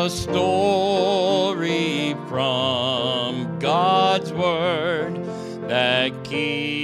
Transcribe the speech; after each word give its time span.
A 0.00 0.08
story 0.08 1.56
from 2.26 3.58
God's 3.58 4.32
Word 4.32 5.22
that 5.68 6.24
kings 6.24 6.79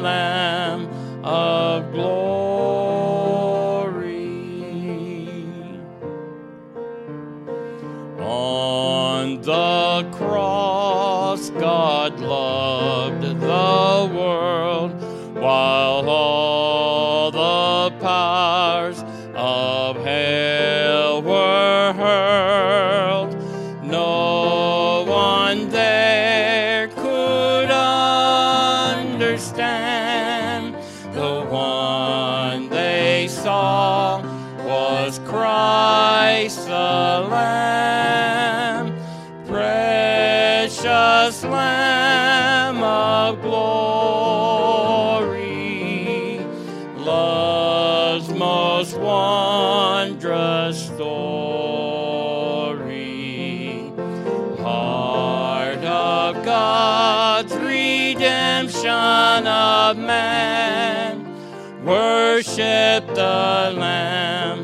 Lamb 0.00 0.91
worship 61.92 63.06
the 63.14 63.74
Lamb 63.76 64.61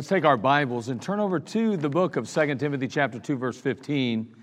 Let's 0.00 0.08
take 0.08 0.24
our 0.24 0.38
Bibles 0.38 0.88
and 0.88 1.02
turn 1.02 1.20
over 1.20 1.38
to 1.38 1.76
the 1.76 1.90
book 1.90 2.16
of 2.16 2.26
2 2.26 2.54
Timothy 2.54 2.88
chapter 2.88 3.18
2 3.18 3.36
verse 3.36 3.60
15. 3.60 4.34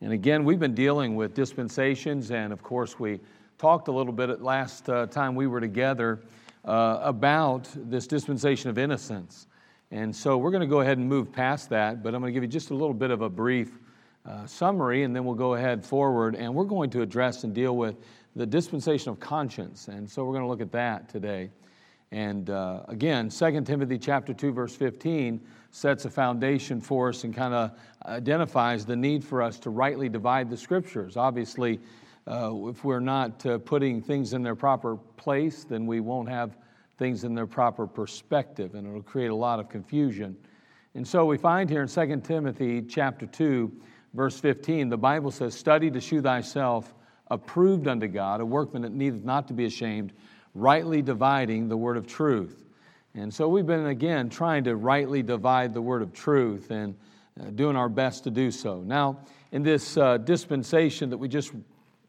And 0.00 0.10
again, 0.10 0.42
we've 0.42 0.58
been 0.58 0.74
dealing 0.74 1.16
with 1.16 1.34
dispensations 1.34 2.30
and 2.30 2.50
of 2.50 2.62
course 2.62 2.98
we 2.98 3.20
talked 3.58 3.88
a 3.88 3.92
little 3.92 4.14
bit 4.14 4.30
at 4.30 4.40
last 4.40 4.88
uh, 4.88 5.04
time 5.08 5.34
we 5.34 5.46
were 5.46 5.60
together 5.60 6.22
uh, 6.64 7.00
about 7.02 7.68
this 7.76 8.06
dispensation 8.06 8.70
of 8.70 8.78
innocence. 8.78 9.48
And 9.90 10.16
so 10.16 10.38
we're 10.38 10.50
going 10.50 10.62
to 10.62 10.66
go 10.66 10.80
ahead 10.80 10.96
and 10.96 11.06
move 11.06 11.30
past 11.30 11.68
that, 11.68 12.02
but 12.02 12.14
I'm 12.14 12.22
going 12.22 12.32
to 12.32 12.34
give 12.34 12.42
you 12.42 12.48
just 12.48 12.70
a 12.70 12.74
little 12.74 12.94
bit 12.94 13.10
of 13.10 13.20
a 13.20 13.28
brief 13.28 13.70
uh, 14.24 14.46
summary 14.46 15.02
and 15.02 15.14
then 15.14 15.26
we'll 15.26 15.34
go 15.34 15.56
ahead 15.56 15.84
forward 15.84 16.36
and 16.36 16.54
we're 16.54 16.64
going 16.64 16.88
to 16.88 17.02
address 17.02 17.44
and 17.44 17.54
deal 17.54 17.76
with 17.76 17.96
the 18.34 18.46
dispensation 18.46 19.10
of 19.10 19.20
conscience. 19.20 19.88
And 19.88 20.08
so 20.08 20.24
we're 20.24 20.32
going 20.32 20.44
to 20.44 20.48
look 20.48 20.62
at 20.62 20.72
that 20.72 21.10
today. 21.10 21.50
And 22.12 22.50
uh, 22.50 22.82
again, 22.88 23.30
2 23.30 23.62
Timothy 23.62 23.98
chapter 23.98 24.34
2 24.34 24.52
verse 24.52 24.76
15 24.76 25.40
sets 25.70 26.04
a 26.04 26.10
foundation 26.10 26.78
for 26.78 27.08
us 27.08 27.24
and 27.24 27.34
kind 27.34 27.54
of 27.54 27.70
identifies 28.04 28.84
the 28.84 28.94
need 28.94 29.24
for 29.24 29.40
us 29.40 29.58
to 29.60 29.70
rightly 29.70 30.10
divide 30.10 30.50
the 30.50 30.56
scriptures. 30.56 31.16
Obviously, 31.16 31.80
uh, 32.30 32.50
if 32.66 32.84
we're 32.84 33.00
not 33.00 33.44
uh, 33.46 33.56
putting 33.56 34.02
things 34.02 34.34
in 34.34 34.42
their 34.42 34.54
proper 34.54 34.96
place, 35.16 35.64
then 35.64 35.86
we 35.86 36.00
won't 36.00 36.28
have 36.28 36.58
things 36.98 37.24
in 37.24 37.34
their 37.34 37.46
proper 37.46 37.86
perspective 37.86 38.74
and 38.74 38.86
it'll 38.86 39.02
create 39.02 39.30
a 39.30 39.34
lot 39.34 39.58
of 39.58 39.70
confusion. 39.70 40.36
And 40.94 41.08
so 41.08 41.24
we 41.24 41.38
find 41.38 41.70
here 41.70 41.80
in 41.80 41.88
2 41.88 42.20
Timothy 42.22 42.82
chapter 42.82 43.24
2 43.24 43.72
verse 44.12 44.38
15 44.38 44.90
the 44.90 44.98
Bible 44.98 45.30
says 45.30 45.54
study 45.54 45.90
to 45.90 45.98
shew 45.98 46.20
thyself 46.20 46.92
approved 47.28 47.88
unto 47.88 48.06
God 48.06 48.42
a 48.42 48.44
workman 48.44 48.82
that 48.82 48.92
needeth 48.92 49.24
not 49.24 49.48
to 49.48 49.54
be 49.54 49.64
ashamed 49.64 50.12
rightly 50.54 51.02
dividing 51.02 51.68
the 51.68 51.76
word 51.76 51.96
of 51.96 52.06
truth. 52.06 52.64
And 53.14 53.32
so 53.32 53.48
we've 53.48 53.66
been, 53.66 53.86
again, 53.86 54.30
trying 54.30 54.64
to 54.64 54.76
rightly 54.76 55.22
divide 55.22 55.74
the 55.74 55.82
word 55.82 56.02
of 56.02 56.12
truth 56.12 56.70
and 56.70 56.94
uh, 57.40 57.50
doing 57.50 57.76
our 57.76 57.88
best 57.88 58.24
to 58.24 58.30
do 58.30 58.50
so. 58.50 58.80
Now, 58.80 59.18
in 59.52 59.62
this 59.62 59.96
uh, 59.96 60.18
dispensation 60.18 61.10
that 61.10 61.18
we 61.18 61.28
just 61.28 61.52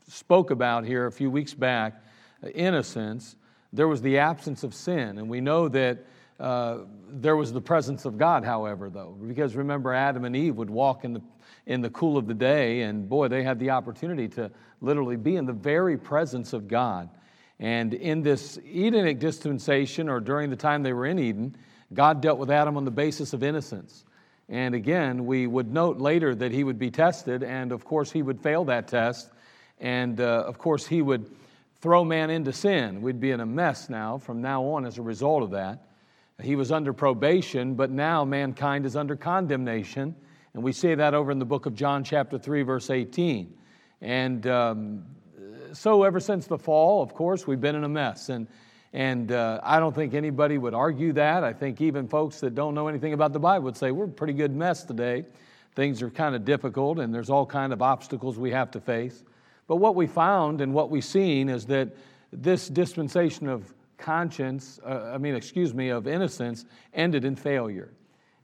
spoke 0.08 0.52
about 0.52 0.86
here 0.86 1.06
a 1.08 1.12
few 1.12 1.30
weeks 1.30 1.54
back, 1.54 2.02
uh, 2.44 2.50
innocence, 2.50 3.36
there 3.72 3.88
was 3.88 4.02
the 4.02 4.18
absence 4.18 4.64
of 4.64 4.74
sin. 4.74 5.18
And 5.18 5.30
we 5.30 5.42
know 5.42 5.68
that 5.70 6.06
uh, 6.40 6.80
there 7.10 7.36
was 7.36 7.54
the 7.54 7.62
presence 7.62 8.06
of 8.06 8.18
God, 8.18 8.44
however, 8.44 8.90
though, 8.90 9.16
because 9.28 9.56
remember, 9.56 9.94
Adam 9.94 10.26
and 10.26 10.36
Eve 10.36 10.56
would 10.56 10.70
walk 10.70 11.06
in 11.06 11.14
the, 11.14 11.22
in 11.68 11.82
the 11.82 11.90
cool 11.92 12.18
of 12.18 12.28
the 12.28 12.34
day, 12.34 12.82
and 12.82 13.08
boy, 13.08 13.28
they 13.28 13.44
had 13.44 13.60
the 13.60 13.70
opportunity 13.70 14.28
to 14.30 14.52
literally 14.82 15.16
be 15.16 15.36
in 15.36 15.46
the 15.46 15.54
very 15.54 15.98
presence 15.98 16.52
of 16.54 16.68
God. 16.68 17.10
And 17.64 17.94
in 17.94 18.24
this 18.24 18.58
Edenic 18.58 19.20
dispensation, 19.20 20.10
or 20.10 20.20
during 20.20 20.50
the 20.50 20.58
time 20.58 20.84
they 20.84 20.92
were 20.92 21.06
in 21.06 21.18
Eden, 21.18 21.56
God 21.94 22.20
dealt 22.20 22.38
with 22.38 22.52
Adam 22.52 22.76
on 22.76 22.84
the 22.84 22.92
basis 22.92 23.32
of 23.32 23.42
innocence. 23.42 24.04
And 24.50 24.76
again, 24.76 25.26
we 25.26 25.48
would 25.48 25.72
note 25.72 25.98
later 25.98 26.36
that 26.36 26.52
he 26.52 26.66
would 26.66 26.78
be 26.78 26.92
tested, 26.92 27.42
and 27.42 27.72
of 27.72 27.86
course, 27.86 28.12
he 28.12 28.22
would 28.22 28.42
fail 28.42 28.66
that 28.66 28.90
test. 28.90 29.32
And 29.80 30.20
uh, 30.20 30.44
of 30.46 30.58
course, 30.58 30.86
he 30.86 31.02
would 31.02 31.34
throw 31.80 32.04
man 32.04 32.30
into 32.30 32.52
sin. 32.52 33.02
We'd 33.02 33.22
be 33.22 33.32
in 33.32 33.40
a 33.40 33.46
mess 33.46 33.90
now 33.90 34.18
from 34.18 34.42
now 34.42 34.66
on 34.66 34.86
as 34.86 34.98
a 34.98 35.02
result 35.02 35.42
of 35.42 35.52
that. 35.52 35.88
He 36.42 36.58
was 36.58 36.70
under 36.70 36.92
probation, 36.92 37.76
but 37.76 37.90
now 37.90 38.26
mankind 38.26 38.86
is 38.86 38.98
under 38.98 39.16
condemnation. 39.16 40.16
And 40.54 40.64
we 40.64 40.74
see 40.74 40.96
that 40.96 41.14
over 41.14 41.32
in 41.32 41.40
the 41.40 41.46
book 41.46 41.66
of 41.66 41.76
John, 41.76 42.04
chapter 42.04 42.38
3, 42.38 42.64
verse 42.64 42.90
18. 42.90 43.56
And 44.02 44.46
um, 44.48 45.06
so, 45.74 46.04
ever 46.04 46.20
since 46.20 46.48
the 46.48 46.58
fall, 46.58 47.02
of 47.02 47.14
course, 47.14 47.48
we've 47.48 47.62
been 47.62 47.76
in 47.76 47.84
a 47.84 47.90
mess. 47.90 48.30
And, 48.30 48.48
and 48.94 49.32
uh, 49.32 49.60
I 49.64 49.80
don't 49.80 49.94
think 49.94 50.14
anybody 50.14 50.58
would 50.58 50.74
argue 50.74 51.14
that. 51.14 51.44
I 51.44 51.52
think 51.52 51.82
even 51.82 52.08
folks 52.08 52.40
that 52.42 52.54
don't 52.54 52.76
know 52.76 52.88
anything 52.88 53.14
about 53.14 53.34
the 53.34 53.40
Bible 53.40 53.66
would 53.66 53.78
say, 53.78 53.92
we're 53.92 54.06
a 54.06 54.10
pretty 54.10 54.34
good 54.34 54.56
mess 54.56 54.84
today. 54.84 55.26
Things 55.76 56.02
are 56.04 56.12
kind 56.12 56.36
of 56.36 56.46
difficult, 56.46 57.00
and 57.00 57.14
there's 57.14 57.32
all 57.32 57.46
kind 57.46 57.74
of 57.74 57.82
obstacles 57.82 58.38
we 58.38 58.52
have 58.52 58.70
to 58.72 58.80
face. 58.80 59.24
But 59.68 59.78
what 59.78 59.96
we 59.96 60.06
found 60.06 60.62
and 60.62 60.74
what 60.74 60.92
we've 60.92 61.04
seen 61.04 61.50
is 61.50 61.66
that 61.66 61.90
this 62.32 62.68
dispensation 62.68 63.48
of 63.48 63.74
conscience, 63.98 64.80
uh, 64.86 65.12
I 65.14 65.18
mean, 65.18 65.34
excuse 65.34 65.74
me, 65.74 65.90
of 65.90 66.08
innocence, 66.08 66.66
ended 66.94 67.26
in 67.26 67.36
failure. 67.36 67.90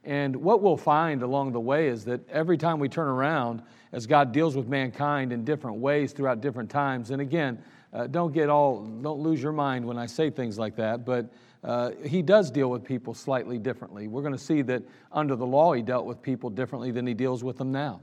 And 0.03 0.35
what 0.37 0.61
we'll 0.61 0.77
find 0.77 1.21
along 1.21 1.51
the 1.51 1.59
way 1.59 1.87
is 1.87 2.05
that 2.05 2.27
every 2.29 2.57
time 2.57 2.79
we 2.79 2.89
turn 2.89 3.07
around, 3.07 3.61
as 3.91 4.07
God 4.07 4.31
deals 4.31 4.55
with 4.55 4.67
mankind 4.67 5.33
in 5.33 5.43
different 5.43 5.77
ways 5.77 6.13
throughout 6.13 6.41
different 6.41 6.69
times, 6.69 7.11
and 7.11 7.21
again, 7.21 7.61
uh, 7.91 8.07
don't 8.07 8.33
get 8.33 8.49
all, 8.49 8.83
don't 8.83 9.19
lose 9.19 9.41
your 9.41 9.51
mind 9.51 9.85
when 9.85 9.97
I 9.97 10.05
say 10.05 10.29
things 10.29 10.57
like 10.57 10.75
that, 10.75 11.05
but 11.05 11.31
uh, 11.63 11.91
he 12.05 12.21
does 12.21 12.51
deal 12.51 12.69
with 12.69 12.83
people 12.83 13.13
slightly 13.13 13.57
differently. 13.57 14.07
We're 14.07 14.21
going 14.21 14.33
to 14.33 14.37
see 14.37 14.61
that 14.63 14.83
under 15.11 15.35
the 15.35 15.45
law, 15.45 15.73
he 15.73 15.81
dealt 15.81 16.05
with 16.05 16.21
people 16.21 16.49
differently 16.49 16.91
than 16.91 17.05
he 17.05 17.13
deals 17.13 17.43
with 17.43 17.57
them 17.57 17.71
now. 17.71 18.01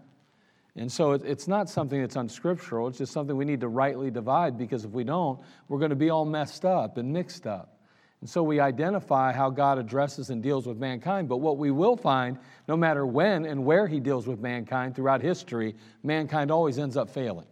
And 0.75 0.92
so 0.92 1.12
it, 1.12 1.22
it's 1.25 1.49
not 1.49 1.70
something 1.70 2.00
that's 2.00 2.16
unscriptural, 2.16 2.88
it's 2.88 2.99
just 2.99 3.12
something 3.12 3.34
we 3.37 3.46
need 3.46 3.60
to 3.60 3.69
rightly 3.69 4.10
divide 4.10 4.58
because 4.58 4.84
if 4.84 4.90
we 4.90 5.04
don't, 5.04 5.40
we're 5.69 5.78
going 5.78 5.90
to 5.90 5.96
be 5.96 6.10
all 6.10 6.26
messed 6.26 6.64
up 6.64 6.99
and 6.99 7.12
mixed 7.12 7.46
up. 7.46 7.75
And 8.20 8.30
so 8.30 8.42
we 8.42 8.60
identify 8.60 9.32
how 9.32 9.50
God 9.50 9.78
addresses 9.78 10.30
and 10.30 10.42
deals 10.42 10.66
with 10.66 10.78
mankind. 10.78 11.28
But 11.28 11.38
what 11.38 11.58
we 11.58 11.70
will 11.70 11.96
find, 11.96 12.38
no 12.66 12.76
matter 12.76 13.06
when 13.06 13.44
and 13.44 13.64
where 13.64 13.86
He 13.86 14.00
deals 14.00 14.26
with 14.26 14.40
mankind 14.40 14.96
throughout 14.96 15.20
history, 15.20 15.74
mankind 16.02 16.50
always 16.50 16.78
ends 16.78 16.96
up 16.96 17.10
failing. 17.10 17.46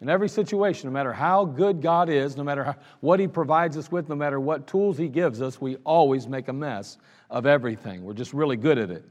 In 0.00 0.10
every 0.10 0.28
situation, 0.28 0.88
no 0.88 0.92
matter 0.92 1.12
how 1.12 1.44
good 1.44 1.80
God 1.80 2.10
is, 2.10 2.36
no 2.36 2.44
matter 2.44 2.64
how, 2.64 2.76
what 3.00 3.20
He 3.20 3.28
provides 3.28 3.76
us 3.76 3.90
with, 3.90 4.08
no 4.08 4.14
matter 4.14 4.38
what 4.40 4.66
tools 4.66 4.98
He 4.98 5.08
gives 5.08 5.40
us, 5.40 5.60
we 5.60 5.76
always 5.84 6.26
make 6.26 6.48
a 6.48 6.52
mess 6.52 6.98
of 7.30 7.46
everything. 7.46 8.04
We're 8.04 8.14
just 8.14 8.34
really 8.34 8.56
good 8.56 8.78
at 8.78 8.90
it. 8.90 9.04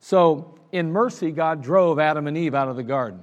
So, 0.00 0.58
in 0.70 0.92
mercy, 0.92 1.30
God 1.30 1.62
drove 1.62 1.98
Adam 1.98 2.26
and 2.26 2.36
Eve 2.36 2.54
out 2.54 2.68
of 2.68 2.76
the 2.76 2.82
garden. 2.82 3.20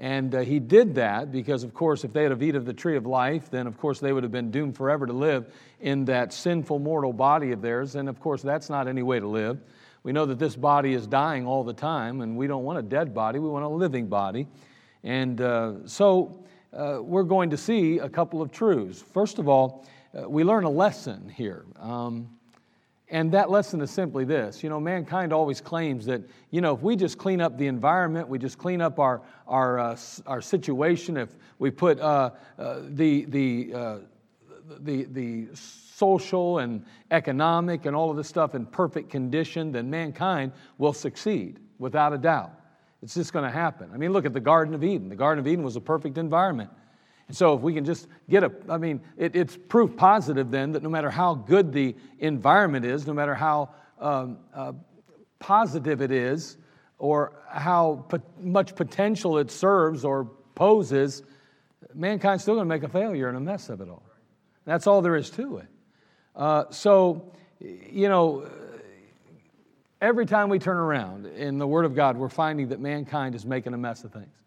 And 0.00 0.34
uh, 0.34 0.40
he 0.40 0.60
did 0.60 0.94
that 0.94 1.30
because, 1.30 1.62
of 1.62 1.74
course, 1.74 2.04
if 2.04 2.14
they 2.14 2.22
had 2.22 2.32
eaten 2.42 2.56
of 2.56 2.64
the 2.64 2.72
tree 2.72 2.96
of 2.96 3.04
life, 3.04 3.50
then, 3.50 3.66
of 3.66 3.76
course, 3.76 4.00
they 4.00 4.14
would 4.14 4.22
have 4.22 4.32
been 4.32 4.50
doomed 4.50 4.74
forever 4.74 5.06
to 5.06 5.12
live 5.12 5.52
in 5.78 6.06
that 6.06 6.32
sinful 6.32 6.78
mortal 6.78 7.12
body 7.12 7.52
of 7.52 7.60
theirs. 7.60 7.96
And, 7.96 8.08
of 8.08 8.18
course, 8.18 8.40
that's 8.40 8.70
not 8.70 8.88
any 8.88 9.02
way 9.02 9.20
to 9.20 9.28
live. 9.28 9.60
We 10.02 10.12
know 10.12 10.24
that 10.24 10.38
this 10.38 10.56
body 10.56 10.94
is 10.94 11.06
dying 11.06 11.46
all 11.46 11.64
the 11.64 11.74
time, 11.74 12.22
and 12.22 12.34
we 12.34 12.46
don't 12.46 12.64
want 12.64 12.78
a 12.78 12.82
dead 12.82 13.12
body, 13.12 13.38
we 13.40 13.50
want 13.50 13.66
a 13.66 13.68
living 13.68 14.06
body. 14.06 14.48
And 15.04 15.38
uh, 15.38 15.86
so 15.86 16.46
uh, 16.72 17.00
we're 17.02 17.22
going 17.22 17.50
to 17.50 17.58
see 17.58 17.98
a 17.98 18.08
couple 18.08 18.40
of 18.40 18.50
truths. 18.50 19.04
First 19.12 19.38
of 19.38 19.50
all, 19.50 19.86
uh, 20.18 20.26
we 20.26 20.44
learn 20.44 20.64
a 20.64 20.70
lesson 20.70 21.28
here. 21.28 21.66
Um, 21.78 22.30
and 23.10 23.32
that 23.32 23.50
lesson 23.50 23.80
is 23.80 23.90
simply 23.90 24.24
this. 24.24 24.62
You 24.62 24.68
know, 24.68 24.78
mankind 24.78 25.32
always 25.32 25.60
claims 25.60 26.06
that, 26.06 26.22
you 26.50 26.60
know, 26.60 26.74
if 26.74 26.80
we 26.80 26.94
just 26.94 27.18
clean 27.18 27.40
up 27.40 27.58
the 27.58 27.66
environment, 27.66 28.28
we 28.28 28.38
just 28.38 28.56
clean 28.56 28.80
up 28.80 28.98
our, 28.98 29.22
our, 29.48 29.78
uh, 29.78 29.96
our 30.26 30.40
situation, 30.40 31.16
if 31.16 31.28
we 31.58 31.70
put 31.70 31.98
uh, 31.98 32.30
uh, 32.58 32.80
the, 32.90 33.24
the, 33.26 33.72
uh, 33.74 33.98
the, 34.78 35.04
the 35.04 35.48
social 35.54 36.60
and 36.60 36.84
economic 37.10 37.84
and 37.84 37.96
all 37.96 38.10
of 38.10 38.16
this 38.16 38.28
stuff 38.28 38.54
in 38.54 38.64
perfect 38.64 39.10
condition, 39.10 39.72
then 39.72 39.90
mankind 39.90 40.52
will 40.78 40.92
succeed 40.92 41.58
without 41.78 42.12
a 42.12 42.18
doubt. 42.18 42.52
It's 43.02 43.14
just 43.14 43.32
going 43.32 43.44
to 43.44 43.50
happen. 43.50 43.90
I 43.92 43.96
mean, 43.96 44.12
look 44.12 44.24
at 44.26 44.32
the 44.32 44.40
Garden 44.40 44.74
of 44.74 44.84
Eden. 44.84 45.08
The 45.08 45.16
Garden 45.16 45.40
of 45.40 45.48
Eden 45.48 45.64
was 45.64 45.74
a 45.76 45.80
perfect 45.80 46.16
environment. 46.16 46.70
And 47.30 47.36
so, 47.36 47.54
if 47.54 47.60
we 47.60 47.74
can 47.74 47.84
just 47.84 48.08
get 48.28 48.42
a, 48.42 48.50
I 48.68 48.76
mean, 48.76 49.00
it, 49.16 49.36
it's 49.36 49.56
proof 49.56 49.96
positive 49.96 50.50
then 50.50 50.72
that 50.72 50.82
no 50.82 50.88
matter 50.88 51.10
how 51.10 51.36
good 51.36 51.72
the 51.72 51.94
environment 52.18 52.84
is, 52.84 53.06
no 53.06 53.12
matter 53.12 53.36
how 53.36 53.70
um, 54.00 54.38
uh, 54.52 54.72
positive 55.38 56.02
it 56.02 56.10
is, 56.10 56.56
or 56.98 57.40
how 57.48 58.04
much 58.40 58.74
potential 58.74 59.38
it 59.38 59.52
serves 59.52 60.04
or 60.04 60.24
poses, 60.56 61.22
mankind's 61.94 62.42
still 62.42 62.56
going 62.56 62.66
to 62.66 62.68
make 62.68 62.82
a 62.82 62.88
failure 62.88 63.28
and 63.28 63.36
a 63.36 63.40
mess 63.40 63.68
of 63.68 63.80
it 63.80 63.88
all. 63.88 64.02
That's 64.64 64.88
all 64.88 65.00
there 65.00 65.14
is 65.14 65.30
to 65.30 65.58
it. 65.58 65.68
Uh, 66.34 66.64
so, 66.70 67.32
you 67.60 68.08
know, 68.08 68.50
every 70.00 70.26
time 70.26 70.48
we 70.48 70.58
turn 70.58 70.78
around 70.78 71.26
in 71.26 71.58
the 71.58 71.66
Word 71.68 71.84
of 71.84 71.94
God, 71.94 72.16
we're 72.16 72.28
finding 72.28 72.70
that 72.70 72.80
mankind 72.80 73.36
is 73.36 73.46
making 73.46 73.72
a 73.72 73.78
mess 73.78 74.02
of 74.02 74.12
things. 74.12 74.39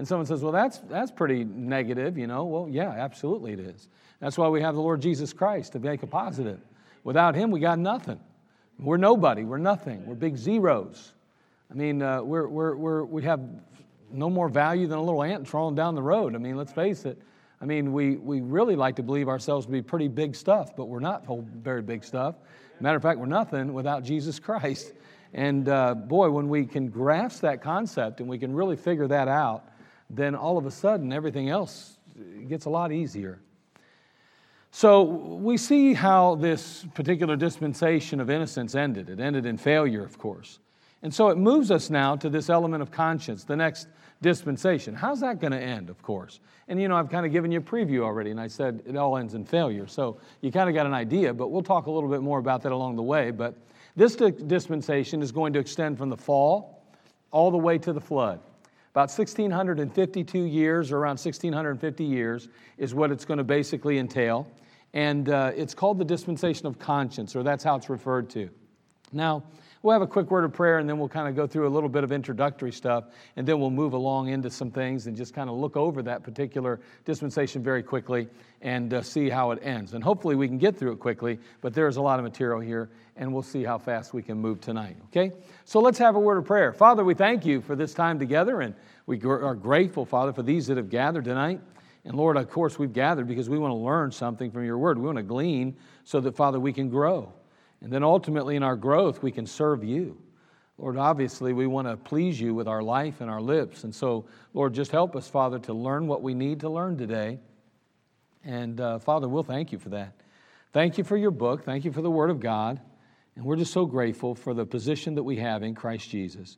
And 0.00 0.08
someone 0.08 0.24
says, 0.24 0.40
well, 0.42 0.50
that's, 0.50 0.78
that's 0.88 1.10
pretty 1.10 1.44
negative, 1.44 2.16
you 2.16 2.26
know. 2.26 2.46
Well, 2.46 2.66
yeah, 2.70 2.88
absolutely 2.88 3.52
it 3.52 3.60
is. 3.60 3.90
That's 4.18 4.38
why 4.38 4.48
we 4.48 4.62
have 4.62 4.74
the 4.74 4.80
Lord 4.80 5.02
Jesus 5.02 5.34
Christ 5.34 5.72
to 5.72 5.78
make 5.78 6.02
a 6.02 6.06
positive. 6.06 6.58
Without 7.04 7.34
Him, 7.34 7.50
we 7.50 7.60
got 7.60 7.78
nothing. 7.78 8.18
We're 8.78 8.96
nobody. 8.96 9.44
We're 9.44 9.58
nothing. 9.58 10.06
We're 10.06 10.14
big 10.14 10.38
zeros. 10.38 11.12
I 11.70 11.74
mean, 11.74 12.00
uh, 12.00 12.22
we're, 12.22 12.48
we're, 12.48 12.76
we're, 12.76 13.04
we 13.04 13.22
have 13.24 13.42
no 14.10 14.30
more 14.30 14.48
value 14.48 14.86
than 14.86 14.96
a 14.96 15.02
little 15.02 15.22
ant 15.22 15.46
crawling 15.46 15.74
down 15.74 15.94
the 15.94 16.02
road. 16.02 16.34
I 16.34 16.38
mean, 16.38 16.56
let's 16.56 16.72
face 16.72 17.04
it. 17.04 17.20
I 17.60 17.66
mean, 17.66 17.92
we, 17.92 18.16
we 18.16 18.40
really 18.40 18.76
like 18.76 18.96
to 18.96 19.02
believe 19.02 19.28
ourselves 19.28 19.66
to 19.66 19.72
be 19.72 19.82
pretty 19.82 20.08
big 20.08 20.34
stuff, 20.34 20.74
but 20.74 20.86
we're 20.86 21.00
not 21.00 21.26
very 21.62 21.82
big 21.82 22.04
stuff. 22.04 22.36
Matter 22.80 22.96
of 22.96 23.02
fact, 23.02 23.18
we're 23.18 23.26
nothing 23.26 23.74
without 23.74 24.02
Jesus 24.02 24.38
Christ. 24.38 24.94
And 25.34 25.68
uh, 25.68 25.92
boy, 25.92 26.30
when 26.30 26.48
we 26.48 26.64
can 26.64 26.88
grasp 26.88 27.42
that 27.42 27.60
concept 27.60 28.20
and 28.20 28.30
we 28.30 28.38
can 28.38 28.54
really 28.54 28.76
figure 28.76 29.06
that 29.06 29.28
out, 29.28 29.66
then 30.10 30.34
all 30.34 30.58
of 30.58 30.66
a 30.66 30.70
sudden 30.70 31.12
everything 31.12 31.48
else 31.48 31.96
gets 32.48 32.66
a 32.66 32.70
lot 32.70 32.92
easier. 32.92 33.40
So 34.72 35.02
we 35.02 35.56
see 35.56 35.94
how 35.94 36.36
this 36.36 36.86
particular 36.94 37.36
dispensation 37.36 38.20
of 38.20 38.30
innocence 38.30 38.74
ended. 38.74 39.08
It 39.08 39.18
ended 39.18 39.46
in 39.46 39.56
failure, 39.56 40.04
of 40.04 40.18
course. 40.18 40.58
And 41.02 41.12
so 41.12 41.28
it 41.28 41.38
moves 41.38 41.70
us 41.70 41.90
now 41.90 42.14
to 42.16 42.28
this 42.28 42.50
element 42.50 42.82
of 42.82 42.90
conscience, 42.90 43.44
the 43.44 43.56
next 43.56 43.88
dispensation. 44.20 44.94
How's 44.94 45.20
that 45.20 45.40
going 45.40 45.52
to 45.52 45.60
end, 45.60 45.88
of 45.88 46.02
course? 46.02 46.40
And 46.68 46.80
you 46.80 46.88
know, 46.88 46.96
I've 46.96 47.08
kind 47.08 47.24
of 47.24 47.32
given 47.32 47.50
you 47.50 47.58
a 47.58 47.62
preview 47.62 48.02
already, 48.02 48.30
and 48.30 48.40
I 48.40 48.46
said 48.46 48.82
it 48.86 48.96
all 48.96 49.16
ends 49.16 49.34
in 49.34 49.44
failure. 49.44 49.86
So 49.86 50.20
you 50.40 50.52
kind 50.52 50.68
of 50.68 50.74
got 50.74 50.86
an 50.86 50.92
idea, 50.92 51.32
but 51.32 51.48
we'll 51.48 51.62
talk 51.62 51.86
a 51.86 51.90
little 51.90 52.10
bit 52.10 52.20
more 52.20 52.38
about 52.38 52.62
that 52.62 52.72
along 52.72 52.96
the 52.96 53.02
way. 53.02 53.30
But 53.30 53.56
this 53.96 54.14
dispensation 54.14 55.22
is 55.22 55.32
going 55.32 55.52
to 55.54 55.58
extend 55.58 55.98
from 55.98 56.10
the 56.10 56.16
fall 56.16 56.84
all 57.30 57.50
the 57.50 57.58
way 57.58 57.78
to 57.78 57.92
the 57.92 58.00
flood. 58.00 58.40
About 58.92 59.10
1,652 59.10 60.38
years, 60.40 60.90
or 60.90 60.98
around 60.98 61.18
1,650 61.18 62.04
years, 62.04 62.48
is 62.76 62.92
what 62.94 63.12
it's 63.12 63.24
going 63.24 63.38
to 63.38 63.44
basically 63.44 63.98
entail. 63.98 64.48
And 64.92 65.28
uh, 65.28 65.52
it's 65.54 65.74
called 65.74 65.98
the 65.98 66.04
dispensation 66.04 66.66
of 66.66 66.78
conscience, 66.78 67.36
or 67.36 67.44
that's 67.44 67.62
how 67.62 67.76
it's 67.76 67.88
referred 67.88 68.28
to. 68.30 68.50
Now, 69.12 69.44
we'll 69.82 69.92
have 69.92 70.02
a 70.02 70.06
quick 70.06 70.30
word 70.30 70.44
of 70.44 70.52
prayer 70.52 70.78
and 70.78 70.88
then 70.88 70.98
we'll 70.98 71.08
kind 71.08 71.28
of 71.28 71.34
go 71.34 71.46
through 71.46 71.66
a 71.66 71.70
little 71.70 71.88
bit 71.88 72.04
of 72.04 72.12
introductory 72.12 72.72
stuff 72.72 73.04
and 73.36 73.46
then 73.46 73.58
we'll 73.58 73.70
move 73.70 73.92
along 73.92 74.28
into 74.28 74.50
some 74.50 74.70
things 74.70 75.06
and 75.06 75.16
just 75.16 75.34
kind 75.34 75.48
of 75.48 75.56
look 75.56 75.76
over 75.76 76.02
that 76.02 76.22
particular 76.22 76.80
dispensation 77.04 77.62
very 77.62 77.82
quickly 77.82 78.28
and 78.60 78.92
uh, 78.92 79.02
see 79.02 79.28
how 79.28 79.50
it 79.52 79.58
ends. 79.62 79.94
And 79.94 80.04
hopefully 80.04 80.36
we 80.36 80.48
can 80.48 80.58
get 80.58 80.76
through 80.76 80.92
it 80.92 80.98
quickly, 80.98 81.38
but 81.60 81.72
there's 81.72 81.96
a 81.96 82.02
lot 82.02 82.18
of 82.18 82.24
material 82.24 82.60
here 82.60 82.90
and 83.16 83.32
we'll 83.32 83.42
see 83.42 83.62
how 83.62 83.78
fast 83.78 84.14
we 84.14 84.22
can 84.22 84.38
move 84.38 84.60
tonight. 84.60 84.96
Okay? 85.06 85.32
So 85.64 85.80
let's 85.80 85.98
have 85.98 86.16
a 86.16 86.20
word 86.20 86.38
of 86.38 86.44
prayer. 86.44 86.72
Father, 86.72 87.04
we 87.04 87.14
thank 87.14 87.44
you 87.44 87.60
for 87.60 87.76
this 87.76 87.92
time 87.92 88.18
together, 88.18 88.62
and 88.62 88.74
we 89.06 89.20
are 89.22 89.54
grateful, 89.54 90.06
Father, 90.06 90.32
for 90.32 90.42
these 90.42 90.66
that 90.68 90.78
have 90.78 90.88
gathered 90.88 91.24
tonight. 91.24 91.60
And 92.04 92.14
Lord, 92.14 92.38
of 92.38 92.48
course, 92.48 92.78
we've 92.78 92.92
gathered 92.92 93.28
because 93.28 93.50
we 93.50 93.58
want 93.58 93.72
to 93.72 93.76
learn 93.76 94.10
something 94.10 94.50
from 94.50 94.64
your 94.64 94.78
word. 94.78 94.98
We 94.98 95.04
want 95.04 95.18
to 95.18 95.22
glean 95.22 95.76
so 96.04 96.18
that, 96.20 96.34
Father, 96.34 96.58
we 96.58 96.72
can 96.72 96.88
grow. 96.88 97.32
And 97.82 97.92
then 97.92 98.02
ultimately, 98.02 98.56
in 98.56 98.62
our 98.62 98.76
growth, 98.76 99.22
we 99.22 99.32
can 99.32 99.46
serve 99.46 99.82
you. 99.82 100.18
Lord, 100.76 100.96
obviously, 100.96 101.52
we 101.52 101.66
want 101.66 101.88
to 101.88 101.96
please 101.96 102.40
you 102.40 102.54
with 102.54 102.66
our 102.66 102.82
life 102.82 103.20
and 103.20 103.30
our 103.30 103.40
lips. 103.40 103.84
And 103.84 103.94
so, 103.94 104.26
Lord, 104.54 104.72
just 104.72 104.90
help 104.90 105.14
us, 105.14 105.28
Father, 105.28 105.58
to 105.60 105.74
learn 105.74 106.06
what 106.06 106.22
we 106.22 106.34
need 106.34 106.60
to 106.60 106.70
learn 106.70 106.96
today. 106.96 107.38
And 108.44 108.80
uh, 108.80 108.98
Father, 108.98 109.28
we'll 109.28 109.42
thank 109.42 109.72
you 109.72 109.78
for 109.78 109.90
that. 109.90 110.14
Thank 110.72 110.96
you 110.96 111.04
for 111.04 111.16
your 111.16 111.30
book. 111.30 111.64
Thank 111.64 111.84
you 111.84 111.92
for 111.92 112.00
the 112.00 112.10
Word 112.10 112.30
of 112.30 112.40
God. 112.40 112.80
And 113.36 113.44
we're 113.44 113.56
just 113.56 113.72
so 113.72 113.84
grateful 113.84 114.34
for 114.34 114.54
the 114.54 114.64
position 114.64 115.14
that 115.16 115.22
we 115.22 115.36
have 115.36 115.62
in 115.62 115.74
Christ 115.74 116.08
Jesus. 116.08 116.56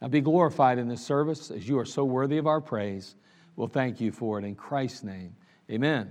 Now 0.00 0.08
be 0.08 0.20
glorified 0.20 0.78
in 0.78 0.88
this 0.88 1.04
service 1.04 1.50
as 1.50 1.68
you 1.68 1.78
are 1.78 1.84
so 1.84 2.04
worthy 2.04 2.38
of 2.38 2.46
our 2.46 2.60
praise. 2.60 3.16
We'll 3.56 3.68
thank 3.68 4.00
you 4.00 4.12
for 4.12 4.38
it 4.38 4.44
in 4.44 4.54
Christ's 4.54 5.04
name. 5.04 5.34
Amen. 5.70 6.10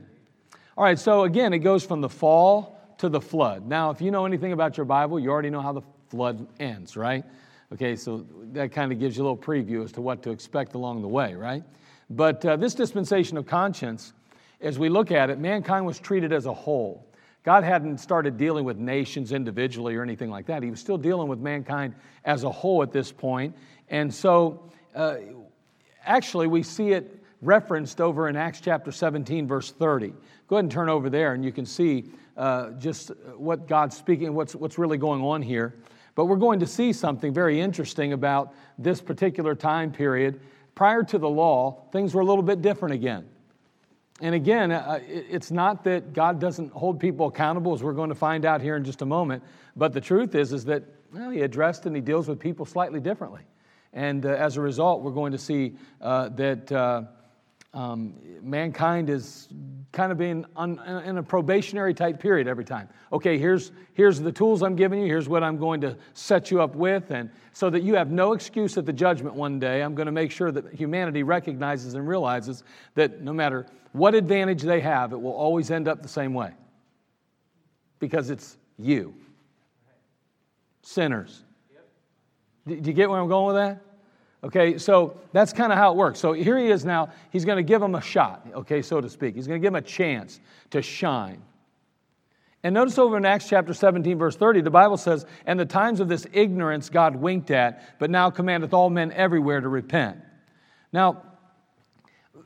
All 0.78 0.84
right, 0.84 0.98
so 0.98 1.24
again, 1.24 1.54
it 1.54 1.60
goes 1.60 1.86
from 1.86 2.02
the 2.02 2.10
fall 2.10 2.73
to 3.00 3.10
the 3.10 3.22
flood. 3.22 3.68
Now, 3.68 3.90
if 3.90 4.02
you 4.02 4.12
know 4.12 4.26
anything 4.26 4.52
about 4.52 4.78
your 4.78 4.86
Bible, 4.86 5.20
you 5.20 5.30
already 5.30 5.50
know 5.50 5.62
how 5.62 5.74
the 5.74 5.82
flood 6.10 6.48
ends, 6.60 6.96
right? 6.96 7.24
Okay, 7.72 7.96
so 7.96 8.26
that 8.52 8.72
kind 8.72 8.92
of 8.92 9.00
gives 9.00 9.18
you 9.18 9.24
a 9.24 9.26
little 9.26 9.38
preview 9.38 9.84
as 9.84 9.92
to 9.94 10.02
what 10.02 10.22
to 10.24 10.30
expect 10.30 10.76
along 10.76 11.02
the 11.02 11.08
way, 11.08 11.34
right? 11.34 11.64
But 12.10 12.46
uh, 12.46 12.56
this 12.56 12.76
dispensation 12.76 13.38
of 13.38 13.48
conscience, 13.48 14.14
as 14.62 14.78
we 14.78 14.90
look 14.90 15.12
at 15.12 15.30
it, 15.30 15.40
mankind 15.40 15.86
was 15.86 16.00
treated 16.00 16.32
as 16.32 16.46
a 16.46 16.54
whole. 16.54 17.08
God 17.44 17.64
hadn't 17.64 17.98
started 17.98 18.38
dealing 18.38 18.64
with 18.64 18.78
nations 18.78 19.32
individually 19.32 19.96
or 19.96 20.04
anything 20.04 20.30
like 20.30 20.46
that. 20.46 20.64
He 20.64 20.70
was 20.70 20.80
still 20.80 20.98
dealing 20.98 21.28
with 21.28 21.40
mankind 21.40 21.96
as 22.24 22.44
a 22.44 22.50
whole 22.50 22.84
at 22.84 22.92
this 22.92 23.12
point. 23.12 23.56
And 23.90 24.14
so, 24.14 24.70
uh, 24.96 25.18
actually, 26.06 26.48
we 26.48 26.64
see 26.64 26.92
it 26.92 27.24
referenced 27.42 28.00
over 28.00 28.30
in 28.30 28.36
Acts 28.36 28.62
chapter 28.62 28.92
17, 28.92 29.48
verse 29.48 29.72
30. 29.72 30.14
Go 30.48 30.56
ahead 30.56 30.66
and 30.66 30.72
turn 30.72 30.90
over 30.90 31.10
there, 31.10 31.34
and 31.34 31.44
you 31.44 31.52
can 31.52 31.66
see 31.66 32.06
uh, 32.38 32.72
just 32.72 33.12
what 33.38 33.68
God's 33.68 33.96
speaking, 33.96 34.34
what's, 34.34 34.56
what's 34.56 34.78
really 34.78 34.98
going 34.98 35.22
on 35.22 35.42
here. 35.42 35.76
But 36.16 36.26
we're 36.26 36.36
going 36.38 36.60
to 36.60 36.68
see 36.68 36.94
something 36.94 37.34
very 37.34 37.60
interesting 37.60 38.14
about 38.14 38.54
this 38.78 39.02
particular 39.02 39.56
time 39.56 39.92
period. 39.92 40.40
Prior 40.76 41.04
to 41.04 41.18
the 41.18 41.30
law, 41.30 41.84
things 41.92 42.14
were 42.14 42.22
a 42.22 42.26
little 42.26 42.44
bit 42.44 42.62
different 42.62 42.94
again. 42.94 43.28
and 44.22 44.36
again, 44.36 44.72
uh, 44.72 45.00
it's 45.08 45.52
not 45.52 45.84
that 45.86 46.14
God 46.14 46.40
doesn't 46.40 46.72
hold 46.72 47.00
people 47.00 47.28
accountable, 47.28 47.74
as 47.74 47.84
we're 47.84 47.94
going 47.94 48.10
to 48.10 48.16
find 48.16 48.46
out 48.46 48.62
here 48.62 48.76
in 48.76 48.84
just 48.84 49.02
a 49.02 49.06
moment. 49.06 49.44
But 49.76 49.94
the 49.94 50.02
truth 50.02 50.36
is, 50.36 50.54
is 50.54 50.66
that 50.66 50.84
well, 51.12 51.30
he 51.30 51.42
addressed 51.42 51.86
and 51.86 51.96
he 51.96 52.02
deals 52.02 52.28
with 52.28 52.40
people 52.40 52.66
slightly 52.66 53.00
differently. 53.00 53.42
And 53.94 54.26
uh, 54.26 54.30
as 54.30 54.58
a 54.58 54.62
result, 54.62 55.02
we're 55.02 55.12
going 55.12 55.32
to 55.32 55.38
see 55.38 55.76
uh, 56.02 56.30
that 56.30 56.72
uh, 56.72 57.04
um, 57.74 58.14
mankind 58.42 59.10
is 59.10 59.48
kind 59.92 60.12
of 60.12 60.18
being 60.18 60.46
in 60.58 61.18
a 61.18 61.24
probationary 61.24 61.94
type 61.94 62.20
period 62.20 62.48
every 62.48 62.66
time. 62.66 62.90
Okay, 63.12 63.38
here's, 63.38 63.72
here's 63.94 64.20
the 64.20 64.32
tools 64.32 64.62
I'm 64.64 64.76
giving 64.76 65.00
you, 65.02 65.08
here's 65.08 65.30
what 65.30 65.44
I'm 65.44 65.58
going 65.58 65.82
to 65.82 65.98
set 66.14 66.52
you 66.52 66.62
up 66.62 66.76
with, 66.76 67.12
and 67.12 67.30
so 67.52 67.70
that 67.70 67.84
you 67.84 67.96
have 67.96 68.12
no 68.12 68.34
excuse 68.34 68.78
at 68.78 68.86
the 68.86 68.94
judgment 68.94 69.36
one 69.36 69.60
day, 69.60 69.82
I'm 69.82 69.96
going 69.96 70.08
to 70.08 70.12
make 70.12 70.32
sure 70.32 70.52
that 70.52 70.74
humanity 70.74 71.24
recognizes 71.24 71.94
and 71.94 72.08
realizes 72.08 72.64
that 72.96 73.22
no 73.22 73.34
matter 73.34 73.68
what 73.92 74.16
advantage 74.16 74.64
they 74.64 74.80
have, 74.82 75.14
it 75.14 75.22
will 75.22 75.34
always 75.34 75.70
end 75.70 75.88
up 75.88 76.02
the 76.02 76.08
same 76.08 76.34
way. 76.34 76.52
Because 78.00 78.30
it's 78.32 78.58
you, 78.78 79.14
sinners. 80.82 81.44
Do 82.66 82.76
you 82.76 82.94
get 82.94 83.10
where 83.10 83.20
I'm 83.20 83.28
going 83.28 83.48
with 83.48 83.56
that? 83.56 83.82
Okay, 84.44 84.78
so 84.78 85.18
that's 85.32 85.54
kind 85.54 85.72
of 85.72 85.78
how 85.78 85.92
it 85.92 85.96
works. 85.96 86.20
So 86.20 86.34
here 86.34 86.58
he 86.58 86.68
is 86.68 86.84
now. 86.84 87.10
He's 87.32 87.46
going 87.46 87.58
to 87.58 87.64
give 87.64 87.82
him 87.82 87.96
a 87.96 88.02
shot, 88.02 88.46
okay, 88.54 88.82
so 88.82 89.00
to 89.00 89.10
speak. 89.10 89.36
He's 89.36 89.48
going 89.48 89.62
to 89.62 89.66
give 89.66 89.74
him 89.74 89.78
a 89.78 89.82
chance 89.82 90.42
to 90.72 90.82
shine. 90.82 91.42
And 92.62 92.74
notice 92.74 92.98
over 92.98 93.18
in 93.18 93.26
Acts 93.26 93.48
chapter 93.48 93.74
17, 93.74 94.18
verse 94.18 94.36
30, 94.36 94.62
the 94.62 94.70
Bible 94.70 94.98
says, 94.98 95.26
And 95.46 95.60
the 95.60 95.66
times 95.66 96.00
of 96.00 96.10
this 96.10 96.28
ignorance 96.34 96.90
God 96.90 97.16
winked 97.16 97.52
at, 97.52 98.00
but 98.00 98.10
now 98.10 98.30
commandeth 98.30 98.74
all 98.74 98.90
men 98.90 99.12
everywhere 99.14 99.62
to 99.62 99.70
repent. 99.70 100.18
Now, 100.92 101.24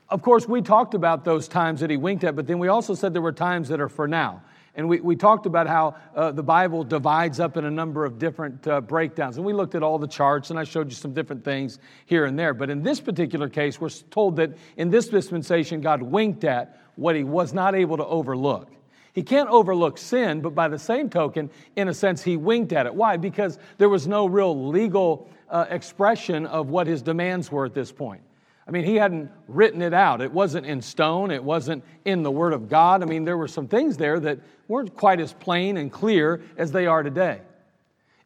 of 0.09 0.21
course, 0.21 0.47
we 0.47 0.61
talked 0.61 0.93
about 0.93 1.23
those 1.23 1.47
times 1.47 1.81
that 1.81 1.89
he 1.89 1.97
winked 1.97 2.23
at, 2.23 2.35
but 2.35 2.47
then 2.47 2.59
we 2.59 2.67
also 2.67 2.93
said 2.93 3.13
there 3.13 3.21
were 3.21 3.31
times 3.31 3.69
that 3.69 3.81
are 3.81 3.89
for 3.89 4.07
now. 4.07 4.41
And 4.77 4.87
we, 4.87 4.99
we 5.01 5.15
talked 5.15 5.47
about 5.47 5.65
how 5.65 5.95
uh, 6.15 6.31
the 6.31 6.43
Bible 6.43 6.83
divides 6.83 7.39
up 7.39 7.57
in 7.57 7.65
a 7.65 7.71
number 7.71 8.05
of 8.05 8.19
different 8.19 8.65
uh, 8.67 8.79
breakdowns. 8.79 9.37
And 9.37 9.45
we 9.45 9.51
looked 9.51 9.73
at 9.73 9.81
all 9.81 9.97
the 9.97 10.07
charts 10.07 10.51
and 10.51 10.59
I 10.59 10.63
showed 10.63 10.89
you 10.89 10.95
some 10.95 11.13
different 11.13 11.43
things 11.43 11.79
here 12.05 12.25
and 12.25 12.37
there. 12.37 12.53
But 12.53 12.69
in 12.69 12.83
this 12.83 13.01
particular 13.01 13.49
case, 13.49 13.81
we're 13.81 13.89
told 13.89 14.35
that 14.35 14.55
in 14.77 14.91
this 14.91 15.07
dispensation, 15.07 15.81
God 15.81 16.03
winked 16.03 16.43
at 16.43 16.79
what 16.95 17.15
he 17.15 17.23
was 17.23 17.53
not 17.53 17.73
able 17.73 17.97
to 17.97 18.05
overlook. 18.05 18.71
He 19.13 19.23
can't 19.23 19.49
overlook 19.49 19.97
sin, 19.97 20.41
but 20.41 20.53
by 20.53 20.67
the 20.67 20.77
same 20.77 21.09
token, 21.09 21.49
in 21.75 21.87
a 21.87 21.93
sense, 21.93 22.21
he 22.21 22.37
winked 22.37 22.71
at 22.71 22.85
it. 22.85 22.93
Why? 22.93 23.17
Because 23.17 23.57
there 23.79 23.89
was 23.89 24.07
no 24.07 24.27
real 24.27 24.67
legal 24.67 25.27
uh, 25.49 25.65
expression 25.71 26.45
of 26.45 26.69
what 26.69 26.85
his 26.85 27.01
demands 27.01 27.51
were 27.51 27.65
at 27.65 27.73
this 27.73 27.91
point. 27.91 28.21
I 28.67 28.71
mean, 28.71 28.83
he 28.83 28.95
hadn't 28.95 29.31
written 29.47 29.81
it 29.81 29.93
out. 29.93 30.21
It 30.21 30.31
wasn't 30.31 30.65
in 30.65 30.81
stone, 30.81 31.31
it 31.31 31.43
wasn't 31.43 31.85
in 32.03 32.23
the 32.23 32.31
Word 32.31 32.51
of 32.51 32.67
God. 32.67 33.01
I 33.01 33.05
mean, 33.05 33.23
there 33.23 33.37
were 33.37 33.47
some 33.47 33.67
things 33.67 33.95
there 33.95 34.19
that 34.19 34.39
weren't 34.67 34.95
quite 34.95 35.21
as 35.21 35.31
plain 35.31 35.77
and 35.77 35.91
clear 35.91 36.41
as 36.57 36.71
they 36.71 36.85
are 36.85 37.01
today. 37.01 37.41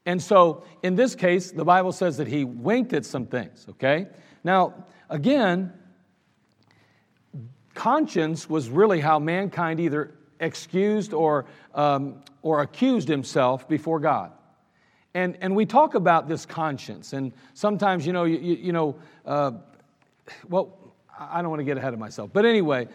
And 0.06 0.22
so, 0.22 0.64
in 0.82 0.96
this 0.96 1.14
case, 1.14 1.52
the 1.52 1.64
Bible 1.64 1.92
says 1.92 2.18
that 2.18 2.28
he 2.28 2.44
winked 2.44 2.92
at 2.94 3.06
some 3.06 3.28
things, 3.28 3.68
okay? 3.70 4.08
Now, 4.44 4.86
again, 5.12 5.72
conscience 7.76 8.50
was 8.50 8.68
really 8.68 9.00
how 9.00 9.20
mankind 9.20 9.80
either 9.80 10.16
excused 10.40 11.14
or, 11.14 11.46
um, 11.76 12.24
or 12.42 12.62
accused 12.62 13.08
himself 13.08 13.70
before 13.70 14.00
God. 14.00 14.32
And, 15.14 15.38
and 15.42 15.56
we 15.56 15.68
talk 15.68 15.94
about 15.94 16.28
this 16.28 16.48
conscience, 16.48 17.14
and 17.14 17.32
sometimes, 17.54 18.08
you 18.08 18.14
know, 18.14 18.24
you, 18.24 18.40
you 18.40 18.72
know, 18.72 18.96
uh, 19.26 19.52
well, 20.50 20.96
I 21.20 21.42
don't 21.42 21.50
want 21.50 21.60
to 21.60 21.66
get 21.66 21.78
ahead 21.78 21.94
of 21.94 22.00
myself. 22.00 22.32
But 22.34 22.46
anyway, 22.46 22.88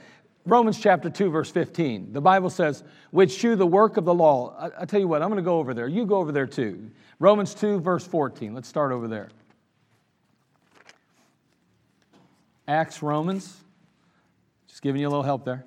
Romans 0.45 0.78
chapter 0.78 1.11
2, 1.11 1.31
verse 1.31 1.50
15, 1.50 2.12
the 2.12 2.21
Bible 2.21 2.50
says, 2.50 2.85
which 3.11 3.33
shew 3.33 3.57
the 3.57 3.66
work 3.66 3.97
of 3.97 4.05
the 4.05 4.14
law. 4.14 4.55
I, 4.59 4.83
I 4.83 4.85
tell 4.85 5.00
you 5.00 5.09
what, 5.09 5.23
I'm 5.23 5.28
going 5.28 5.38
to 5.38 5.43
go 5.43 5.59
over 5.59 5.75
there. 5.75 5.88
You 5.88 6.07
go 6.07 6.16
over 6.16 6.33
there 6.33 6.47
too. 6.47 6.90
Romans 7.19 7.55
2, 7.55 7.81
verse 7.81 8.07
14. 8.07 8.55
Let's 8.55 8.69
start 8.69 8.93
over 8.93 9.09
there. 9.09 9.28
Acts, 12.69 13.02
Romans. 13.02 13.57
Just 14.69 14.83
giving 14.83 15.00
you 15.00 15.09
a 15.09 15.11
little 15.11 15.23
help 15.23 15.45
there. 15.45 15.64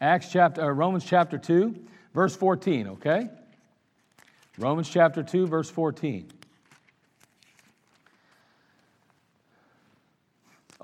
Acts 0.00 0.28
chapter, 0.30 0.62
uh, 0.62 0.68
Romans 0.68 1.04
chapter 1.04 1.38
2, 1.38 1.74
verse 2.14 2.34
14, 2.36 2.88
okay? 2.88 3.28
Romans 4.58 4.88
chapter 4.88 5.22
2, 5.22 5.46
verse 5.46 5.70
14. 5.70 6.30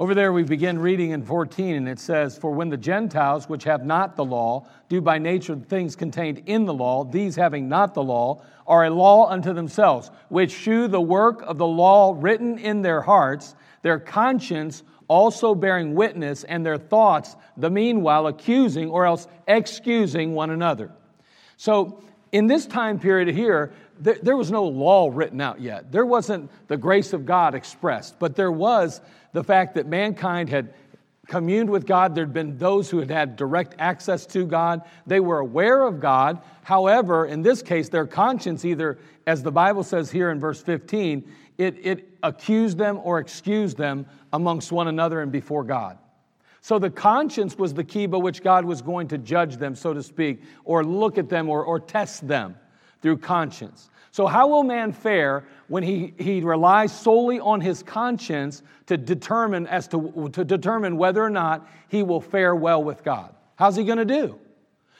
Over 0.00 0.14
there, 0.14 0.33
we 0.33 0.45
begin 0.45 0.78
reading 0.78 1.11
in 1.11 1.23
14, 1.23 1.76
and 1.76 1.87
it 1.87 1.99
says, 1.99 2.38
For 2.38 2.52
when 2.52 2.71
the 2.71 2.78
Gentiles, 2.78 3.50
which 3.50 3.64
have 3.64 3.85
not 3.85 4.16
the 4.16 4.25
law, 4.25 4.66
do 4.88 5.02
by 5.02 5.19
nature 5.19 5.57
things 5.57 5.95
contained 5.95 6.45
in 6.47 6.64
the 6.64 6.73
law, 6.73 7.04
these 7.04 7.37
having 7.37 7.69
not 7.69 7.92
the 7.92 8.02
law, 8.02 8.40
are 8.66 8.87
a 8.87 8.90
law 8.90 9.28
unto 9.28 9.52
themselves, 9.52 10.11
which 10.30 10.52
shew 10.52 10.88
the 10.88 11.02
work 11.02 11.42
of 11.42 11.59
the 11.59 11.66
law 11.66 12.16
written 12.16 12.57
in 12.57 12.80
their 12.80 13.02
hearts, 13.02 13.54
their 13.83 13.99
conscience 13.99 14.85
also 15.07 15.54
bearing 15.54 15.95
witness, 15.95 16.45
and 16.45 16.64
their 16.64 16.78
thoughts, 16.78 17.37
the 17.59 17.69
meanwhile 17.69 18.26
accusing 18.26 18.88
or 18.88 19.04
else 19.04 19.26
excusing 19.49 20.33
one 20.33 20.49
another. 20.49 20.90
So, 21.59 22.02
in 22.33 22.47
this 22.47 22.67
time 22.67 22.99
period 22.99 23.35
here, 23.35 23.73
there, 23.99 24.19
there 24.23 24.37
was 24.37 24.51
no 24.51 24.65
law 24.65 25.11
written 25.13 25.41
out 25.41 25.61
yet. 25.61 25.91
There 25.93 26.07
wasn't 26.07 26.51
the 26.69 26.77
grace 26.77 27.13
of 27.13 27.27
God 27.27 27.55
expressed, 27.55 28.19
but 28.19 28.37
there 28.37 28.53
was 28.53 29.01
the 29.33 29.45
fact 29.45 29.75
that 29.75 29.87
mankind 29.87 30.49
had 30.49 30.73
communed 31.27 31.71
with 31.71 31.87
God. 31.87 32.15
There'd 32.15 32.33
been 32.33 32.59
those 32.59 32.91
who 32.91 32.99
had 32.99 33.11
had 33.11 33.37
direct 33.37 33.77
access 33.79 34.27
to 34.27 34.47
God. 34.47 34.83
They 35.07 35.21
were 35.21 35.39
aware 35.39 35.83
of 35.83 36.01
God. 36.01 36.41
However, 36.63 37.27
in 37.27 37.43
this 37.43 37.63
case, 37.63 37.89
their 37.89 38.07
conscience, 38.07 38.65
either, 38.65 38.99
as 39.27 39.43
the 39.43 39.53
Bible 39.53 39.83
says 39.83 40.11
here 40.11 40.31
in 40.31 40.41
verse 40.41 40.63
15, 40.63 41.31
it, 41.59 41.77
it 41.83 42.09
accused 42.23 42.79
them 42.79 43.01
or 43.03 43.19
excused 43.19 43.77
them 43.77 44.07
amongst 44.33 44.73
one 44.73 44.89
another 44.89 45.21
and 45.21 45.31
before 45.31 45.65
God. 45.65 45.99
So 46.61 46.79
the 46.79 46.90
conscience 46.90 47.57
was 47.57 47.73
the 47.73 47.85
key 47.85 48.07
by 48.07 48.19
which 48.19 48.43
God 48.43 48.64
was 48.64 48.83
going 48.83 49.09
to 49.09 49.19
judge 49.19 49.57
them, 49.57 49.75
so 49.75 49.95
to 49.95 50.02
speak, 50.02 50.43
or 50.64 50.85
look 50.85 51.17
at 51.17 51.29
them 51.29 51.49
or, 51.49 51.64
or 51.64 51.81
test 51.81 52.26
them 52.29 52.57
through 53.00 53.19
conscience. 53.19 53.88
So, 54.12 54.26
how 54.26 54.49
will 54.49 54.64
man 54.64 54.93
fare 54.93 55.45
when 55.69 55.83
he, 55.83 56.14
he 56.19 56.40
relies 56.40 56.93
solely 56.93 57.38
on 57.38 57.61
his 57.61 57.83
conscience 57.83 58.62
to 58.87 58.97
determine, 58.97 59.69
as 59.69 59.87
to, 59.88 60.29
to 60.33 60.45
determine 60.45 60.97
whether 60.97 61.23
or 61.23 61.31
not 61.31 61.69
he 61.88 62.02
will 62.02 62.21
fare 62.21 62.55
well 62.55 62.83
with 62.83 63.05
God? 63.05 63.35
How's 63.57 63.76
he 63.76 63.85
to 63.85 64.05
do? 64.05 64.38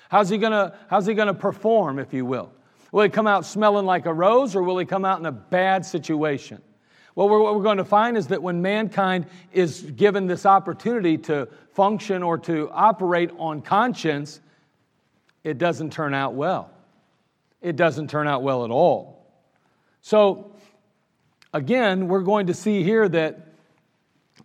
How's 0.09 0.29
he 0.29 0.39
to 0.39 0.75
how's 0.89 1.07
he 1.07 1.15
to 1.15 1.35
perform, 1.35 1.99
if 1.99 2.13
you 2.15 2.25
will? 2.25 2.53
Will 2.93 3.05
he 3.05 3.09
come 3.09 3.27
out 3.27 3.45
smelling 3.45 3.87
like 3.87 4.07
a 4.07 4.15
rose 4.15 4.57
or 4.57 4.63
will 4.63 4.79
he 4.79 4.85
come 4.85 5.05
out 5.05 5.19
in 5.19 5.27
a 5.27 5.33
bad 5.33 5.85
situation? 5.85 6.61
Well, 7.15 7.29
what 7.29 7.55
we're 7.55 7.63
going 7.63 7.79
to 7.79 7.85
find 7.85 8.17
is 8.17 8.29
that 8.29 8.43
when 8.43 8.63
mankind 8.63 9.27
is 9.53 9.83
given 9.83 10.27
this 10.27 10.47
opportunity 10.47 11.19
to 11.19 11.49
function 11.73 12.23
or 12.23 12.39
to 12.39 12.71
operate 12.73 13.31
on 13.39 13.63
conscience, 13.63 14.41
it 15.45 15.59
doesn't 15.59 15.93
turn 15.93 16.15
out 16.15 16.35
well 16.35 16.71
it 17.61 17.77
doesn't 17.77 18.09
turn 18.09 18.27
out 18.27 18.43
well 18.43 18.65
at 18.65 18.71
all. 18.71 19.27
So, 20.03 20.53
again, 21.53 22.09
we're 22.09 22.23
going 22.23 22.47
to 22.47 22.55
see 22.55 22.83
here 22.83 23.09
that, 23.09 23.49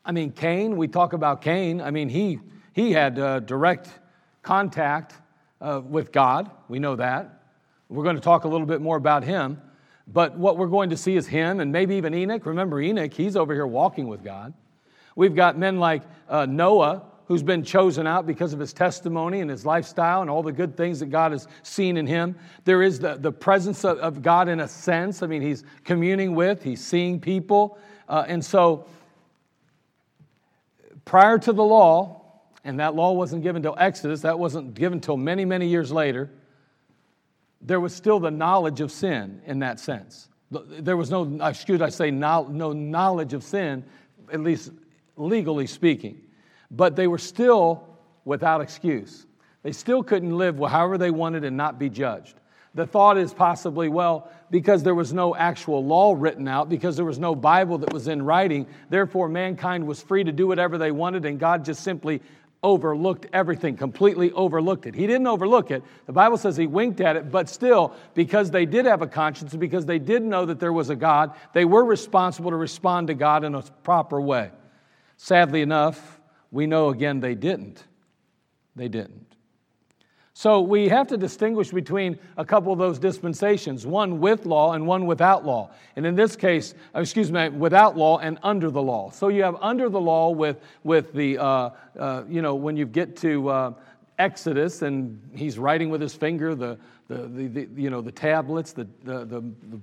I 0.03 0.11
mean, 0.11 0.31
Cain, 0.31 0.75
we 0.75 0.87
talk 0.87 1.13
about 1.13 1.41
Cain, 1.41 1.81
I 1.81 1.91
mean, 1.91 2.09
he, 2.09 2.39
he 2.73 2.91
had 2.91 3.17
uh, 3.17 3.39
direct 3.39 3.89
contact 4.41 5.13
uh, 5.61 5.81
with 5.83 6.11
God. 6.11 6.51
We 6.67 6.79
know 6.79 6.97
that. 6.97 7.41
We're 7.87 8.03
going 8.03 8.17
to 8.17 8.21
talk 8.21 8.43
a 8.43 8.47
little 8.47 8.67
bit 8.67 8.81
more 8.81 8.97
about 8.97 9.23
him. 9.23 9.61
But 10.07 10.37
what 10.37 10.57
we're 10.57 10.67
going 10.67 10.91
to 10.91 10.97
see 10.97 11.15
is 11.15 11.27
him 11.27 11.59
and 11.59 11.71
maybe 11.71 11.95
even 11.95 12.13
Enoch. 12.13 12.45
Remember, 12.45 12.79
Enoch, 12.79 13.13
he's 13.13 13.35
over 13.35 13.53
here 13.53 13.65
walking 13.65 14.07
with 14.07 14.23
God. 14.23 14.53
We've 15.15 15.35
got 15.35 15.57
men 15.57 15.79
like 15.79 16.03
uh, 16.29 16.45
Noah, 16.45 17.03
who's 17.27 17.41
been 17.41 17.63
chosen 17.63 18.05
out 18.05 18.27
because 18.27 18.53
of 18.53 18.59
his 18.59 18.71
testimony 18.71 19.41
and 19.41 19.49
his 19.49 19.65
lifestyle 19.65 20.21
and 20.21 20.29
all 20.29 20.43
the 20.43 20.51
good 20.51 20.77
things 20.77 20.99
that 20.99 21.07
God 21.07 21.31
has 21.31 21.47
seen 21.63 21.97
in 21.97 22.05
him. 22.05 22.35
There 22.65 22.83
is 22.83 22.99
the, 22.99 23.15
the 23.15 23.31
presence 23.31 23.83
of, 23.83 23.97
of 23.97 24.21
God 24.21 24.47
in 24.47 24.59
a 24.59 24.67
sense. 24.67 25.23
I 25.23 25.27
mean, 25.27 25.41
he's 25.41 25.63
communing 25.83 26.35
with, 26.35 26.61
he's 26.61 26.85
seeing 26.85 27.19
people. 27.19 27.79
Uh, 28.07 28.25
and 28.27 28.45
so, 28.45 28.85
prior 31.03 31.39
to 31.39 31.51
the 31.51 31.63
law, 31.63 32.21
and 32.63 32.79
that 32.79 32.95
law 32.95 33.13
wasn't 33.13 33.41
given 33.41 33.63
till 33.63 33.75
Exodus, 33.77 34.21
that 34.21 34.37
wasn't 34.37 34.75
given 34.75 34.99
till 34.99 35.17
many, 35.17 35.45
many 35.45 35.67
years 35.67 35.91
later, 35.91 36.29
there 37.61 37.79
was 37.79 37.95
still 37.95 38.19
the 38.19 38.31
knowledge 38.31 38.81
of 38.81 38.91
sin 38.91 39.41
in 39.45 39.59
that 39.59 39.79
sense. 39.79 40.29
There 40.51 40.97
was 40.97 41.09
no, 41.09 41.39
excuse 41.41 41.81
I 41.81 41.89
say, 41.89 42.11
no, 42.11 42.47
no 42.49 42.71
knowledge 42.71 43.33
of 43.33 43.43
sin, 43.43 43.83
at 44.31 44.41
least 44.41 44.71
legally 45.17 45.67
speaking 45.67 46.21
but 46.71 46.95
they 46.95 47.07
were 47.07 47.17
still 47.17 47.87
without 48.25 48.61
excuse. 48.61 49.25
They 49.63 49.71
still 49.71 50.03
couldn't 50.03 50.37
live 50.37 50.57
however 50.59 50.97
they 50.97 51.11
wanted 51.11 51.43
and 51.43 51.57
not 51.57 51.79
be 51.79 51.89
judged. 51.89 52.35
The 52.75 52.85
thought 52.85 53.17
is 53.17 53.33
possibly, 53.33 53.87
well, 53.87 54.29
because 54.51 54.83
there 54.83 54.95
was 54.95 55.13
no 55.13 55.33
actual 55.35 55.83
law 55.85 56.13
written 56.15 56.47
out, 56.47 56.67
because 56.67 56.97
there 56.97 57.05
was 57.05 57.17
no 57.17 57.33
Bible 57.33 57.77
that 57.79 57.93
was 57.93 58.07
in 58.07 58.21
writing, 58.21 58.67
therefore 58.89 59.29
mankind 59.29 59.87
was 59.87 60.01
free 60.01 60.23
to 60.23 60.31
do 60.31 60.47
whatever 60.47 60.77
they 60.77 60.91
wanted, 60.91 61.25
and 61.25 61.39
God 61.39 61.63
just 61.63 61.83
simply 61.83 62.21
overlooked 62.65 63.27
everything, 63.31 63.77
completely 63.77 64.31
overlooked 64.31 64.87
it. 64.87 64.95
He 64.95 65.05
didn't 65.05 65.27
overlook 65.27 65.69
it. 65.69 65.83
The 66.07 66.13
Bible 66.13 66.35
says 66.35 66.57
he 66.57 66.65
winked 66.65 66.99
at 66.99 67.15
it, 67.15 67.31
but 67.31 67.47
still, 67.47 67.93
because 68.15 68.49
they 68.49 68.65
did 68.65 68.87
have 68.87 69.03
a 69.03 69.07
conscience, 69.07 69.55
because 69.55 69.85
they 69.85 69.99
did 69.99 70.23
know 70.23 70.47
that 70.47 70.59
there 70.59 70.73
was 70.73 70.89
a 70.89 70.95
God, 70.95 71.35
they 71.53 71.63
were 71.63 71.85
responsible 71.85 72.49
to 72.49 72.57
respond 72.57 73.07
to 73.07 73.13
God 73.13 73.43
in 73.43 73.53
a 73.53 73.61
proper 73.61 74.19
way. 74.19 74.49
Sadly 75.15 75.61
enough, 75.61 76.19
we 76.51 76.65
know 76.65 76.89
again 76.89 77.19
they 77.19 77.35
didn't. 77.35 77.83
They 78.75 78.87
didn't. 78.87 79.34
So 80.37 80.59
we 80.59 80.89
have 80.89 81.07
to 81.07 81.17
distinguish 81.17 81.71
between 81.71 82.19
a 82.35 82.43
couple 82.43 82.73
of 82.73 82.77
those 82.77 82.99
dispensations, 82.99 83.87
one 83.87 84.19
with 84.19 84.45
law 84.45 84.73
and 84.73 84.85
one 84.85 85.05
without 85.05 85.45
law. 85.45 85.71
And 85.95 86.05
in 86.05 86.13
this 86.13 86.35
case, 86.35 86.73
uh, 86.93 86.99
excuse 86.99 87.31
me, 87.31 87.47
without 87.47 87.95
law 87.95 88.17
and 88.17 88.37
under 88.43 88.69
the 88.69 88.81
law. 88.81 89.11
So 89.11 89.29
you 89.29 89.43
have 89.43 89.55
under 89.61 89.87
the 89.87 89.99
law 89.99 90.31
with, 90.31 90.57
with 90.83 91.13
the, 91.13 91.37
uh, 91.37 91.69
uh, 91.97 92.23
you 92.27 92.41
know, 92.41 92.53
when 92.53 92.75
you 92.75 92.85
get 92.85 93.15
to 93.17 93.47
uh, 93.47 93.73
Exodus 94.19 94.81
and 94.81 95.21
he's 95.33 95.57
writing 95.57 95.89
with 95.89 96.01
his 96.01 96.13
finger 96.13 96.53
the, 96.53 96.77
the, 97.07 97.15
the, 97.27 97.47
the 97.47 97.81
you 97.81 97.89
know, 97.89 98.01
the 98.01 98.11
tablets, 98.11 98.73
the, 98.73 98.89
the, 99.05 99.19
the, 99.19 99.39
the, 99.39 99.79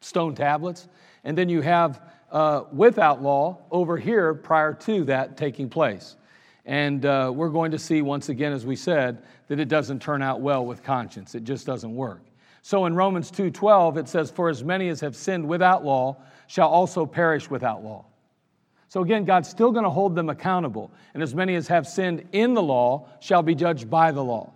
stone 0.00 0.34
tablets. 0.34 0.88
And 1.22 1.38
then 1.38 1.48
you 1.48 1.60
have 1.60 2.02
uh, 2.32 2.64
without 2.72 3.22
law 3.22 3.58
over 3.70 3.96
here 3.96 4.34
prior 4.34 4.74
to 4.74 5.04
that 5.04 5.36
taking 5.36 5.70
place. 5.70 6.16
And 6.64 7.04
uh, 7.04 7.32
we're 7.34 7.48
going 7.48 7.72
to 7.72 7.78
see 7.78 8.02
once 8.02 8.28
again, 8.28 8.52
as 8.52 8.64
we 8.64 8.76
said, 8.76 9.22
that 9.48 9.58
it 9.58 9.68
doesn't 9.68 10.00
turn 10.00 10.22
out 10.22 10.40
well 10.40 10.64
with 10.64 10.82
conscience. 10.82 11.34
It 11.34 11.44
just 11.44 11.66
doesn't 11.66 11.94
work. 11.94 12.22
So 12.62 12.86
in 12.86 12.94
Romans 12.94 13.30
2:12 13.30 13.96
it 13.96 14.08
says 14.08 14.30
for 14.30 14.48
as 14.48 14.62
many 14.62 14.88
as 14.88 15.00
have 15.00 15.16
sinned 15.16 15.46
without 15.46 15.84
law 15.84 16.16
shall 16.46 16.68
also 16.68 17.04
perish 17.04 17.50
without 17.50 17.82
law. 17.82 18.04
So 18.88 19.02
again 19.02 19.24
God's 19.24 19.48
still 19.48 19.72
going 19.72 19.84
to 19.84 19.90
hold 19.90 20.14
them 20.14 20.30
accountable 20.30 20.92
and 21.12 21.22
as 21.22 21.34
many 21.34 21.56
as 21.56 21.66
have 21.68 21.88
sinned 21.88 22.26
in 22.30 22.54
the 22.54 22.62
law 22.62 23.08
shall 23.20 23.42
be 23.42 23.56
judged 23.56 23.90
by 23.90 24.12
the 24.12 24.22
law. 24.22 24.52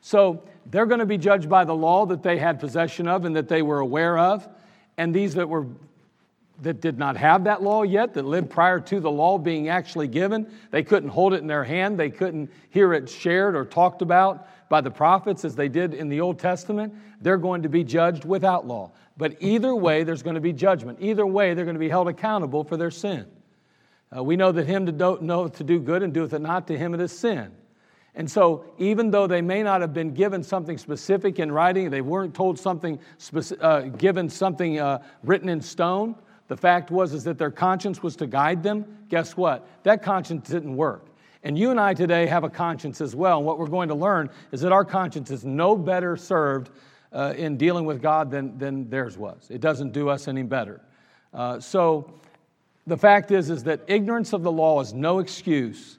So 0.00 0.42
they're 0.66 0.86
going 0.86 0.98
to 0.98 1.06
be 1.06 1.18
judged 1.18 1.48
by 1.48 1.64
the 1.64 1.74
law 1.74 2.06
that 2.06 2.24
they 2.24 2.38
had 2.38 2.58
possession 2.58 3.06
of 3.06 3.24
and 3.24 3.36
that 3.36 3.48
they 3.48 3.62
were 3.62 3.78
aware 3.78 4.18
of 4.18 4.48
and 4.96 5.14
these 5.14 5.34
that 5.34 5.48
were 5.48 5.66
that 6.62 6.80
did 6.80 6.98
not 6.98 7.16
have 7.16 7.44
that 7.44 7.62
law 7.62 7.82
yet, 7.82 8.14
that 8.14 8.24
lived 8.24 8.50
prior 8.50 8.80
to 8.80 9.00
the 9.00 9.10
law 9.10 9.38
being 9.38 9.68
actually 9.68 10.08
given. 10.08 10.46
They 10.70 10.82
couldn't 10.82 11.08
hold 11.08 11.34
it 11.34 11.40
in 11.40 11.46
their 11.46 11.64
hand. 11.64 11.98
They 11.98 12.10
couldn't 12.10 12.50
hear 12.70 12.92
it 12.92 13.08
shared 13.08 13.56
or 13.56 13.64
talked 13.64 14.02
about 14.02 14.48
by 14.68 14.80
the 14.80 14.90
prophets 14.90 15.44
as 15.44 15.56
they 15.56 15.68
did 15.68 15.94
in 15.94 16.08
the 16.08 16.20
Old 16.20 16.38
Testament. 16.38 16.94
They're 17.20 17.38
going 17.38 17.62
to 17.62 17.68
be 17.68 17.84
judged 17.84 18.24
without 18.24 18.66
law. 18.66 18.92
But 19.16 19.36
either 19.40 19.74
way, 19.74 20.04
there's 20.04 20.22
going 20.22 20.34
to 20.34 20.40
be 20.40 20.52
judgment. 20.52 20.98
Either 21.00 21.26
way, 21.26 21.54
they're 21.54 21.64
going 21.64 21.76
to 21.76 21.80
be 21.80 21.88
held 21.88 22.08
accountable 22.08 22.64
for 22.64 22.76
their 22.76 22.90
sin. 22.90 23.26
Uh, 24.16 24.22
we 24.22 24.36
know 24.36 24.52
that 24.52 24.66
him 24.66 24.86
to 24.86 24.92
do, 24.92 25.18
know 25.20 25.48
to 25.48 25.64
do 25.64 25.80
good 25.80 26.02
and 26.02 26.12
doeth 26.12 26.32
it 26.32 26.40
not 26.40 26.66
to 26.68 26.78
him 26.78 26.94
it 26.94 27.00
is 27.00 27.16
sin. 27.16 27.52
And 28.16 28.30
so, 28.30 28.64
even 28.78 29.10
though 29.10 29.26
they 29.26 29.42
may 29.42 29.64
not 29.64 29.80
have 29.80 29.92
been 29.92 30.14
given 30.14 30.44
something 30.44 30.78
specific 30.78 31.40
in 31.40 31.50
writing, 31.50 31.90
they 31.90 32.00
weren't 32.00 32.32
told 32.32 32.60
something, 32.60 33.00
uh, 33.60 33.80
given 33.80 34.28
something 34.28 34.78
uh, 34.78 35.02
written 35.24 35.48
in 35.48 35.60
stone, 35.60 36.14
the 36.48 36.56
fact 36.56 36.90
was 36.90 37.14
is 37.14 37.24
that 37.24 37.38
their 37.38 37.50
conscience 37.50 38.02
was 38.02 38.16
to 38.16 38.26
guide 38.26 38.62
them. 38.62 38.84
Guess 39.08 39.36
what? 39.36 39.66
That 39.84 40.02
conscience 40.02 40.48
didn't 40.48 40.76
work. 40.76 41.06
And 41.42 41.58
you 41.58 41.70
and 41.70 41.78
I 41.78 41.94
today 41.94 42.26
have 42.26 42.44
a 42.44 42.50
conscience 42.50 43.00
as 43.00 43.14
well. 43.14 43.38
And 43.38 43.46
what 43.46 43.58
we're 43.58 43.66
going 43.66 43.88
to 43.88 43.94
learn 43.94 44.30
is 44.50 44.62
that 44.62 44.72
our 44.72 44.84
conscience 44.84 45.30
is 45.30 45.44
no 45.44 45.76
better 45.76 46.16
served 46.16 46.70
uh, 47.12 47.34
in 47.36 47.56
dealing 47.56 47.84
with 47.84 48.02
God 48.02 48.30
than, 48.30 48.58
than 48.58 48.88
theirs 48.88 49.16
was. 49.16 49.46
It 49.50 49.60
doesn't 49.60 49.92
do 49.92 50.08
us 50.08 50.26
any 50.26 50.42
better. 50.42 50.80
Uh, 51.32 51.60
so 51.60 52.12
the 52.86 52.96
fact 52.96 53.30
is, 53.30 53.50
is 53.50 53.62
that 53.64 53.80
ignorance 53.86 54.32
of 54.32 54.42
the 54.42 54.52
law 54.52 54.80
is 54.80 54.92
no 54.92 55.18
excuse, 55.18 55.98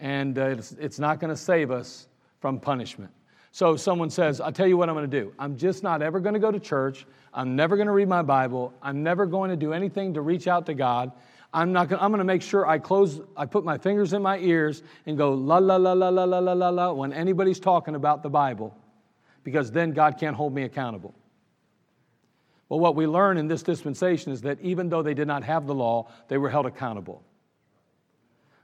and 0.00 0.38
uh, 0.38 0.46
it's, 0.46 0.72
it's 0.72 0.98
not 0.98 1.20
going 1.20 1.30
to 1.30 1.36
save 1.36 1.70
us 1.70 2.08
from 2.40 2.58
punishment. 2.58 3.10
So 3.52 3.76
someone 3.76 4.10
says, 4.10 4.40
I'll 4.40 4.52
tell 4.52 4.66
you 4.66 4.76
what 4.76 4.88
I'm 4.88 4.96
going 4.96 5.08
to 5.08 5.20
do. 5.20 5.32
I'm 5.38 5.56
just 5.56 5.82
not 5.82 6.02
ever 6.02 6.18
going 6.18 6.34
to 6.34 6.40
go 6.40 6.50
to 6.50 6.58
church. 6.58 7.06
I'm 7.34 7.56
never 7.56 7.76
going 7.76 7.88
to 7.88 7.92
read 7.92 8.08
my 8.08 8.22
Bible. 8.22 8.72
I'm 8.80 9.02
never 9.02 9.26
going 9.26 9.50
to 9.50 9.56
do 9.56 9.72
anything 9.72 10.14
to 10.14 10.20
reach 10.20 10.46
out 10.46 10.66
to 10.66 10.74
God. 10.74 11.10
I'm 11.52 11.72
not 11.72 11.88
going. 11.88 12.00
I'm 12.00 12.10
going 12.10 12.18
to 12.18 12.24
make 12.24 12.42
sure 12.42 12.66
I 12.66 12.78
close. 12.78 13.20
I 13.36 13.46
put 13.46 13.64
my 13.64 13.76
fingers 13.76 14.12
in 14.12 14.22
my 14.22 14.38
ears 14.38 14.82
and 15.06 15.18
go 15.18 15.34
la 15.34 15.58
la 15.58 15.76
la 15.76 15.92
la 15.92 16.08
la 16.08 16.24
la 16.24 16.38
la 16.38 16.52
la 16.52 16.68
la 16.68 16.92
when 16.92 17.12
anybody's 17.12 17.60
talking 17.60 17.96
about 17.96 18.22
the 18.22 18.30
Bible, 18.30 18.76
because 19.42 19.70
then 19.70 19.92
God 19.92 20.18
can't 20.18 20.34
hold 20.36 20.54
me 20.54 20.62
accountable. 20.62 21.14
Well, 22.68 22.80
what 22.80 22.96
we 22.96 23.06
learn 23.06 23.36
in 23.36 23.46
this 23.46 23.62
dispensation 23.62 24.32
is 24.32 24.42
that 24.42 24.60
even 24.60 24.88
though 24.88 25.02
they 25.02 25.14
did 25.14 25.28
not 25.28 25.44
have 25.44 25.66
the 25.66 25.74
law, 25.74 26.08
they 26.28 26.38
were 26.38 26.50
held 26.50 26.66
accountable. 26.66 27.22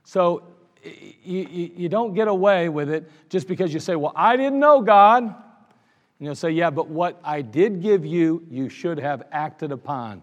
So 0.03 0.43
you, 0.83 1.47
you, 1.49 1.71
you 1.75 1.89
don't 1.89 2.13
get 2.13 2.27
away 2.27 2.67
with 2.67 2.89
it 2.89 3.09
just 3.29 3.47
because 3.47 3.73
you 3.73 3.79
say, 3.79 3.95
"Well, 3.95 4.13
I 4.15 4.37
didn't 4.37 4.59
know 4.59 4.81
God." 4.81 5.35
And 6.21 6.27
you'll 6.27 6.35
say, 6.35 6.51
Yeah, 6.51 6.69
but 6.69 6.87
what 6.87 7.19
I 7.23 7.41
did 7.41 7.81
give 7.81 8.05
you, 8.05 8.45
you 8.47 8.69
should 8.69 8.99
have 8.99 9.23
acted 9.31 9.71
upon. 9.71 10.21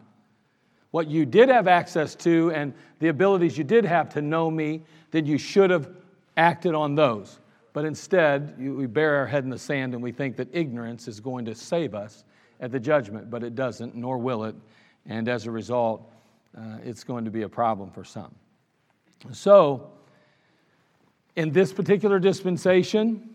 What 0.92 1.08
you 1.08 1.26
did 1.26 1.48
have 1.48 1.66
access 1.66 2.14
to 2.14 2.52
and 2.52 2.72
the 3.00 3.08
abilities 3.08 3.58
you 3.58 3.64
did 3.64 3.84
have 3.84 4.08
to 4.11 4.22
know 4.22 4.48
me, 4.48 4.82
then 5.11 5.26
you 5.26 5.38
should 5.38 5.70
have 5.70 5.90
acted 6.37 6.72
on 6.72 6.94
those. 6.94 7.40
But 7.72 7.84
instead, 7.84 8.56
we 8.61 8.87
bury 8.87 9.18
our 9.18 9.26
head 9.26 9.42
in 9.42 9.50
the 9.50 9.58
sand 9.58 9.92
and 9.92 10.00
we 10.00 10.12
think 10.12 10.37
that 10.37 10.46
ignorance 10.52 11.08
is 11.08 11.18
going 11.18 11.44
to 11.46 11.54
save 11.56 11.96
us 11.96 12.22
at 12.61 12.70
the 12.70 12.78
judgment, 12.78 13.28
but 13.28 13.42
it 13.42 13.56
doesn't, 13.56 13.96
nor 13.96 14.18
will 14.18 14.44
it. 14.44 14.54
And 15.04 15.28
as 15.28 15.46
a 15.46 15.50
result, 15.50 16.08
uh, 16.56 16.78
it's 16.84 17.02
going 17.02 17.24
to 17.24 17.32
be 17.32 17.42
a 17.42 17.48
problem 17.48 17.90
for 17.90 18.04
some. 18.04 18.32
So, 19.32 19.90
in 21.34 21.50
this 21.50 21.72
particular 21.72 22.20
dispensation, 22.20 23.30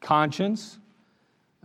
conscience, 0.00 0.80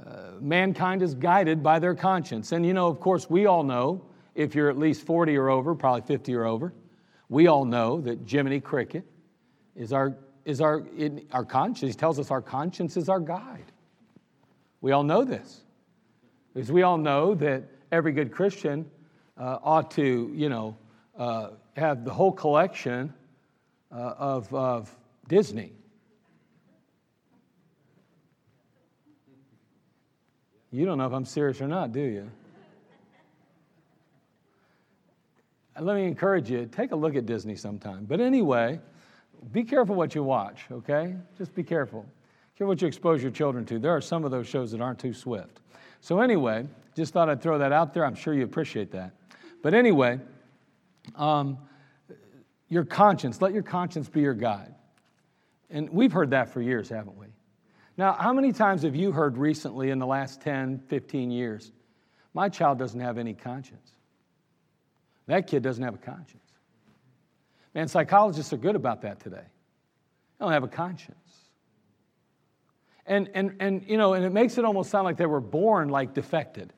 uh, 0.01 0.31
mankind 0.39 1.01
is 1.01 1.13
guided 1.13 1.61
by 1.61 1.79
their 1.79 1.95
conscience. 1.95 2.51
And 2.51 2.65
you 2.65 2.73
know, 2.73 2.87
of 2.87 2.99
course, 2.99 3.29
we 3.29 3.45
all 3.45 3.63
know, 3.63 4.05
if 4.35 4.55
you're 4.55 4.69
at 4.69 4.77
least 4.77 5.05
40 5.05 5.37
or 5.37 5.49
over, 5.49 5.75
probably 5.75 6.01
50 6.01 6.33
or 6.35 6.45
over, 6.45 6.73
we 7.29 7.47
all 7.47 7.65
know 7.65 8.01
that 8.01 8.19
Jiminy 8.27 8.59
Cricket 8.59 9.05
is 9.75 9.93
our, 9.93 10.15
is 10.45 10.61
our, 10.61 10.83
in, 10.97 11.25
our 11.31 11.45
conscience. 11.45 11.93
He 11.93 11.97
tells 11.97 12.19
us 12.19 12.31
our 12.31 12.41
conscience 12.41 12.97
is 12.97 13.09
our 13.09 13.19
guide. 13.19 13.71
We 14.81 14.91
all 14.91 15.03
know 15.03 15.23
this. 15.23 15.61
Because 16.53 16.71
we 16.71 16.83
all 16.83 16.97
know 16.97 17.33
that 17.35 17.63
every 17.91 18.11
good 18.11 18.31
Christian 18.31 18.89
uh, 19.37 19.59
ought 19.63 19.91
to, 19.91 20.31
you 20.35 20.49
know, 20.49 20.77
uh, 21.17 21.49
have 21.75 22.05
the 22.05 22.11
whole 22.11 22.31
collection 22.31 23.13
uh, 23.91 24.13
of, 24.17 24.53
of 24.53 24.95
Disney. 25.27 25.73
You 30.73 30.87
don't 30.87 30.97
know 30.97 31.05
if 31.05 31.13
I'm 31.13 31.23
serious 31.23 31.61
or 31.61 31.67
not, 31.67 31.91
do 31.91 32.01
you? 32.01 32.31
let 35.79 35.95
me 35.95 36.05
encourage 36.05 36.49
you 36.49 36.65
take 36.65 36.91
a 36.91 36.95
look 36.95 37.15
at 37.15 37.27
Disney 37.27 37.55
sometime. 37.55 38.05
But 38.05 38.19
anyway, 38.19 38.79
be 39.51 39.63
careful 39.63 39.95
what 39.95 40.15
you 40.15 40.23
watch, 40.23 40.65
okay? 40.71 41.15
Just 41.37 41.53
be 41.53 41.61
careful. 41.61 42.05
Care 42.57 42.65
what 42.65 42.81
you 42.81 42.87
expose 42.87 43.21
your 43.21 43.31
children 43.31 43.65
to. 43.65 43.77
There 43.77 43.95
are 43.95 44.01
some 44.01 44.25
of 44.25 44.31
those 44.31 44.47
shows 44.47 44.71
that 44.71 44.81
aren't 44.81 44.97
too 44.97 45.13
swift. 45.13 45.61
So, 46.01 46.19
anyway, 46.19 46.67
just 46.95 47.13
thought 47.13 47.29
I'd 47.29 47.41
throw 47.41 47.59
that 47.59 47.71
out 47.71 47.93
there. 47.93 48.03
I'm 48.05 48.15
sure 48.15 48.33
you 48.33 48.43
appreciate 48.43 48.91
that. 48.91 49.13
But 49.61 49.75
anyway, 49.75 50.19
um, 51.15 51.57
your 52.69 52.83
conscience, 52.83 53.41
let 53.41 53.53
your 53.53 53.63
conscience 53.63 54.09
be 54.09 54.21
your 54.21 54.33
guide. 54.33 54.73
And 55.69 55.89
we've 55.89 56.11
heard 56.11 56.31
that 56.31 56.49
for 56.49 56.61
years, 56.61 56.89
haven't 56.89 57.17
we? 57.17 57.27
Now, 57.97 58.13
how 58.13 58.33
many 58.33 58.51
times 58.51 58.83
have 58.83 58.95
you 58.95 59.11
heard 59.11 59.37
recently 59.37 59.91
in 59.91 59.99
the 59.99 60.07
last 60.07 60.41
10, 60.41 60.79
15 60.87 61.31
years, 61.31 61.71
my 62.33 62.49
child 62.49 62.79
doesn't 62.79 62.99
have 62.99 63.17
any 63.17 63.33
conscience? 63.33 63.91
That 65.27 65.47
kid 65.47 65.61
doesn't 65.63 65.83
have 65.83 65.95
a 65.95 65.99
conscience. 65.99 66.39
Man, 67.75 67.87
psychologists 67.87 68.51
are 68.53 68.57
good 68.57 68.75
about 68.75 69.01
that 69.01 69.19
today. 69.19 69.37
They 69.37 70.45
don't 70.45 70.51
have 70.51 70.63
a 70.63 70.67
conscience. 70.67 71.17
And, 73.05 73.29
and, 73.33 73.55
and, 73.59 73.83
you 73.87 73.97
know, 73.97 74.13
and 74.13 74.25
it 74.25 74.31
makes 74.31 74.57
it 74.57 74.65
almost 74.65 74.89
sound 74.89 75.05
like 75.05 75.17
they 75.17 75.25
were 75.25 75.41
born 75.41 75.89
like 75.89 76.13
defected, 76.13 76.73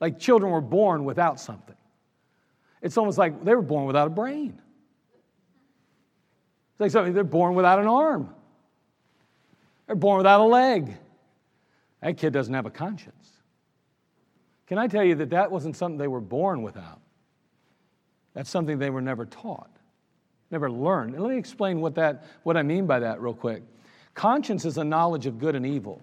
like 0.00 0.18
children 0.18 0.52
were 0.52 0.60
born 0.60 1.04
without 1.04 1.40
something. 1.40 1.74
It's 2.80 2.96
almost 2.96 3.18
like 3.18 3.44
they 3.44 3.54
were 3.54 3.62
born 3.62 3.86
without 3.86 4.06
a 4.06 4.10
brain. 4.10 4.60
It's 6.72 6.80
like 6.80 6.90
something, 6.92 7.12
they're 7.12 7.24
born 7.24 7.54
without 7.54 7.80
an 7.80 7.88
arm. 7.88 8.34
They're 9.88 9.96
born 9.96 10.18
without 10.18 10.40
a 10.40 10.44
leg. 10.44 10.96
That 12.02 12.16
kid 12.16 12.32
doesn't 12.32 12.54
have 12.54 12.66
a 12.66 12.70
conscience. 12.70 13.32
Can 14.68 14.78
I 14.78 14.86
tell 14.86 15.02
you 15.02 15.16
that 15.16 15.30
that 15.30 15.50
wasn't 15.50 15.76
something 15.76 15.98
they 15.98 16.06
were 16.06 16.20
born 16.20 16.62
without? 16.62 17.00
That's 18.34 18.50
something 18.50 18.78
they 18.78 18.90
were 18.90 19.00
never 19.00 19.24
taught, 19.26 19.70
never 20.50 20.70
learned. 20.70 21.14
And 21.14 21.24
let 21.24 21.32
me 21.32 21.38
explain 21.38 21.80
what, 21.80 21.96
that, 21.96 22.26
what 22.44 22.56
I 22.56 22.62
mean 22.62 22.86
by 22.86 23.00
that 23.00 23.20
real 23.20 23.34
quick. 23.34 23.62
Conscience 24.14 24.64
is 24.64 24.78
a 24.78 24.84
knowledge 24.84 25.26
of 25.26 25.38
good 25.38 25.56
and 25.56 25.66
evil. 25.66 26.02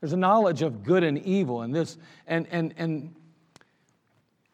There's 0.00 0.12
a 0.12 0.16
knowledge 0.16 0.62
of 0.62 0.82
good 0.82 1.02
and 1.02 1.18
evil, 1.18 1.60
and 1.62 1.74
this, 1.74 1.98
and 2.26 2.46
and 2.50 2.72
and 2.78 3.14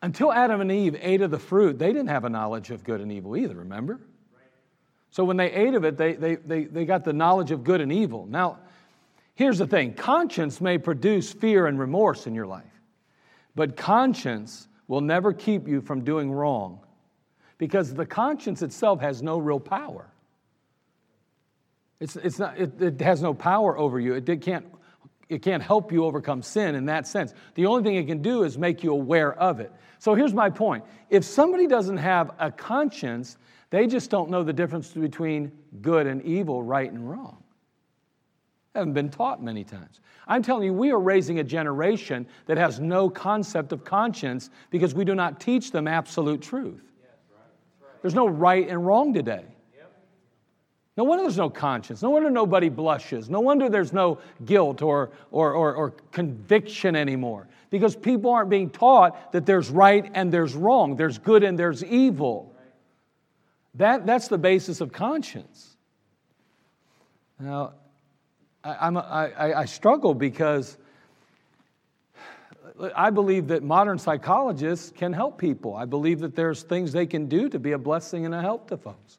until 0.02 0.32
Adam 0.32 0.60
and 0.60 0.72
Eve 0.72 0.96
ate 1.00 1.20
of 1.20 1.30
the 1.30 1.38
fruit, 1.38 1.78
they 1.78 1.88
didn't 1.88 2.08
have 2.08 2.24
a 2.24 2.28
knowledge 2.28 2.70
of 2.70 2.82
good 2.82 3.00
and 3.00 3.12
evil 3.12 3.36
either, 3.36 3.54
remember? 3.54 4.00
So 5.10 5.24
when 5.24 5.36
they 5.36 5.50
ate 5.50 5.74
of 5.74 5.84
it, 5.84 5.96
they, 5.96 6.14
they, 6.14 6.36
they, 6.36 6.64
they 6.64 6.84
got 6.84 7.04
the 7.04 7.12
knowledge 7.12 7.50
of 7.50 7.64
good 7.64 7.80
and 7.80 7.92
evil. 7.92 8.26
Now, 8.26 8.58
here's 9.34 9.58
the 9.58 9.66
thing 9.66 9.94
conscience 9.94 10.60
may 10.60 10.78
produce 10.78 11.32
fear 11.32 11.66
and 11.66 11.78
remorse 11.78 12.26
in 12.26 12.34
your 12.34 12.46
life, 12.46 12.64
but 13.54 13.76
conscience 13.76 14.68
will 14.88 15.00
never 15.00 15.32
keep 15.32 15.66
you 15.66 15.80
from 15.80 16.04
doing 16.04 16.30
wrong 16.30 16.80
because 17.58 17.94
the 17.94 18.06
conscience 18.06 18.62
itself 18.62 19.00
has 19.00 19.22
no 19.22 19.38
real 19.38 19.60
power. 19.60 20.06
It's, 21.98 22.16
it's 22.16 22.38
not, 22.38 22.58
it, 22.58 22.80
it 22.80 23.00
has 23.00 23.22
no 23.22 23.32
power 23.32 23.76
over 23.78 23.98
you. 23.98 24.14
It, 24.14 24.28
it, 24.28 24.42
can't, 24.42 24.66
it 25.28 25.42
can't 25.42 25.62
help 25.62 25.92
you 25.92 26.04
overcome 26.04 26.42
sin 26.42 26.74
in 26.74 26.86
that 26.86 27.06
sense. 27.06 27.32
The 27.54 27.66
only 27.66 27.82
thing 27.82 27.96
it 27.96 28.06
can 28.06 28.20
do 28.20 28.42
is 28.42 28.58
make 28.58 28.82
you 28.82 28.92
aware 28.92 29.32
of 29.34 29.60
it. 29.60 29.72
So 29.98 30.14
here's 30.14 30.34
my 30.34 30.50
point 30.50 30.84
if 31.08 31.24
somebody 31.24 31.66
doesn't 31.66 31.96
have 31.96 32.32
a 32.38 32.50
conscience, 32.50 33.38
they 33.76 33.86
just 33.86 34.08
don't 34.08 34.30
know 34.30 34.42
the 34.42 34.54
difference 34.54 34.88
between 34.88 35.52
good 35.82 36.06
and 36.06 36.22
evil, 36.22 36.62
right 36.62 36.90
and 36.90 37.10
wrong. 37.10 37.42
Haven't 38.74 38.94
been 38.94 39.10
taught 39.10 39.42
many 39.42 39.64
times. 39.64 40.00
I'm 40.26 40.42
telling 40.42 40.64
you, 40.64 40.72
we 40.72 40.92
are 40.92 40.98
raising 40.98 41.40
a 41.40 41.44
generation 41.44 42.26
that 42.46 42.56
has 42.56 42.80
no 42.80 43.10
concept 43.10 43.72
of 43.72 43.84
conscience 43.84 44.48
because 44.70 44.94
we 44.94 45.04
do 45.04 45.14
not 45.14 45.40
teach 45.40 45.72
them 45.72 45.86
absolute 45.86 46.40
truth. 46.40 46.84
There's 48.00 48.14
no 48.14 48.26
right 48.26 48.66
and 48.66 48.86
wrong 48.86 49.12
today. 49.12 49.44
No 50.96 51.04
wonder 51.04 51.24
there's 51.24 51.36
no 51.36 51.50
conscience. 51.50 52.00
No 52.00 52.08
wonder 52.08 52.30
nobody 52.30 52.70
blushes. 52.70 53.28
No 53.28 53.40
wonder 53.40 53.68
there's 53.68 53.92
no 53.92 54.20
guilt 54.46 54.80
or, 54.80 55.10
or, 55.30 55.52
or, 55.52 55.74
or, 55.74 55.90
conviction 56.12 56.96
anymore. 56.96 57.46
Because 57.68 57.94
people 57.94 58.30
aren't 58.30 58.48
being 58.48 58.70
taught 58.70 59.32
that 59.32 59.44
there's 59.44 59.68
right 59.68 60.10
and 60.14 60.32
there's 60.32 60.54
wrong, 60.54 60.96
there's 60.96 61.18
good 61.18 61.44
and 61.44 61.58
there's 61.58 61.84
evil. 61.84 62.55
That, 63.76 64.06
that's 64.06 64.28
the 64.28 64.38
basis 64.38 64.80
of 64.80 64.92
conscience. 64.92 65.76
Now, 67.38 67.74
I, 68.64 68.76
I'm, 68.80 68.96
struggle 69.66 70.14
because 70.14 70.76
I 72.94 73.10
believe 73.10 73.48
that 73.48 73.62
modern 73.62 73.98
psychologists 73.98 74.90
can 74.90 75.12
help 75.12 75.38
people. 75.38 75.74
I 75.74 75.84
believe 75.84 76.20
that 76.20 76.34
there's 76.34 76.62
things 76.62 76.92
they 76.92 77.06
can 77.06 77.26
do 77.26 77.48
to 77.48 77.58
be 77.58 77.72
a 77.72 77.78
blessing 77.78 78.24
and 78.24 78.34
a 78.34 78.40
help 78.40 78.68
to 78.68 78.76
folks. 78.76 79.18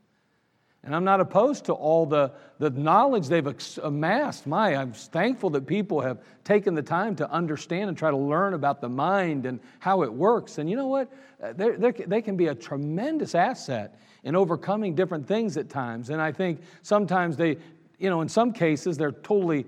And 0.84 0.96
I'm 0.96 1.04
not 1.04 1.20
opposed 1.20 1.66
to 1.66 1.74
all 1.74 2.06
the, 2.06 2.32
the 2.60 2.70
knowledge 2.70 3.28
they've 3.28 3.56
amassed. 3.84 4.48
My, 4.48 4.76
I'm 4.76 4.94
thankful 4.94 5.50
that 5.52 5.68
people 5.68 6.02
have 6.02 6.20
taken 6.44 6.76
the 6.76 6.82
time 6.82 7.16
to 7.18 7.30
understand 7.30 7.90
and 7.90 7.98
try 7.98 8.10
to 8.10 8.18
learn 8.18 8.54
about 8.54 8.80
the 8.80 8.90
mind 8.90 9.46
and 9.46 9.60
how 9.80 10.04
it 10.04 10.14
works. 10.14 10.58
And 10.58 10.70
you 10.70 10.78
know 10.78 10.88
what? 10.88 11.12
They're, 11.56 11.78
they're, 11.78 11.92
they 11.92 12.22
can 12.22 12.38
be 12.38 12.48
a 12.48 12.56
tremendous 12.56 13.36
asset 13.36 14.00
in 14.28 14.36
overcoming 14.36 14.94
different 14.94 15.26
things 15.26 15.56
at 15.56 15.70
times. 15.70 16.10
And 16.10 16.22
I 16.22 16.34
think 16.34 16.60
sometimes 16.82 17.38
they, 17.38 17.56
you 17.98 18.10
know, 18.10 18.20
in 18.20 18.28
some 18.28 18.52
cases, 18.52 18.98
they're 18.98 19.14
totally 19.14 19.66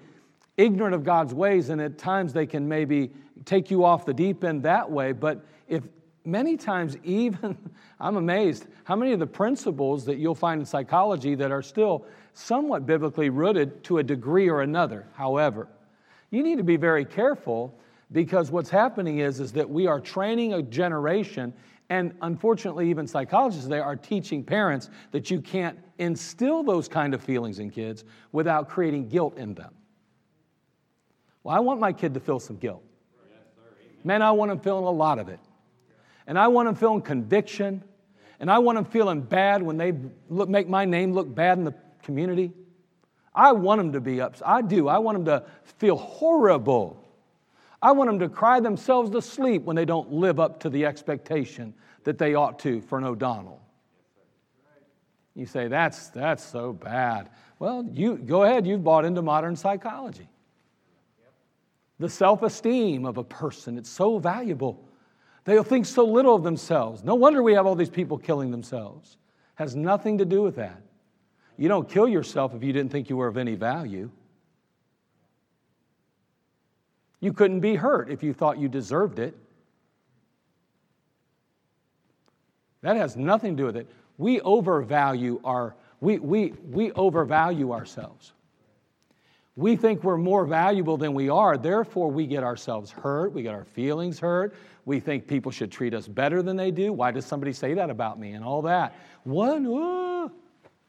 ignorant 0.57 0.93
of 0.93 1.05
God's 1.05 1.33
ways, 1.33 1.69
and 1.69 1.79
at 1.79 1.97
times 1.97 2.33
they 2.33 2.45
can 2.45 2.67
maybe 2.67 3.09
take 3.45 3.71
you 3.71 3.85
off 3.85 4.05
the 4.05 4.13
deep 4.13 4.43
end 4.43 4.63
that 4.63 4.91
way. 4.91 5.13
But 5.13 5.45
if 5.69 5.83
many 6.25 6.57
times, 6.57 6.97
even, 7.05 7.57
I'm 8.01 8.17
amazed 8.17 8.67
how 8.83 8.97
many 8.97 9.13
of 9.13 9.19
the 9.19 9.27
principles 9.27 10.03
that 10.03 10.17
you'll 10.17 10.35
find 10.35 10.59
in 10.59 10.65
psychology 10.65 11.35
that 11.35 11.51
are 11.51 11.61
still 11.61 12.05
somewhat 12.33 12.85
biblically 12.85 13.29
rooted 13.29 13.81
to 13.85 13.99
a 13.99 14.03
degree 14.03 14.49
or 14.49 14.61
another. 14.61 15.07
However, 15.13 15.69
you 16.31 16.43
need 16.43 16.57
to 16.57 16.65
be 16.65 16.75
very 16.75 17.05
careful 17.05 17.79
because 18.11 18.51
what's 18.51 18.69
happening 18.69 19.19
is, 19.19 19.39
is 19.39 19.53
that 19.53 19.69
we 19.69 19.87
are 19.87 20.01
training 20.01 20.51
a 20.51 20.61
generation, 20.61 21.53
and 21.89 22.13
unfortunately, 22.21 22.89
even 22.89 23.07
psychologists, 23.07 23.67
they 23.67 23.79
are 23.79 23.95
teaching 23.95 24.43
parents 24.43 24.89
that 25.11 25.31
you 25.31 25.41
can't 25.41 25.77
instill 25.97 26.61
those 26.61 26.87
kind 26.87 27.15
of 27.15 27.21
feelings 27.23 27.57
in 27.59 27.71
kids 27.71 28.03
without 28.31 28.69
creating 28.69 29.09
guilt 29.09 29.37
in 29.37 29.55
them. 29.55 29.73
Well, 31.43 31.55
I 31.55 31.59
want 31.59 31.79
my 31.79 31.91
kid 31.91 32.13
to 32.13 32.19
feel 32.19 32.39
some 32.39 32.57
guilt. 32.57 32.83
Man, 34.03 34.21
I 34.21 34.31
want 34.31 34.51
him 34.51 34.59
feeling 34.59 34.85
a 34.85 34.91
lot 34.91 35.17
of 35.19 35.29
it. 35.29 35.39
And 36.27 36.37
I 36.37 36.47
want 36.47 36.67
them 36.67 36.75
feeling 36.75 37.01
conviction. 37.01 37.83
And 38.39 38.51
I 38.51 38.59
want 38.59 38.77
them 38.77 38.85
feeling 38.85 39.21
bad 39.21 39.61
when 39.63 39.77
they 39.77 39.93
look, 40.29 40.47
make 40.47 40.69
my 40.69 40.85
name 40.85 41.13
look 41.13 41.33
bad 41.33 41.57
in 41.57 41.63
the 41.63 41.73
community. 42.03 42.53
I 43.33 43.51
want 43.51 43.79
them 43.79 43.93
to 43.93 43.99
be 43.99 44.21
upset. 44.21 44.47
I 44.47 44.61
do. 44.61 44.87
I 44.87 44.99
want 44.99 45.17
them 45.17 45.25
to 45.25 45.45
feel 45.77 45.97
horrible. 45.97 46.98
I 47.81 47.91
want 47.91 48.09
them 48.09 48.19
to 48.19 48.29
cry 48.29 48.59
themselves 48.59 49.09
to 49.11 49.21
sleep 49.21 49.63
when 49.63 49.75
they 49.75 49.85
don't 49.85 50.11
live 50.11 50.39
up 50.39 50.59
to 50.61 50.69
the 50.69 50.85
expectation 50.85 51.73
that 52.03 52.17
they 52.17 52.35
ought 52.35 52.59
to 52.59 52.81
for 52.81 52.97
an 52.97 53.05
O'Donnell. 53.05 53.61
You 55.35 55.45
say, 55.45 55.67
that's, 55.67 56.09
that's 56.09 56.43
so 56.43 56.73
bad. 56.73 57.29
Well, 57.59 57.87
you 57.93 58.17
go 58.17 58.43
ahead, 58.43 58.67
you've 58.67 58.83
bought 58.83 59.05
into 59.05 59.21
modern 59.21 59.55
psychology. 59.55 60.27
The 61.99 62.09
self 62.09 62.43
esteem 62.43 63.05
of 63.05 63.17
a 63.17 63.23
person, 63.23 63.77
it's 63.77 63.89
so 63.89 64.19
valuable. 64.19 64.85
They'll 65.45 65.63
think 65.63 65.85
so 65.85 66.05
little 66.05 66.35
of 66.35 66.43
themselves. 66.43 67.03
No 67.03 67.15
wonder 67.15 67.41
we 67.41 67.53
have 67.53 67.65
all 67.65 67.75
these 67.75 67.89
people 67.89 68.17
killing 68.17 68.51
themselves. 68.51 69.17
Has 69.55 69.75
nothing 69.75 70.17
to 70.17 70.25
do 70.25 70.41
with 70.41 70.55
that. 70.55 70.81
You 71.57 71.67
don't 71.67 71.89
kill 71.89 72.07
yourself 72.07 72.53
if 72.53 72.63
you 72.63 72.71
didn't 72.71 72.91
think 72.91 73.09
you 73.09 73.17
were 73.17 73.27
of 73.27 73.37
any 73.37 73.55
value. 73.55 74.11
You 77.19 77.33
couldn't 77.33 77.59
be 77.59 77.75
hurt 77.75 78.09
if 78.09 78.23
you 78.23 78.33
thought 78.33 78.57
you 78.57 78.69
deserved 78.69 79.19
it. 79.19 79.35
That 82.81 82.95
has 82.95 83.17
nothing 83.17 83.57
to 83.57 83.63
do 83.63 83.65
with 83.65 83.75
it. 83.75 83.89
We 84.17 84.39
overvalue 84.41 85.41
our 85.43 85.75
we, 86.01 86.17
we, 86.19 86.53
we 86.69 86.91
overvalue 86.93 87.71
ourselves. 87.73 88.33
We 89.55 89.75
think 89.75 90.03
we're 90.03 90.17
more 90.17 90.45
valuable 90.45 90.95
than 90.95 91.13
we 91.13 91.29
are, 91.29 91.57
therefore, 91.57 92.09
we 92.09 92.25
get 92.25 92.43
ourselves 92.43 92.91
hurt, 92.91 93.33
we 93.33 93.41
get 93.41 93.53
our 93.53 93.65
feelings 93.65 94.19
hurt, 94.19 94.55
we 94.85 95.01
think 95.01 95.27
people 95.27 95.51
should 95.51 95.71
treat 95.71 95.93
us 95.93 96.07
better 96.07 96.41
than 96.41 96.55
they 96.55 96.71
do. 96.71 96.93
Why 96.93 97.11
does 97.11 97.25
somebody 97.25 97.51
say 97.51 97.73
that 97.73 97.89
about 97.89 98.19
me 98.19 98.31
and 98.31 98.45
all 98.45 98.61
that? 98.61 98.95
What? 99.23 99.57
Uh, 99.57 100.29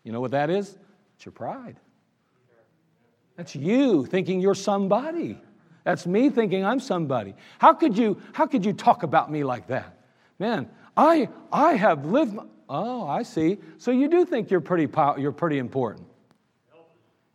you 0.05 0.13
know 0.13 0.21
what 0.21 0.31
that 0.31 0.51
is? 0.51 0.79
It's 1.17 1.25
your 1.25 1.33
pride. 1.33 1.77
That's 3.37 3.57
you 3.57 4.07
thinking 4.07 4.41
you're 4.41 4.55
somebody. 4.55 5.39
That's 5.85 6.07
me 6.07 6.31
thinking 6.31 6.65
I'm 6.65 6.81
somebody. 6.81 7.35
How 7.59 7.73
could 7.73 7.97
you, 7.97 8.21
how 8.33 8.47
could 8.47 8.65
you 8.65 8.73
talk 8.73 9.03
about 9.03 9.31
me 9.31 9.45
like 9.45 9.69
that? 9.69 9.99
Man, 10.39 10.69
I, 10.97 11.29
I 11.53 11.75
have 11.75 12.05
lived. 12.05 12.35
My, 12.35 12.45
oh, 12.69 13.07
I 13.07 13.23
see. 13.23 13.59
So 13.79 13.91
you 13.91 14.09
do 14.09 14.25
think 14.25 14.51
you're 14.51 14.61
pretty, 14.61 14.89
you're 15.19 15.33
pretty 15.33 15.59
important. 15.59 16.07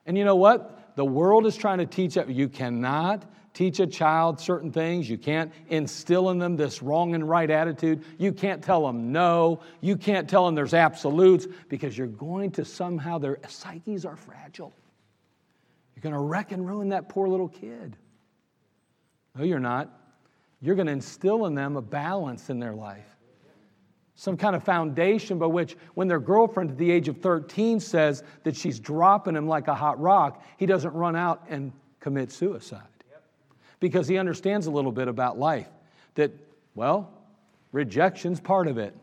And 0.05 0.17
you 0.17 0.23
know 0.23 0.36
what? 0.36 0.95
The 0.95 1.05
world 1.05 1.45
is 1.45 1.58
trying 1.58 1.79
to 1.79 1.86
teach 1.86 2.15
you 2.15 2.25
you 2.27 2.47
cannot 2.47 3.25
teach 3.55 3.79
a 3.79 3.88
child 3.88 4.39
certain 4.39 4.71
things. 4.71 5.10
You 5.10 5.17
can't 5.17 5.51
instill 5.69 6.29
in 6.29 6.38
them 6.38 6.58
this 6.58 6.84
wrong 6.84 7.15
and 7.15 7.27
right 7.27 7.49
attitude. 7.49 8.03
You 8.19 8.31
can't 8.34 8.62
tell 8.62 8.86
them 8.86 9.12
no. 9.12 9.62
You 9.81 9.95
can't 9.95 10.29
tell 10.29 10.45
them 10.45 10.53
there's 10.53 10.73
absolutes 10.73 11.47
because 11.69 11.97
you're 11.97 12.05
going 12.05 12.51
to 12.51 12.65
somehow, 12.65 13.17
their 13.17 13.39
psyches 13.47 14.05
are 14.05 14.17
fragile. 14.17 14.73
You're 15.95 16.03
going 16.03 16.13
to 16.13 16.19
wreck 16.19 16.51
and 16.51 16.67
ruin 16.67 16.89
that 16.89 17.10
poor 17.10 17.27
little 17.27 17.47
kid. 17.47 17.95
No, 19.36 19.43
you're 19.43 19.60
not. 19.60 19.89
You're 20.62 20.76
going 20.76 20.88
to 20.88 20.93
instill 20.93 21.45
in 21.45 21.56
them 21.56 21.76
a 21.76 21.82
balance 21.82 22.50
in 22.50 22.60
their 22.60 22.74
life. 22.74 23.06
Some 24.15 24.38
kind 24.38 24.56
of 24.56 24.63
foundation 24.63 25.38
by 25.38 25.48
which, 25.48 25.76
when 25.93 26.08
their 26.08 26.21
girlfriend 26.21 26.71
at 26.71 26.78
the 26.78 26.89
age 26.89 27.10
of 27.10 27.17
13 27.17 27.82
says 27.82 28.24
that 28.43 28.56
she's 28.56 28.80
dropping 28.80 29.36
him 29.36 29.48
like 29.48 29.67
a 29.67 29.76
hot 29.76 30.00
rock, 30.00 30.41
he 30.58 30.65
doesn't 30.65 30.93
run 30.93 31.17
out 31.17 31.43
and 31.50 31.74
commit 32.00 32.32
suicide 32.32 32.82
because 33.82 34.08
he 34.08 34.17
understands 34.17 34.67
a 34.67 34.71
little 34.71 34.91
bit 34.91 35.10
about 35.10 35.38
life. 35.38 35.67
That, 36.15 36.32
well, 36.76 37.12
rejection's 37.74 38.39
part 38.39 38.67
of 38.67 38.78
it. 38.78 38.95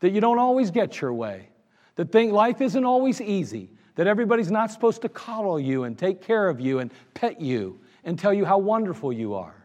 That 0.00 0.10
you 0.12 0.20
don't 0.22 0.38
always 0.38 0.70
get 0.70 1.00
your 1.00 1.12
way. 1.12 1.48
That 1.96 2.10
thing, 2.10 2.32
life 2.32 2.62
isn't 2.62 2.84
always 2.84 3.20
easy. 3.20 3.70
That 3.96 4.06
everybody's 4.06 4.50
not 4.50 4.70
supposed 4.70 5.02
to 5.02 5.10
coddle 5.10 5.60
you 5.60 5.84
and 5.84 5.96
take 5.96 6.22
care 6.22 6.48
of 6.48 6.58
you 6.58 6.78
and 6.78 6.90
pet 7.12 7.40
you 7.40 7.78
and 8.02 8.18
tell 8.18 8.32
you 8.32 8.46
how 8.46 8.58
wonderful 8.58 9.12
you 9.12 9.34
are. 9.34 9.63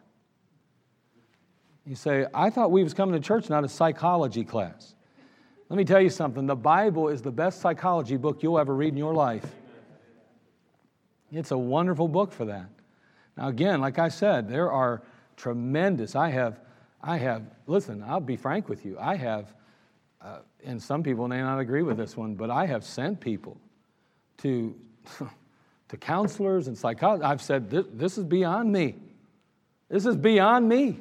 You 1.89 1.95
say, 1.95 2.27
I 2.35 2.51
thought 2.51 2.69
we 2.69 2.83
was 2.83 2.93
coming 2.93 3.19
to 3.19 3.27
church, 3.27 3.49
not 3.49 3.63
a 3.63 3.67
psychology 3.67 4.43
class. 4.43 4.93
Let 5.69 5.77
me 5.77 5.83
tell 5.83 5.99
you 5.99 6.11
something. 6.11 6.45
The 6.45 6.55
Bible 6.55 7.09
is 7.09 7.23
the 7.23 7.31
best 7.31 7.61
psychology 7.61 8.15
book 8.15 8.43
you'll 8.43 8.59
ever 8.59 8.75
read 8.75 8.89
in 8.89 8.97
your 8.97 9.15
life. 9.15 9.43
It's 11.31 11.49
a 11.49 11.57
wonderful 11.57 12.07
book 12.07 12.31
for 12.31 12.45
that. 12.45 12.67
Now, 13.35 13.47
again, 13.47 13.81
like 13.81 13.97
I 13.97 14.09
said, 14.09 14.47
there 14.47 14.71
are 14.71 15.01
tremendous. 15.35 16.15
I 16.15 16.29
have, 16.29 16.59
I 17.01 17.17
have, 17.17 17.41
listen, 17.65 18.03
I'll 18.03 18.19
be 18.19 18.37
frank 18.37 18.69
with 18.69 18.85
you. 18.85 18.95
I 18.99 19.15
have, 19.15 19.55
uh, 20.21 20.41
and 20.63 20.79
some 20.79 21.01
people 21.01 21.27
may 21.27 21.41
not 21.41 21.57
agree 21.57 21.81
with 21.81 21.97
this 21.97 22.15
one, 22.15 22.35
but 22.35 22.51
I 22.51 22.67
have 22.67 22.83
sent 22.83 23.19
people 23.19 23.59
to, 24.43 24.75
to 25.89 25.97
counselors 25.97 26.67
and 26.67 26.77
psychologists. 26.77 27.27
I've 27.27 27.41
said, 27.41 27.71
this, 27.71 27.85
this 27.91 28.19
is 28.19 28.25
beyond 28.25 28.71
me. 28.71 28.93
This 29.89 30.05
is 30.05 30.15
beyond 30.15 30.69
me. 30.69 30.99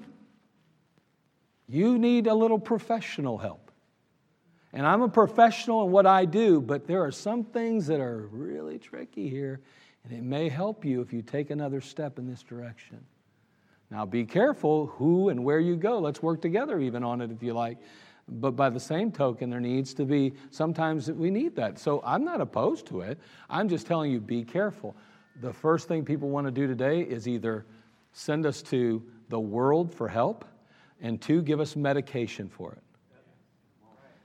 You 1.69 1.99
need 1.99 2.27
a 2.27 2.35
little 2.35 2.59
professional 2.59 3.39
help. 3.39 3.71
And 4.73 4.87
I'm 4.87 5.03
a 5.03 5.09
professional 5.09 5.85
in 5.85 5.93
what 5.93 6.07
I 6.07 6.25
do, 6.25 6.61
but 6.61 6.87
there 6.87 7.03
are 7.03 7.11
some 7.11 7.45
things 7.45 7.87
that 7.87 8.01
are 8.01 8.29
really 8.31 8.79
tricky 8.79 9.29
here, 9.29 9.61
and 10.05 10.13
it 10.13 10.23
may 10.23 10.49
help 10.49 10.85
you 10.85 11.01
if 11.01 11.13
you 11.13 11.23
take 11.23 11.51
another 11.51 11.81
step 11.81 12.19
in 12.19 12.27
this 12.27 12.43
direction. 12.43 12.99
Now, 13.91 14.05
be 14.05 14.25
careful 14.25 14.87
who 14.87 15.31
and 15.31 15.43
where 15.43 15.61
you 15.61 15.77
go. 15.77 15.99
Let's 15.99 16.23
work 16.23 16.43
together 16.43 16.79
even 16.81 17.03
on 17.03 17.21
it 17.23 17.31
if 17.31 17.43
you 17.43 17.55
like. 17.55 17.79
But 18.29 18.51
by 18.53 18.69
the 18.69 18.81
same 18.81 19.11
token, 19.11 19.49
there 19.49 19.61
needs 19.61 19.95
to 19.95 20.05
be 20.05 20.35
sometimes 20.51 21.11
we 21.11 21.31
need 21.31 21.57
that. 21.57 21.79
So 21.79 22.03
I'm 22.05 22.25
not 22.25 22.43
opposed 22.43 22.87
to 22.89 23.01
it. 23.01 23.19
I'm 23.49 23.69
just 23.69 23.87
telling 23.87 24.13
you, 24.13 24.21
be 24.21 24.45
careful. 24.45 24.95
The 25.41 25.53
first 25.53 25.89
thing 25.89 26.05
people 26.05 26.29
want 26.29 26.47
to 26.47 26.51
do 26.51 26.67
today 26.67 27.01
is 27.01 27.27
either 27.27 27.65
send 28.13 28.45
us 28.45 28.61
to 28.65 29.03
the 29.31 29.41
world 29.41 29.95
for 29.95 30.09
help, 30.09 30.45
and 31.01 31.21
two, 31.21 31.43
give 31.43 31.61
us 31.61 31.77
medication 31.77 32.49
for 32.49 32.73
it. 32.73 32.83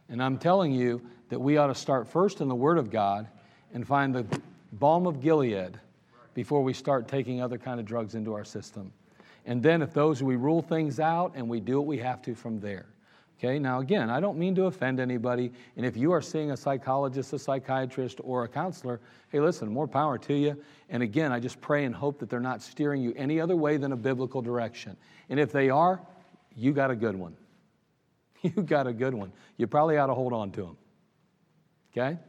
And 0.10 0.22
I'm 0.22 0.38
telling 0.38 0.72
you 0.74 1.02
that 1.30 1.40
we 1.40 1.58
ought 1.58 1.68
to 1.68 1.76
start 1.76 2.08
first 2.08 2.42
in 2.42 2.48
the 2.48 2.56
Word 2.56 2.78
of 2.78 2.92
God 2.92 3.28
and 3.74 3.88
find 3.88 4.14
the 4.14 4.26
balm 4.74 5.08
of 5.08 5.22
Gilead 5.22 5.80
before 6.34 6.64
we 6.64 6.74
start 6.74 7.08
taking 7.08 7.42
other 7.42 7.58
kind 7.58 7.80
of 7.80 7.86
drugs 7.86 8.16
into 8.16 8.34
our 8.34 8.44
system. 8.44 8.92
And 9.46 9.62
then 9.62 9.82
if 9.82 9.94
those 9.94 10.24
we 10.24 10.36
rule 10.36 10.62
things 10.62 11.00
out 11.00 11.34
and 11.36 11.48
we 11.48 11.60
do 11.60 11.78
what 11.80 11.88
we 11.88 11.98
have 11.98 12.22
to 12.24 12.36
from 12.36 12.60
there. 12.60 12.86
Okay, 13.40 13.60
now 13.60 13.80
again, 13.80 14.10
I 14.10 14.22
don't 14.22 14.38
mean 14.38 14.56
to 14.56 14.66
offend 14.66 15.00
anybody. 15.00 15.52
And 15.76 15.86
if 15.86 15.98
you 15.98 16.14
are 16.14 16.22
seeing 16.22 16.52
a 16.52 16.58
psychologist, 16.58 17.34
a 17.34 17.40
psychiatrist, 17.40 18.22
or 18.24 18.46
a 18.46 18.48
counselor, 18.48 19.02
hey, 19.30 19.42
listen, 19.42 19.68
more 19.68 19.88
power 19.88 20.18
to 20.20 20.34
you. 20.34 20.56
And 20.90 21.04
again, 21.04 21.32
I 21.34 21.40
just 21.40 21.60
pray 21.60 21.84
and 21.84 21.94
hope 21.94 22.20
that 22.20 22.30
they're 22.30 22.40
not 22.40 22.62
steering 22.62 23.02
you 23.02 23.14
any 23.18 23.42
other 23.42 23.58
way 23.58 23.76
than 23.76 23.92
a 23.92 23.98
biblical 23.98 24.42
direction. 24.42 24.96
And 25.30 25.40
if 25.42 25.52
they 25.52 25.70
are, 25.70 26.00
you 26.56 26.74
got 26.74 26.92
a 26.92 26.96
good 26.96 27.16
one. 27.16 27.36
You 28.44 28.62
got 28.62 28.88
a 28.88 28.94
good 28.94 29.14
one. 29.14 29.32
You 29.56 29.68
probably 29.68 29.98
ought 29.98 30.08
to 30.08 30.14
hold 30.14 30.34
on 30.34 30.52
to 30.52 30.62
them. 30.64 30.78
Okay? 31.92 32.20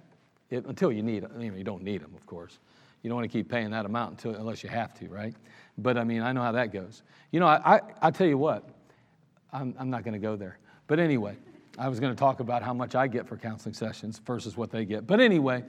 It, 0.48 0.64
until 0.66 0.92
you 0.92 1.02
need 1.02 1.24
them. 1.24 1.40
You, 1.40 1.50
know, 1.50 1.56
you 1.56 1.64
don't 1.64 1.82
need 1.82 2.02
them, 2.02 2.12
of 2.14 2.24
course. 2.24 2.60
You 3.02 3.10
don't 3.10 3.16
want 3.16 3.28
to 3.28 3.37
keep 3.37 3.50
paying 3.50 3.70
that 3.70 3.84
amount 3.84 4.12
until, 4.12 4.40
unless 4.40 4.62
you 4.62 4.68
have 4.68 4.94
to, 5.00 5.08
right? 5.08 5.34
But 5.76 5.98
I 5.98 6.04
mean, 6.04 6.22
I 6.22 6.30
know 6.30 6.42
how 6.42 6.52
that 6.52 6.72
goes. 6.72 7.02
You 7.32 7.40
know, 7.40 7.46
I, 7.46 7.76
I, 7.76 7.80
I 8.00 8.10
tell 8.12 8.28
you 8.28 8.38
what, 8.38 8.68
I'm, 9.52 9.74
I'm 9.76 9.90
not 9.90 10.04
going 10.04 10.14
to 10.14 10.20
go 10.20 10.37
there. 10.37 10.58
But 10.87 11.00
anyway, 11.00 11.37
I 11.78 11.88
was 11.88 11.98
going 11.98 12.14
to 12.14 12.18
talk 12.18 12.38
about 12.38 12.62
how 12.62 12.72
much 12.72 12.94
I 12.94 13.08
get 13.08 13.26
for 13.26 13.37
counseling 13.37 13.74
sessions 13.74 14.20
versus 14.24 14.56
what 14.56 14.70
they 14.70 14.84
get. 14.84 15.06
But 15.06 15.18
anyway, 15.18 15.64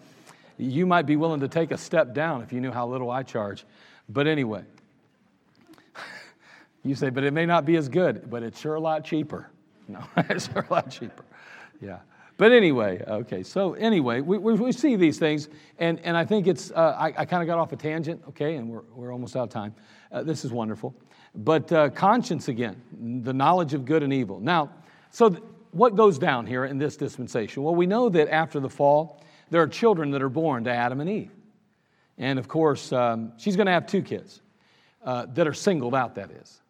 you 0.57 0.85
might 0.85 1.07
be 1.07 1.15
willing 1.15 1.39
to 1.39 1.47
take 1.47 1.71
a 1.71 1.77
step 1.77 2.13
down 2.13 2.41
if 2.41 2.53
you 2.53 2.61
knew 2.61 2.71
how 2.71 2.87
little 2.87 3.09
I 3.09 3.23
charge. 3.23 3.65
But 4.07 4.27
anyway, 4.27 4.63
you 6.85 6.95
say, 6.95 7.09
but 7.09 7.23
it 7.23 7.33
may 7.33 7.45
not 7.45 7.65
be 7.65 7.75
as 7.75 7.89
good, 7.89 8.29
but 8.29 8.43
it's 8.43 8.59
sure 8.59 8.75
a 8.75 8.79
lot 8.79 9.03
cheaper. 9.03 9.49
No, 9.87 9.99
it's 10.17 10.51
sure 10.51 10.65
a 10.67 10.73
lot 10.73 10.89
cheaper. 10.89 11.23
Yeah. 11.79 11.99
But 12.37 12.51
anyway, 12.51 13.03
okay, 13.07 13.43
so 13.43 13.73
anyway, 13.75 14.19
we, 14.19 14.39
we, 14.39 14.53
we 14.53 14.71
see 14.71 14.95
these 14.95 15.19
things, 15.19 15.47
and, 15.77 15.99
and 15.99 16.17
I 16.17 16.25
think 16.25 16.47
it's, 16.47 16.71
uh, 16.71 16.97
I, 16.99 17.13
I 17.15 17.25
kind 17.25 17.43
of 17.43 17.47
got 17.47 17.59
off 17.59 17.71
a 17.71 17.75
tangent, 17.75 18.23
okay, 18.29 18.55
and 18.55 18.67
we're, 18.67 18.81
we're 18.95 19.13
almost 19.13 19.35
out 19.35 19.43
of 19.43 19.49
time. 19.49 19.75
Uh, 20.11 20.23
this 20.23 20.43
is 20.43 20.51
wonderful. 20.51 20.95
But 21.35 21.71
uh, 21.71 21.89
conscience 21.89 22.47
again, 22.47 22.81
the 23.23 23.31
knowledge 23.31 23.75
of 23.75 23.85
good 23.85 24.01
and 24.01 24.11
evil. 24.11 24.39
Now, 24.39 24.71
so, 25.11 25.29
th- 25.29 25.43
what 25.71 25.95
goes 25.95 26.17
down 26.17 26.47
here 26.47 26.65
in 26.65 26.77
this 26.77 26.97
dispensation? 26.97 27.61
Well, 27.61 27.75
we 27.75 27.85
know 27.85 28.09
that 28.09 28.29
after 28.29 28.59
the 28.59 28.69
fall, 28.69 29.21
there 29.49 29.61
are 29.61 29.67
children 29.67 30.09
that 30.11 30.21
are 30.21 30.29
born 30.29 30.63
to 30.63 30.71
Adam 30.71 31.01
and 31.01 31.09
Eve. 31.09 31.31
And 32.17 32.39
of 32.39 32.47
course, 32.47 32.91
um, 32.91 33.33
she's 33.37 33.55
going 33.55 33.67
to 33.67 33.71
have 33.71 33.85
two 33.85 34.01
kids 34.01 34.41
uh, 35.03 35.27
that 35.33 35.47
are 35.47 35.53
singled 35.53 35.93
out, 35.93 36.15
that 36.15 36.31
is. 36.31 36.61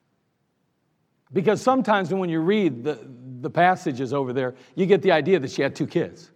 Because 1.36 1.62
sometimes 1.62 2.14
when 2.14 2.30
you 2.30 2.40
read 2.40 2.86
the, 2.86 2.98
the 3.42 3.50
passages 3.50 4.14
over 4.14 4.32
there, 4.32 4.56
you 4.74 4.86
get 4.86 5.02
the 5.02 5.12
idea 5.12 5.38
that 5.38 5.52
she 5.52 5.62
had 5.62 5.76
two 5.76 5.86
kids. 5.86 6.32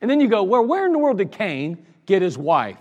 And 0.00 0.08
then 0.08 0.20
you 0.20 0.28
go, 0.28 0.44
well, 0.44 0.64
where 0.64 0.86
in 0.86 0.92
the 0.92 0.98
world 0.98 1.18
did 1.18 1.32
Cain 1.32 1.84
get 2.06 2.22
his 2.22 2.38
wife? 2.38 2.78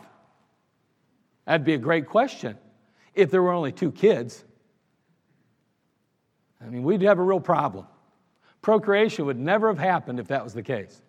That'd 1.46 1.66
be 1.66 1.74
a 1.74 1.80
great 1.80 2.06
question 2.06 2.60
if 3.16 3.32
there 3.32 3.42
were 3.42 3.54
only 3.54 3.72
two 3.72 3.92
kids. 3.92 4.46
I 6.62 6.70
mean, 6.70 6.84
we'd 6.84 7.02
have 7.02 7.18
a 7.18 7.24
real 7.24 7.40
problem. 7.40 7.88
Procreation 8.62 9.26
would 9.26 9.40
never 9.40 9.70
have 9.70 9.80
happened 9.80 10.20
if 10.20 10.28
that 10.28 10.44
was 10.44 10.54
the 10.54 10.62
case. 10.62 11.02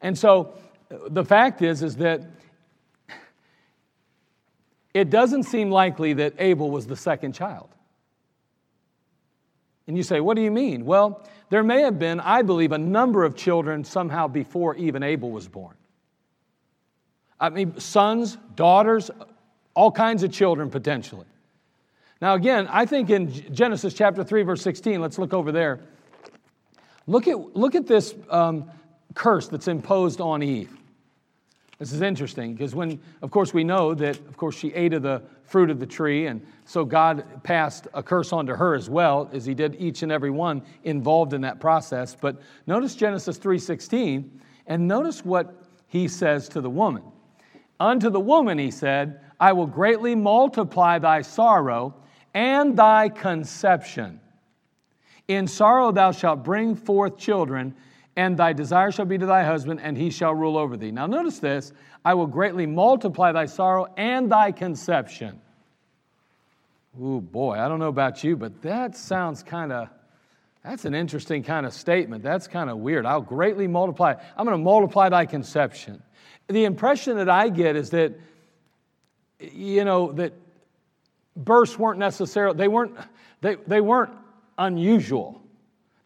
And 0.00 0.16
so 0.16 0.54
the 1.10 1.26
fact 1.26 1.60
is 1.60 1.82
is 1.82 1.96
that 1.96 2.22
it 4.94 5.10
doesn't 5.10 5.42
seem 5.42 5.70
likely 5.70 6.14
that 6.14 6.32
Abel 6.38 6.70
was 6.70 6.86
the 6.86 6.96
second 6.96 7.34
child. 7.34 7.75
And 9.86 9.96
you 9.96 10.02
say, 10.02 10.20
what 10.20 10.36
do 10.36 10.42
you 10.42 10.50
mean? 10.50 10.84
Well, 10.84 11.24
there 11.48 11.62
may 11.62 11.82
have 11.82 11.98
been, 11.98 12.20
I 12.20 12.42
believe, 12.42 12.72
a 12.72 12.78
number 12.78 13.24
of 13.24 13.36
children 13.36 13.84
somehow 13.84 14.26
before 14.26 14.74
even 14.76 15.02
Abel 15.02 15.30
was 15.30 15.46
born. 15.46 15.74
I 17.38 17.50
mean, 17.50 17.78
sons, 17.78 18.36
daughters, 18.54 19.10
all 19.74 19.92
kinds 19.92 20.22
of 20.22 20.32
children 20.32 20.70
potentially. 20.70 21.26
Now, 22.20 22.34
again, 22.34 22.66
I 22.70 22.86
think 22.86 23.10
in 23.10 23.30
Genesis 23.54 23.92
chapter 23.92 24.24
3, 24.24 24.42
verse 24.42 24.62
16, 24.62 25.00
let's 25.00 25.18
look 25.18 25.34
over 25.34 25.52
there. 25.52 25.80
Look 27.06 27.28
at, 27.28 27.56
look 27.56 27.74
at 27.74 27.86
this 27.86 28.14
um, 28.30 28.70
curse 29.14 29.48
that's 29.48 29.68
imposed 29.68 30.20
on 30.20 30.42
Eve. 30.42 30.76
This 31.78 31.92
is 31.92 32.00
interesting 32.00 32.54
because 32.54 32.74
when, 32.74 33.00
of 33.20 33.30
course, 33.30 33.52
we 33.52 33.62
know 33.62 33.94
that, 33.94 34.16
of 34.16 34.36
course, 34.38 34.56
she 34.56 34.72
ate 34.72 34.94
of 34.94 35.02
the 35.02 35.22
fruit 35.46 35.70
of 35.70 35.80
the 35.80 35.86
tree, 35.86 36.26
and 36.26 36.44
so 36.64 36.84
God 36.84 37.24
passed 37.42 37.88
a 37.94 38.02
curse 38.02 38.32
onto 38.32 38.54
her 38.54 38.74
as 38.74 38.90
well, 38.90 39.30
as 39.32 39.44
He 39.46 39.54
did 39.54 39.76
each 39.78 40.02
and 40.02 40.10
every 40.10 40.30
one 40.30 40.62
involved 40.84 41.32
in 41.32 41.40
that 41.42 41.60
process. 41.60 42.16
But 42.20 42.40
notice 42.66 42.94
Genesis 42.94 43.38
3:16, 43.38 44.40
and 44.66 44.88
notice 44.88 45.24
what 45.24 45.62
He 45.86 46.08
says 46.08 46.48
to 46.50 46.60
the 46.60 46.70
woman. 46.70 47.02
Unto 47.78 48.10
the 48.10 48.20
woman 48.20 48.58
He 48.58 48.70
said, 48.70 49.20
"I 49.38 49.52
will 49.52 49.66
greatly 49.66 50.14
multiply 50.14 50.98
thy 50.98 51.22
sorrow 51.22 51.94
and 52.34 52.76
thy 52.76 53.08
conception." 53.08 54.20
In 55.28 55.46
sorrow 55.46 55.92
thou 55.92 56.12
shalt 56.12 56.44
bring 56.44 56.74
forth 56.74 57.16
children, 57.16 57.74
and 58.16 58.36
thy 58.36 58.54
desire 58.54 58.90
shall 58.90 59.04
be 59.04 59.18
to 59.18 59.26
thy 59.26 59.44
husband, 59.44 59.80
and 59.82 59.96
he 59.96 60.10
shall 60.10 60.34
rule 60.34 60.56
over 60.56 60.76
thee. 60.76 60.90
Now, 60.90 61.06
notice 61.06 61.38
this 61.38 61.72
I 62.04 62.14
will 62.14 62.26
greatly 62.26 62.66
multiply 62.66 63.32
thy 63.32 63.46
sorrow 63.46 63.86
and 63.96 64.32
thy 64.32 64.52
conception. 64.52 65.40
Ooh, 67.00 67.20
boy, 67.20 67.58
I 67.58 67.68
don't 67.68 67.78
know 67.78 67.88
about 67.88 68.24
you, 68.24 68.36
but 68.36 68.62
that 68.62 68.96
sounds 68.96 69.42
kind 69.42 69.70
of, 69.70 69.88
that's 70.64 70.86
an 70.86 70.94
interesting 70.94 71.42
kind 71.42 71.66
of 71.66 71.74
statement. 71.74 72.22
That's 72.22 72.48
kind 72.48 72.70
of 72.70 72.78
weird. 72.78 73.04
I'll 73.04 73.20
greatly 73.20 73.66
multiply. 73.66 74.14
I'm 74.36 74.46
going 74.46 74.56
to 74.56 74.64
multiply 74.64 75.10
thy 75.10 75.26
conception. 75.26 76.02
The 76.48 76.64
impression 76.64 77.18
that 77.18 77.28
I 77.28 77.50
get 77.50 77.76
is 77.76 77.90
that, 77.90 78.18
you 79.38 79.84
know, 79.84 80.12
that 80.12 80.32
births 81.36 81.78
weren't 81.78 81.98
necessarily, 81.98 82.56
they 82.56 82.68
weren't, 82.68 82.96
they, 83.42 83.56
they 83.66 83.82
weren't 83.82 84.12
unusual. 84.56 85.42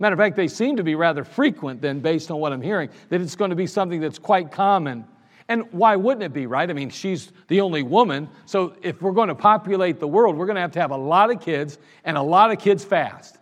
Matter 0.00 0.14
of 0.14 0.18
fact, 0.18 0.34
they 0.34 0.48
seem 0.48 0.76
to 0.76 0.82
be 0.82 0.94
rather 0.94 1.22
frequent, 1.24 1.82
then, 1.82 2.00
based 2.00 2.30
on 2.30 2.38
what 2.38 2.52
I'm 2.52 2.62
hearing, 2.62 2.88
that 3.10 3.20
it's 3.20 3.36
going 3.36 3.50
to 3.50 3.56
be 3.56 3.66
something 3.66 4.00
that's 4.00 4.18
quite 4.18 4.50
common. 4.50 5.04
And 5.46 5.70
why 5.72 5.94
wouldn't 5.96 6.22
it 6.22 6.32
be, 6.32 6.46
right? 6.46 6.68
I 6.68 6.72
mean, 6.72 6.90
she's 6.90 7.32
the 7.48 7.60
only 7.60 7.82
woman. 7.82 8.28
So 8.46 8.74
if 8.82 9.02
we're 9.02 9.12
going 9.12 9.28
to 9.28 9.34
populate 9.34 10.00
the 10.00 10.08
world, 10.08 10.36
we're 10.36 10.46
going 10.46 10.56
to 10.56 10.62
have 10.62 10.72
to 10.72 10.80
have 10.80 10.90
a 10.90 10.96
lot 10.96 11.30
of 11.30 11.40
kids 11.40 11.78
and 12.04 12.16
a 12.16 12.22
lot 12.22 12.50
of 12.50 12.58
kids 12.58 12.82
fast. 12.82 13.36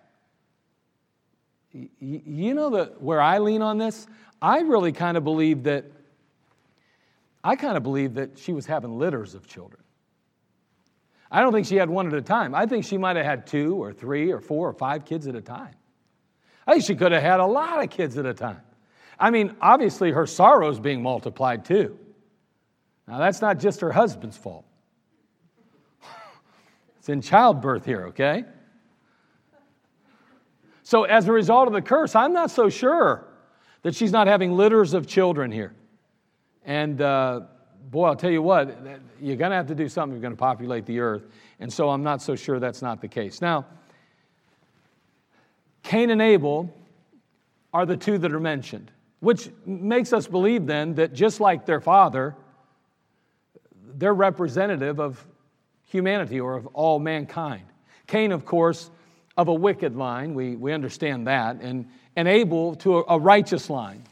You 1.73 2.55
know 2.55 2.71
the, 2.71 2.85
where 2.99 3.21
I 3.21 3.39
lean 3.39 3.63
on 3.63 3.79
this? 3.79 4.09
I 4.43 4.61
really 4.61 4.91
kind 4.91 5.17
of 5.17 5.23
believe 5.23 5.63
that, 5.65 5.85
I 7.45 7.55
kind 7.55 7.77
of 7.77 7.85
believe 7.85 8.15
that 8.15 8.37
she 8.37 8.53
was 8.53 8.67
having 8.67 8.99
litters 8.99 9.35
of 9.35 9.47
children. 9.47 9.83
I 11.31 11.41
don't 11.41 11.53
think 11.53 11.67
she 11.67 11.77
had 11.77 11.89
one 11.89 12.07
at 12.09 12.15
a 12.15 12.23
time. 12.23 12.55
I 12.55 12.67
think 12.67 12.85
she 12.85 12.99
might 12.99 13.17
have 13.17 13.27
had 13.27 13.47
two 13.47 13.81
or 13.81 13.93
three 13.93 14.33
or 14.33 14.41
four 14.41 14.69
or 14.69 14.73
five 14.73 15.05
kids 15.05 15.29
at 15.29 15.37
a 15.37 15.41
time. 15.41 15.75
I 16.69 16.73
think 16.73 16.85
she 16.85 16.95
could 16.95 17.13
have 17.13 17.23
had 17.23 17.41
a 17.41 17.47
lot 17.47 17.83
of 17.83 17.89
kids 17.89 18.19
at 18.19 18.27
a 18.27 18.35
time. 18.35 18.61
I 19.19 19.31
mean, 19.31 19.57
obviously, 19.63 20.13
her 20.13 20.27
sorrow 20.27 20.69
is 20.69 20.79
being 20.79 21.03
multiplied 21.03 21.65
too. 21.65 21.99
Now, 23.09 23.19
that's 23.19 23.41
not 23.41 23.59
just 23.59 23.81
her 23.81 23.91
husband's 23.91 24.37
fault, 24.37 24.67
it's 26.99 27.09
in 27.09 27.23
childbirth 27.23 27.87
here, 27.87 28.09
okay? 28.09 28.45
So, 30.83 31.05
as 31.05 31.27
a 31.27 31.33
result 31.33 31.69
of 31.69 31.73
the 31.73 31.81
curse, 31.81 32.15
I'm 32.15 32.35
not 32.35 32.51
so 32.51 32.69
sure 32.69 33.27
that 33.81 33.95
she's 33.95 34.13
not 34.13 34.27
having 34.27 34.53
litters 34.53 34.93
of 34.93 35.07
children 35.07 35.51
here. 35.51 35.75
And, 36.67 37.01
uh, 37.01 37.41
boy, 37.91 38.09
I'll 38.09 38.17
tell 38.17 38.31
you 38.31 38.43
what, 38.43 38.79
you're 39.23 39.37
going 39.37 39.53
to 39.53 39.57
have 39.57 39.69
to 39.69 39.75
do 39.75 39.89
something 39.89 40.13
you're 40.13 40.21
going 40.21 40.35
to 40.35 40.39
populate 40.39 40.85
the 40.85 41.01
earth. 41.01 41.29
And 41.61 41.73
so 41.73 41.89
I'm 41.89 42.03
not 42.03 42.21
so 42.21 42.37
sure 42.37 42.61
that's 42.61 42.83
not 42.83 43.01
the 43.01 43.09
case. 43.09 43.41
Now, 43.41 43.65
Cain 45.83 46.11
and 46.11 46.21
Abel 46.21 46.75
are 47.73 47.87
the 47.87 47.97
two 47.97 48.19
that 48.19 48.33
are 48.33 48.41
mentioned, 48.41 48.91
which 49.21 49.51
makes 49.67 50.13
us 50.13 50.27
believe 50.27 50.67
then 50.67 50.95
that 50.95 51.13
just 51.13 51.41
like 51.41 51.67
their 51.67 51.81
father, 51.81 52.35
they're 53.95 54.15
representative 54.15 55.01
of 55.01 55.25
humanity 55.87 56.41
or 56.41 56.55
of 56.55 56.67
all 56.69 56.99
mankind. 56.99 57.65
Cain, 58.07 58.33
of 58.33 58.45
course, 58.45 58.91
of 59.37 59.49
a 59.49 59.55
wicked 59.55 59.97
line, 59.97 60.35
we, 60.35 60.57
we 60.57 60.73
understand 60.73 61.27
that. 61.27 61.57
And, 61.61 61.89
and 62.17 62.27
Abel 62.27 62.75
to 62.77 62.99
a, 62.99 63.05
a 63.11 63.19
righteous 63.19 63.71
line, 63.71 64.03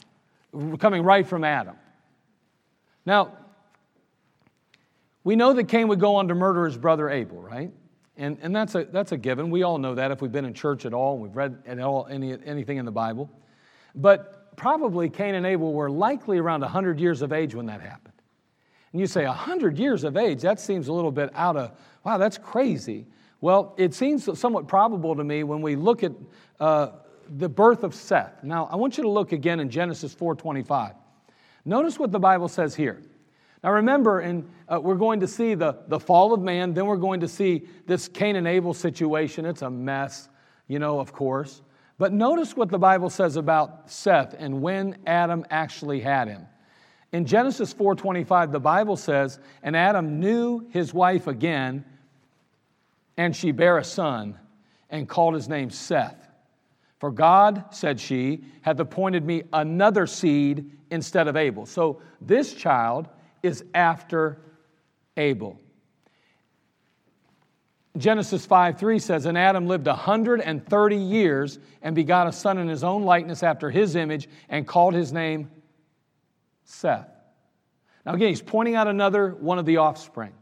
coming 0.79 1.03
right 1.03 1.27
from 1.27 1.45
Adam. 1.45 1.77
Now, 3.05 3.37
we 5.25 5.35
know 5.35 5.53
that 5.55 5.65
Cain 5.69 5.89
would 5.89 6.01
go 6.01 6.17
on 6.17 6.29
to 6.29 6.35
murder 6.35 6.67
his 6.67 6.77
brother 6.77 7.11
Abel, 7.11 7.41
right? 7.41 7.73
And, 8.17 8.39
and 8.41 8.55
that's, 8.55 8.75
a, 8.75 8.85
that's 8.85 9.13
a 9.13 9.17
given. 9.17 9.51
We 9.51 9.63
all 9.63 9.79
know 9.79 9.95
that 9.95 10.11
if 10.11 10.23
we've 10.23 10.33
been 10.33 10.47
in 10.47 10.55
church 10.55 10.87
at 10.87 10.95
all, 10.95 11.19
we've 11.19 11.37
read 11.37 11.63
at 11.67 11.79
all 11.81 12.07
any, 12.11 12.37
anything 12.45 12.79
in 12.79 12.85
the 12.85 12.93
Bible. 12.93 13.31
But 13.95 14.57
probably 14.57 15.11
Cain 15.11 15.35
and 15.35 15.45
Abel 15.45 15.73
were 15.73 15.91
likely 15.91 16.39
around 16.39 16.63
100 16.63 16.99
years 16.99 17.23
of 17.23 17.33
age 17.33 17.55
when 17.55 17.67
that 17.67 17.81
happened. 17.81 18.15
And 18.93 19.01
you 19.01 19.07
say, 19.07 19.27
100 19.27 19.79
years 19.79 20.05
of 20.05 20.17
age, 20.17 20.41
that 20.43 20.59
seems 20.59 20.89
a 20.89 20.93
little 20.93 21.13
bit 21.13 21.31
out 21.35 21.57
of, 21.57 21.73
wow, 22.05 22.17
that's 22.17 22.39
crazy. 22.39 23.07
Well, 23.43 23.75
it 23.77 23.93
seems 23.93 24.39
somewhat 24.39 24.67
probable 24.67 25.15
to 25.15 25.25
me 25.25 25.43
when 25.43 25.61
we 25.61 25.77
look 25.77 26.03
at 26.03 26.13
uh, 26.59 26.93
the 27.29 27.49
birth 27.49 27.85
of 27.85 27.95
Seth. 27.95 28.43
Now, 28.43 28.69
I 28.71 28.77
want 28.77 28.97
you 28.97 29.03
to 29.03 29.11
look 29.11 29.33
again 29.33 29.61
in 29.61 29.69
Genesis 29.69 30.15
4.25. 30.15 30.95
Notice 31.67 31.99
what 31.99 32.13
the 32.13 32.19
Bible 32.19 32.49
says 32.49 32.75
here. 32.75 33.03
Now 33.67 33.73
remember, 33.73 34.21
in, 34.21 34.49
uh, 34.69 34.79
we're 34.81 34.95
going 34.95 35.19
to 35.19 35.27
see 35.27 35.55
the, 35.55 35.77
the 35.89 35.99
fall 35.99 36.33
of 36.33 36.41
man, 36.41 36.73
then 36.73 36.87
we're 36.87 36.97
going 36.97 37.19
to 37.19 37.27
see 37.27 37.67
this 37.85 38.07
Cain 38.07 38.37
and 38.37 38.47
Abel 38.47 38.73
situation. 38.73 39.45
It's 39.45 39.63
a 39.63 39.69
mess, 39.69 40.29
you 40.69 40.79
know, 40.79 41.01
of 41.01 41.13
course. 41.13 41.63
But 41.99 42.13
notice 42.13 42.57
what 42.57 42.69
the 42.69 42.79
Bible 42.79 43.11
says 43.11 43.35
about 43.35 43.91
Seth 43.91 44.37
and 44.39 44.63
when 44.63 44.97
Adam 45.05 45.45
actually 45.51 45.99
had 45.99 46.29
him. 46.29 46.47
In 47.11 47.25
Genesis 47.27 47.75
4:25 47.75 48.53
the 48.53 48.61
Bible 48.61 48.95
says, 48.95 49.41
"And 49.65 49.75
Adam 49.75 50.21
knew 50.21 50.69
his 50.71 50.95
wife 50.95 51.27
again, 51.27 51.85
and 53.17 53.35
she 53.35 53.51
bare 53.51 53.79
a 53.79 53.85
son 53.85 54.39
and 54.91 55.09
called 55.09 55.35
his 55.35 55.49
name 55.49 55.71
Seth. 55.71 56.29
For 57.01 57.11
God, 57.11 57.65
said 57.71 57.99
she, 57.99 58.45
hath 58.61 58.79
appointed 58.79 59.25
me 59.25 59.43
another 59.53 60.07
seed 60.07 60.71
instead 60.93 61.27
of 61.27 61.37
Abel." 61.37 61.67
So 61.67 62.01
this 62.21 62.55
child 62.55 63.09
is 63.43 63.65
after 63.75 64.39
Abel. 65.17 65.61
Genesis 67.97 68.45
5 68.45 68.79
3 68.79 68.99
says, 68.99 69.27
And 69.27 69.39
Adam 69.39 69.67
lived 69.67 69.87
130 69.87 70.97
years 70.97 71.59
and 71.83 71.95
begot 71.95 72.27
a 72.27 72.33
son 72.33 72.59
in 72.59 72.69
his 72.69 72.85
own 72.85 73.03
likeness 73.03 73.43
after 73.43 73.71
his 73.71 73.97
image 73.97 74.29
and 74.49 74.67
called 74.67 74.95
his 74.95 75.13
name 75.13 75.51
Seth. 76.65 77.09
Now, 78.05 78.15
again, 78.15 78.29
he's 78.29 78.43
pointing 78.43 78.75
out 78.75 78.87
another 78.87 79.31
one 79.31 79.59
of 79.59 79.67
the 79.67 79.79
offspring. 79.79 80.33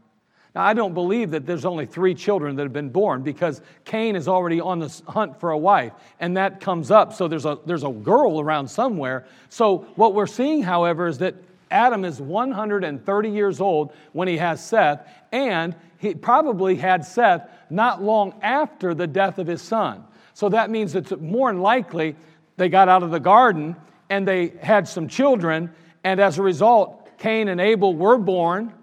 Now, 0.53 0.63
I 0.63 0.73
don't 0.73 0.93
believe 0.93 1.31
that 1.31 1.45
there's 1.45 1.65
only 1.65 1.85
three 1.85 2.13
children 2.13 2.55
that 2.55 2.63
have 2.63 2.73
been 2.73 2.89
born 2.89 3.23
because 3.23 3.61
Cain 3.83 4.15
is 4.15 4.27
already 4.27 4.61
on 4.61 4.79
the 4.79 5.01
hunt 5.07 5.39
for 5.39 5.51
a 5.51 5.57
wife, 5.57 5.93
and 6.19 6.37
that 6.37 6.61
comes 6.61 6.91
up. 6.91 7.13
So 7.13 7.27
there's 7.27 7.45
a, 7.45 7.59
there's 7.65 7.83
a 7.83 7.89
girl 7.89 8.39
around 8.39 8.67
somewhere. 8.67 9.25
So, 9.49 9.79
what 9.95 10.13
we're 10.13 10.27
seeing, 10.27 10.63
however, 10.63 11.07
is 11.07 11.17
that 11.17 11.35
Adam 11.71 12.05
is 12.05 12.21
130 12.21 13.29
years 13.29 13.59
old 13.59 13.93
when 14.13 14.27
he 14.27 14.37
has 14.37 14.63
Seth, 14.63 15.07
and 15.31 15.75
he 15.97 16.13
probably 16.13 16.75
had 16.75 17.05
Seth 17.05 17.49
not 17.69 18.03
long 18.03 18.33
after 18.41 18.93
the 18.93 19.07
death 19.07 19.39
of 19.39 19.47
his 19.47 19.61
son. 19.61 20.03
So 20.33 20.49
that 20.49 20.69
means 20.69 20.95
it's 20.95 21.13
more 21.19 21.51
than 21.51 21.61
likely 21.61 22.15
they 22.57 22.69
got 22.69 22.89
out 22.89 23.03
of 23.03 23.11
the 23.11 23.19
garden 23.19 23.75
and 24.09 24.27
they 24.27 24.49
had 24.61 24.87
some 24.87 25.07
children, 25.07 25.71
and 26.03 26.19
as 26.19 26.37
a 26.37 26.43
result, 26.43 27.17
Cain 27.17 27.47
and 27.47 27.59
Abel 27.59 27.95
were 27.95 28.17
born. 28.17 28.73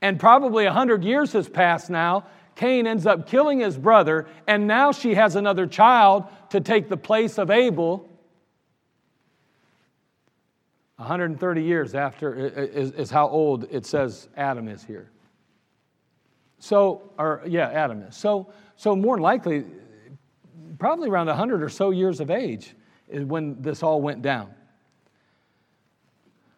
And 0.00 0.20
probably 0.20 0.64
100 0.64 1.02
years 1.02 1.32
has 1.32 1.48
passed 1.48 1.90
now. 1.90 2.26
Cain 2.54 2.86
ends 2.86 3.06
up 3.06 3.26
killing 3.26 3.60
his 3.60 3.76
brother, 3.76 4.26
and 4.46 4.66
now 4.66 4.92
she 4.92 5.14
has 5.14 5.34
another 5.34 5.66
child 5.66 6.24
to 6.50 6.60
take 6.60 6.88
the 6.88 6.96
place 6.96 7.38
of 7.38 7.50
Abel. 7.50 8.08
130 10.96 11.62
years 11.62 11.94
after 11.94 12.34
is, 12.34 12.92
is 12.92 13.10
how 13.10 13.28
old 13.28 13.66
it 13.70 13.84
says 13.84 14.28
Adam 14.36 14.68
is 14.68 14.84
here. 14.84 15.10
So, 16.58 17.10
or 17.18 17.42
yeah, 17.46 17.68
Adam 17.70 18.02
is. 18.02 18.16
So, 18.16 18.52
so 18.76 18.94
more 18.94 19.18
likely, 19.18 19.64
probably 20.78 21.08
around 21.08 21.26
100 21.26 21.62
or 21.62 21.68
so 21.68 21.90
years 21.90 22.20
of 22.20 22.30
age 22.30 22.74
is 23.08 23.24
when 23.24 23.60
this 23.60 23.82
all 23.82 24.00
went 24.00 24.22
down. 24.22 24.54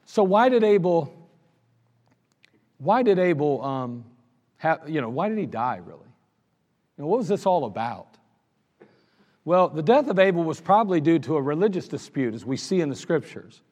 So 0.04 0.22
why 0.22 0.48
did 0.48 0.62
Abel, 0.62 1.12
why 2.78 3.02
did 3.02 3.18
Abel, 3.18 3.62
um, 3.64 4.04
have, 4.58 4.88
you 4.88 5.00
know, 5.00 5.08
why 5.08 5.28
did 5.28 5.38
he 5.38 5.46
die 5.46 5.80
really? 5.84 5.98
You 6.96 7.02
know, 7.02 7.06
what 7.06 7.18
was 7.18 7.28
this 7.28 7.44
all 7.46 7.64
about? 7.64 8.16
Well, 9.44 9.68
the 9.68 9.82
death 9.82 10.08
of 10.08 10.18
Abel 10.18 10.44
was 10.44 10.60
probably 10.60 11.00
due 11.00 11.18
to 11.20 11.36
a 11.36 11.42
religious 11.42 11.88
dispute, 11.88 12.34
as 12.34 12.44
we 12.44 12.56
see 12.56 12.80
in 12.80 12.88
the 12.88 12.96
scriptures. 12.96 13.62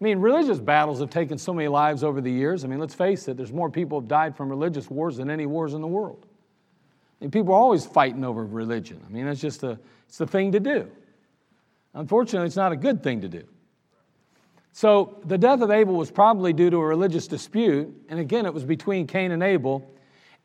I 0.00 0.04
mean, 0.04 0.18
religious 0.20 0.60
battles 0.60 1.00
have 1.00 1.10
taken 1.10 1.38
so 1.38 1.52
many 1.52 1.66
lives 1.66 2.04
over 2.04 2.20
the 2.20 2.30
years. 2.30 2.64
I 2.64 2.68
mean, 2.68 2.78
let's 2.78 2.94
face 2.94 3.26
it, 3.26 3.36
there's 3.36 3.52
more 3.52 3.68
people 3.68 3.98
who 3.98 4.02
have 4.02 4.08
died 4.08 4.36
from 4.36 4.48
religious 4.48 4.88
wars 4.88 5.16
than 5.16 5.28
any 5.28 5.44
wars 5.44 5.74
in 5.74 5.80
the 5.80 5.88
world. 5.88 6.24
I 7.20 7.24
mean, 7.24 7.32
people 7.32 7.52
are 7.52 7.58
always 7.58 7.84
fighting 7.84 8.24
over 8.24 8.44
religion. 8.44 9.00
I 9.04 9.12
mean, 9.12 9.26
it's 9.26 9.40
just 9.40 9.64
a, 9.64 9.78
it's 10.06 10.18
the 10.18 10.26
thing 10.26 10.52
to 10.52 10.60
do. 10.60 10.88
Unfortunately, 11.94 12.46
it's 12.46 12.56
not 12.56 12.70
a 12.70 12.76
good 12.76 13.02
thing 13.02 13.22
to 13.22 13.28
do. 13.28 13.42
So 14.72 15.18
the 15.24 15.36
death 15.36 15.62
of 15.62 15.72
Abel 15.72 15.94
was 15.94 16.12
probably 16.12 16.52
due 16.52 16.70
to 16.70 16.76
a 16.76 16.86
religious 16.86 17.26
dispute, 17.26 17.92
and 18.08 18.20
again, 18.20 18.46
it 18.46 18.54
was 18.54 18.64
between 18.64 19.08
Cain 19.08 19.32
and 19.32 19.42
Abel. 19.42 19.90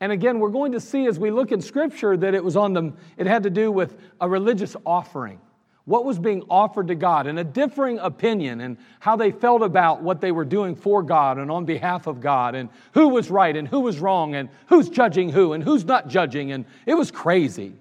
And 0.00 0.10
again, 0.10 0.40
we're 0.40 0.48
going 0.48 0.72
to 0.72 0.80
see 0.80 1.06
as 1.06 1.20
we 1.20 1.30
look 1.30 1.52
in 1.52 1.60
Scripture 1.60 2.16
that 2.16 2.34
it 2.34 2.42
was 2.42 2.56
on 2.56 2.72
them, 2.72 2.96
it 3.16 3.28
had 3.28 3.44
to 3.44 3.50
do 3.50 3.70
with 3.70 3.96
a 4.20 4.28
religious 4.28 4.74
offering 4.84 5.38
what 5.86 6.04
was 6.04 6.18
being 6.18 6.42
offered 6.48 6.88
to 6.88 6.94
God 6.94 7.26
and 7.26 7.38
a 7.38 7.44
differing 7.44 7.98
opinion 7.98 8.60
and 8.60 8.78
how 9.00 9.16
they 9.16 9.30
felt 9.30 9.62
about 9.62 10.02
what 10.02 10.20
they 10.20 10.32
were 10.32 10.44
doing 10.44 10.74
for 10.74 11.02
God 11.02 11.38
and 11.38 11.50
on 11.50 11.66
behalf 11.66 12.06
of 12.06 12.20
God 12.20 12.54
and 12.54 12.70
who 12.92 13.08
was 13.08 13.30
right 13.30 13.54
and 13.54 13.68
who 13.68 13.80
was 13.80 14.00
wrong 14.00 14.34
and 14.34 14.48
who's 14.68 14.88
judging 14.88 15.28
who 15.28 15.52
and 15.52 15.62
who's 15.62 15.84
not 15.84 16.08
judging. 16.08 16.52
And 16.52 16.64
it 16.86 16.94
was 16.94 17.10
crazy. 17.10 17.74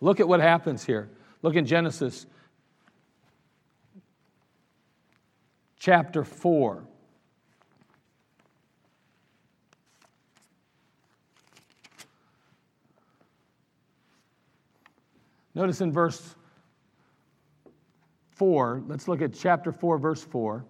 Look 0.00 0.20
at 0.20 0.28
what 0.28 0.40
happens 0.40 0.84
here. 0.84 1.10
Look 1.42 1.56
in 1.56 1.66
Genesis 1.66 2.26
chapter 5.80 6.22
4. 6.22 6.84
Notice 15.56 15.80
in 15.80 15.92
verse 15.92 16.36
4, 18.40 18.84
let's 18.88 19.06
look 19.06 19.20
at 19.20 19.34
chapter 19.34 19.70
4, 19.70 19.98
verse 19.98 20.22
4. 20.22 20.64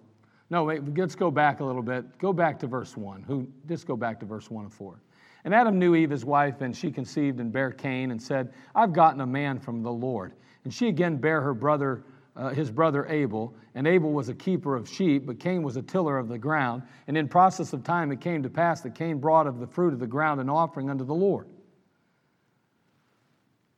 No, 0.49 0.65
wait, 0.65 0.81
let's 0.97 1.15
go 1.15 1.31
back 1.31 1.61
a 1.61 1.63
little 1.63 1.81
bit. 1.81 2.17
Go 2.17 2.33
back 2.33 2.59
to 2.59 2.67
verse 2.67 2.97
1. 2.97 3.23
Who, 3.23 3.47
just 3.65 3.87
go 3.87 3.95
back 3.95 4.19
to 4.19 4.25
verse 4.25 4.51
1 4.51 4.65
of 4.65 4.73
4. 4.73 5.01
And 5.45 5.55
Adam 5.55 5.79
knew 5.79 5.95
Eve, 5.95 6.09
his 6.09 6.25
wife, 6.25 6.59
and 6.59 6.75
she 6.75 6.91
conceived 6.91 7.39
and 7.39 7.49
bare 7.49 7.71
Cain, 7.71 8.11
and 8.11 8.21
said, 8.21 8.51
I've 8.75 8.91
gotten 8.91 9.21
a 9.21 9.25
man 9.25 9.57
from 9.57 9.83
the 9.83 9.91
Lord. 9.91 10.33
And 10.65 10.73
she 10.73 10.89
again 10.89 11.15
bare 11.15 11.39
her 11.39 11.53
brother, 11.53 12.03
uh, 12.35 12.49
his 12.49 12.69
brother 12.69 13.07
Abel. 13.07 13.55
And 13.73 13.87
Abel 13.87 14.11
was 14.11 14.27
a 14.27 14.35
keeper 14.35 14.75
of 14.75 14.89
sheep, 14.89 15.25
but 15.25 15.39
Cain 15.39 15.63
was 15.63 15.77
a 15.77 15.81
tiller 15.81 16.17
of 16.17 16.27
the 16.27 16.37
ground. 16.37 16.83
And 17.07 17.17
in 17.17 17.29
process 17.29 17.71
of 17.71 17.85
time 17.85 18.11
it 18.11 18.19
came 18.19 18.43
to 18.43 18.49
pass 18.49 18.81
that 18.81 18.95
Cain 18.95 19.19
brought 19.19 19.47
of 19.47 19.61
the 19.61 19.67
fruit 19.67 19.93
of 19.93 19.99
the 19.99 20.07
ground 20.07 20.41
an 20.41 20.49
offering 20.49 20.89
unto 20.89 21.05
the 21.05 21.15
Lord. 21.15 21.47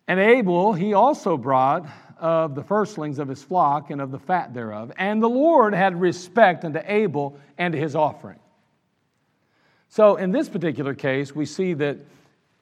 And 0.07 0.19
Abel 0.19 0.73
he 0.73 0.95
also 0.95 1.37
brought 1.37 1.85
of 2.23 2.55
the 2.55 2.63
firstlings 2.63 3.19
of 3.19 3.27
his 3.27 3.43
flock 3.43 3.91
and 3.91 3.99
of 3.99 4.09
the 4.09 4.17
fat 4.17 4.53
thereof. 4.53 4.93
And 4.97 5.21
the 5.21 5.27
Lord 5.27 5.73
had 5.73 5.99
respect 5.99 6.63
unto 6.63 6.79
Abel 6.85 7.37
and 7.57 7.73
to 7.73 7.77
his 7.77 7.97
offering. 7.97 8.39
So 9.89 10.15
in 10.15 10.31
this 10.31 10.47
particular 10.47 10.95
case, 10.95 11.35
we 11.35 11.45
see 11.45 11.73
that 11.73 11.97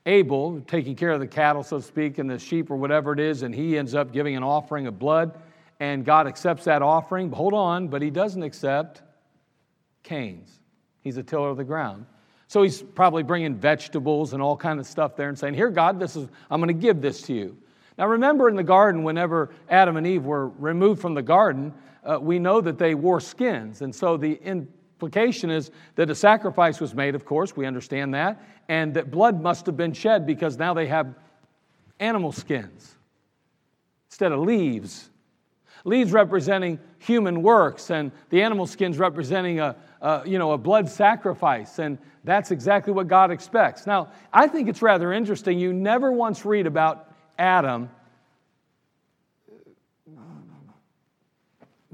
Abel, 0.07 0.62
taking 0.62 0.95
care 0.95 1.12
of 1.12 1.20
the 1.20 1.28
cattle, 1.28 1.62
so 1.62 1.78
to 1.78 1.84
speak, 1.84 2.18
and 2.18 2.28
the 2.28 2.39
sheep 2.39 2.72
or 2.72 2.76
whatever 2.76 3.14
it 3.14 3.20
is, 3.20 3.43
and 3.43 3.53
he 3.53 3.78
ends 3.78 3.93
up 3.93 4.12
giving 4.12 4.36
an 4.36 4.41
offering 4.41 4.88
of 4.88 4.97
blood, 4.97 5.39
and 5.80 6.03
God 6.03 6.26
accepts 6.26 6.64
that 6.64 6.82
offering. 6.82 7.30
But 7.30 7.38
hold 7.38 7.53
on, 7.53 7.88
but 7.88 8.01
he 8.01 8.09
doesn't 8.09 8.41
accept 8.41 9.03
Cain's. 10.01 10.59
He's 11.01 11.18
a 11.18 11.24
tiller 11.24 11.49
of 11.49 11.57
the 11.57 11.64
ground. 11.64 12.07
So 12.47 12.64
he's 12.64 12.82
probably 12.82 13.22
bringing 13.22 13.53
vegetables 13.53 14.34
and 14.34 14.41
all 14.41 14.57
kind 14.57 14.80
of 14.80 14.88
stuff 14.88 15.16
there 15.16 15.30
and 15.30 15.38
saying, 15.38 15.53
"Here, 15.53 15.70
God, 15.70 15.99
this 15.99 16.16
is 16.16 16.28
I'm 16.49 16.59
going 16.59 16.76
to 16.76 16.82
give 16.82 16.99
this 16.99 17.22
to 17.24 17.34
you." 17.34 17.55
Now, 17.98 18.08
remember 18.08 18.50
in 18.50 18.56
the 18.56 18.64
garden, 18.64 19.04
whenever 19.04 19.50
Adam 19.70 19.98
and 19.98 20.08
Eve 20.08 20.26
were 20.26 20.50
removed 20.50 21.02
from 21.02 21.14
the 21.14 21.22
garden, 21.22 21.74
uh, 22.04 22.20
we 22.20 22.39
know 22.39 22.62
that 22.62 22.78
they 22.78 22.96
wore 22.96 23.20
skins. 23.20 23.82
And 23.82 23.94
so 23.94 24.18
the 24.18 24.39
implication 24.44 25.50
is 25.50 25.72
that 25.96 26.10
a 26.10 26.16
sacrifice 26.16 26.80
was 26.80 26.96
made, 26.96 27.16
of 27.16 27.26
course, 27.26 27.56
we 27.56 27.66
understand 27.66 28.14
that, 28.14 28.42
and 28.70 28.94
that 28.94 29.12
blood 29.12 29.42
must 29.42 29.66
have 29.66 29.78
been 29.78 29.94
shed 29.94 30.26
because 30.26 30.58
now 30.58 30.74
they 30.74 30.88
have 30.88 31.14
animal 32.00 32.32
skins 32.32 32.96
instead 34.10 34.32
of 34.32 34.39
leaves. 34.39 35.10
Leaves 35.84 36.12
representing 36.12 36.80
human 37.00 37.42
works, 37.42 37.89
and 37.89 38.12
the 38.30 38.42
animal 38.42 38.68
skins 38.68 39.00
representing 39.00 39.60
a, 39.60 39.76
a, 40.02 40.22
you 40.26 40.38
know, 40.38 40.52
a 40.52 40.58
blood 40.58 40.88
sacrifice. 40.88 41.80
And 41.80 41.98
that's 42.24 42.52
exactly 42.52 42.94
what 42.94 43.08
God 43.08 43.32
expects. 43.32 43.88
Now, 43.88 44.10
I 44.32 44.48
think 44.48 44.70
it's 44.70 44.84
rather 44.84 45.12
interesting. 45.12 45.58
You 45.58 45.74
never 45.74 46.12
once 46.12 46.46
read 46.46 46.68
about 46.68 47.11
Adam 47.42 47.89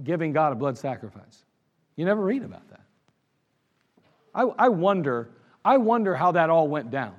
giving 0.03 0.33
God 0.33 0.51
a 0.51 0.55
blood 0.55 0.77
sacrifice. 0.77 1.45
You 1.95 2.03
never 2.03 2.21
read 2.21 2.43
about 2.43 2.69
that. 2.69 2.81
I, 4.35 4.41
I 4.43 4.69
wonder, 4.69 5.29
I 5.63 5.77
wonder 5.77 6.13
how 6.15 6.33
that 6.33 6.49
all 6.49 6.67
went 6.67 6.91
down. 6.91 7.15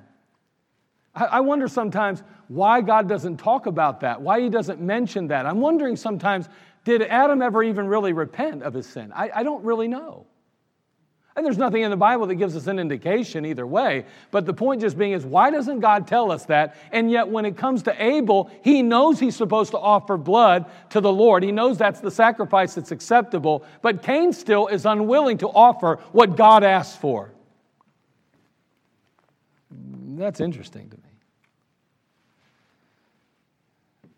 I, 1.15 1.25
I 1.25 1.39
wonder 1.39 1.67
sometimes 1.67 2.21
why 2.47 2.81
God 2.81 3.09
doesn't 3.09 3.37
talk 3.37 3.65
about 3.65 4.01
that, 4.01 4.21
why 4.21 4.41
He 4.41 4.49
doesn't 4.49 4.79
mention 4.79 5.27
that. 5.29 5.47
I'm 5.47 5.59
wondering 5.59 5.95
sometimes, 5.95 6.47
did 6.85 7.01
Adam 7.01 7.41
ever 7.41 7.63
even 7.63 7.87
really 7.87 8.13
repent 8.13 8.61
of 8.61 8.75
his 8.75 8.85
sin? 8.85 9.11
I, 9.13 9.31
I 9.33 9.43
don't 9.43 9.63
really 9.63 9.87
know. 9.87 10.27
And 11.35 11.45
there's 11.45 11.57
nothing 11.57 11.83
in 11.83 11.91
the 11.91 11.97
Bible 11.97 12.27
that 12.27 12.35
gives 12.35 12.55
us 12.55 12.67
an 12.67 12.79
indication 12.79 13.45
either 13.45 13.65
way. 13.65 14.05
But 14.29 14.45
the 14.45 14.53
point 14.53 14.81
just 14.81 14.97
being 14.97 15.13
is, 15.13 15.25
why 15.25 15.51
doesn't 15.51 15.79
God 15.79 16.05
tell 16.05 16.31
us 16.31 16.45
that? 16.47 16.75
And 16.91 17.09
yet, 17.09 17.29
when 17.29 17.45
it 17.45 17.55
comes 17.55 17.83
to 17.83 18.03
Abel, 18.03 18.49
he 18.61 18.81
knows 18.81 19.19
he's 19.19 19.37
supposed 19.37 19.71
to 19.71 19.77
offer 19.77 20.17
blood 20.17 20.65
to 20.89 20.99
the 20.99 21.11
Lord. 21.11 21.43
He 21.43 21.51
knows 21.51 21.77
that's 21.77 22.01
the 22.01 22.11
sacrifice 22.11 22.73
that's 22.73 22.91
acceptable. 22.91 23.63
But 23.81 24.03
Cain 24.03 24.33
still 24.33 24.67
is 24.67 24.85
unwilling 24.85 25.37
to 25.37 25.47
offer 25.47 25.99
what 26.11 26.35
God 26.35 26.63
asks 26.63 26.97
for. 26.97 27.31
That's 29.71 30.41
interesting 30.41 30.89
to 30.89 30.97
me. 30.97 31.03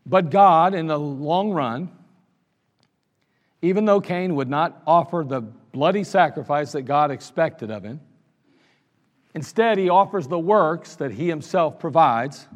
But 0.06 0.32
God, 0.32 0.74
in 0.74 0.88
the 0.88 0.98
long 0.98 1.52
run, 1.52 1.92
even 3.62 3.86
though 3.86 4.02
Cain 4.02 4.36
would 4.36 4.50
not 4.50 4.82
offer 4.88 5.24
the 5.28 5.44
bloody 5.72 6.04
sacrifice 6.04 6.74
that 6.74 6.84
God 6.84 7.12
expected 7.12 7.72
of 7.72 7.84
him. 7.84 8.00
Instead, 9.34 9.78
he 9.78 9.90
offers 9.90 10.28
the 10.28 10.40
works 10.40 10.96
that 10.96 11.12
he 11.12 11.28
himself 11.28 11.80
provides. 11.80 12.48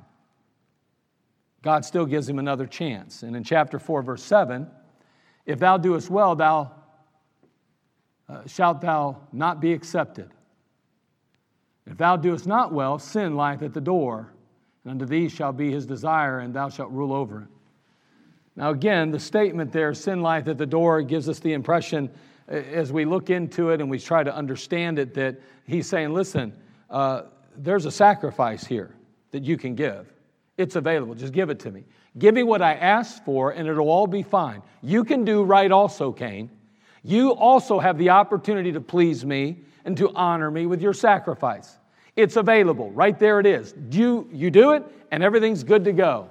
God 1.62 1.86
still 1.86 2.06
gives 2.06 2.28
him 2.28 2.38
another 2.38 2.68
chance. 2.68 3.24
And 3.24 3.36
in 3.36 3.44
chapter 3.44 3.80
4, 3.80 4.02
verse 4.04 4.24
7, 4.24 4.68
if 5.46 5.60
thou 5.60 5.78
doest 5.78 6.10
well, 6.10 6.36
thou 6.36 6.72
uh, 8.28 8.46
shalt 8.48 8.82
thou 8.82 9.22
not 9.32 9.62
be 9.62 9.72
accepted. 9.72 10.30
If 11.88 11.98
thou 11.98 12.18
doest 12.18 12.48
not 12.48 12.74
well, 12.74 13.00
sin 13.00 13.36
lieth 13.36 13.62
at 13.62 13.74
the 13.74 13.82
door, 13.82 14.34
and 14.84 14.92
unto 14.92 15.06
thee 15.06 15.30
shall 15.30 15.54
be 15.54 15.72
his 15.72 15.86
desire, 15.86 16.40
and 16.40 16.54
thou 16.54 16.70
shalt 16.70 16.92
rule 16.92 17.14
over 17.14 17.42
it. 17.42 17.48
Now, 18.56 18.72
again, 18.72 19.12
the 19.12 19.20
statement 19.20 19.72
there, 19.72 19.94
sin 19.94 20.22
lieth 20.22 20.48
at 20.48 20.58
the 20.58 20.66
door, 20.66 21.02
gives 21.02 21.30
us 21.30 21.40
the 21.40 21.54
impression 21.54 22.10
as 22.48 22.92
we 22.92 23.06
look 23.06 23.30
into 23.30 23.70
it 23.70 23.82
and 23.82 23.90
we 23.90 24.00
try 24.00 24.24
to 24.24 24.34
understand 24.34 25.00
it, 25.00 25.14
that 25.16 25.38
he's 25.66 25.88
saying, 25.88 26.14
listen, 26.14 26.54
uh, 26.90 27.24
there's 27.58 27.86
a 27.86 27.92
sacrifice 27.92 28.66
here 28.66 28.96
that 29.32 29.44
you 29.44 29.58
can 29.58 29.76
give. 29.76 30.12
It's 30.58 30.76
available. 30.76 31.16
Just 31.16 31.34
give 31.34 31.50
it 31.50 31.60
to 31.60 31.72
me. 31.72 31.84
Give 32.18 32.34
me 32.34 32.44
what 32.44 32.62
I 32.62 32.76
asked 32.76 33.26
for, 33.26 33.52
and 33.52 33.68
it'll 33.68 33.90
all 33.90 34.08
be 34.08 34.24
fine. 34.24 34.62
You 34.82 35.04
can 35.04 35.26
do 35.26 35.44
right 35.44 35.72
also, 35.72 36.12
Cain. 36.12 36.50
You 37.04 37.32
also 37.32 37.80
have 37.80 37.98
the 37.98 38.10
opportunity 38.10 38.72
to 38.72 38.82
please 38.82 39.26
me 39.26 39.58
and 39.84 39.98
to 39.98 40.14
honor 40.16 40.50
me 40.50 40.66
with 40.66 40.82
your 40.82 40.94
sacrifice. 40.94 41.78
It's 42.16 42.38
available. 42.38 42.92
Right 42.92 43.20
there 43.20 43.40
it 43.40 43.46
is. 43.46 43.74
You, 43.92 44.30
you 44.32 44.50
do 44.50 44.72
it, 44.72 44.84
and 45.12 45.22
everything's 45.22 45.64
good 45.64 45.84
to 45.86 45.92
go. 45.92 46.30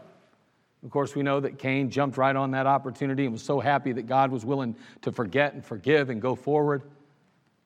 Of 0.85 0.91
course, 0.91 1.14
we 1.14 1.22
know 1.22 1.41
that 1.41 1.59
Cain 1.59 1.91
jumped 1.91 2.18
right 2.18 2.37
on 2.37 2.51
that 2.51 2.66
opportunity 2.66 3.24
and 3.24 3.32
was 3.32 3.43
so 3.43 3.59
happy 3.59 3.93
that 3.93 4.07
God 4.07 4.30
was 4.30 4.45
willing 4.45 4.76
to 5.01 5.11
forget 5.11 5.55
and 5.55 5.64
forgive 5.64 6.11
and 6.11 6.20
go 6.20 6.35
forward. 6.35 6.82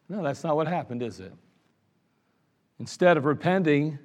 No, 0.09 0.23
that's 0.23 0.45
not 0.45 0.55
what 0.55 0.69
happened, 0.69 1.03
is 1.03 1.19
it? 1.19 1.33
Instead 2.79 3.17
of 3.17 3.25
repenting 3.25 3.99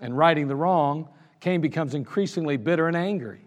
and 0.00 0.16
righting 0.16 0.46
the 0.46 0.54
wrong, 0.54 1.08
Cain 1.40 1.62
becomes 1.62 1.94
increasingly 1.94 2.58
bitter 2.58 2.86
and 2.86 2.96
angry. 2.96 3.40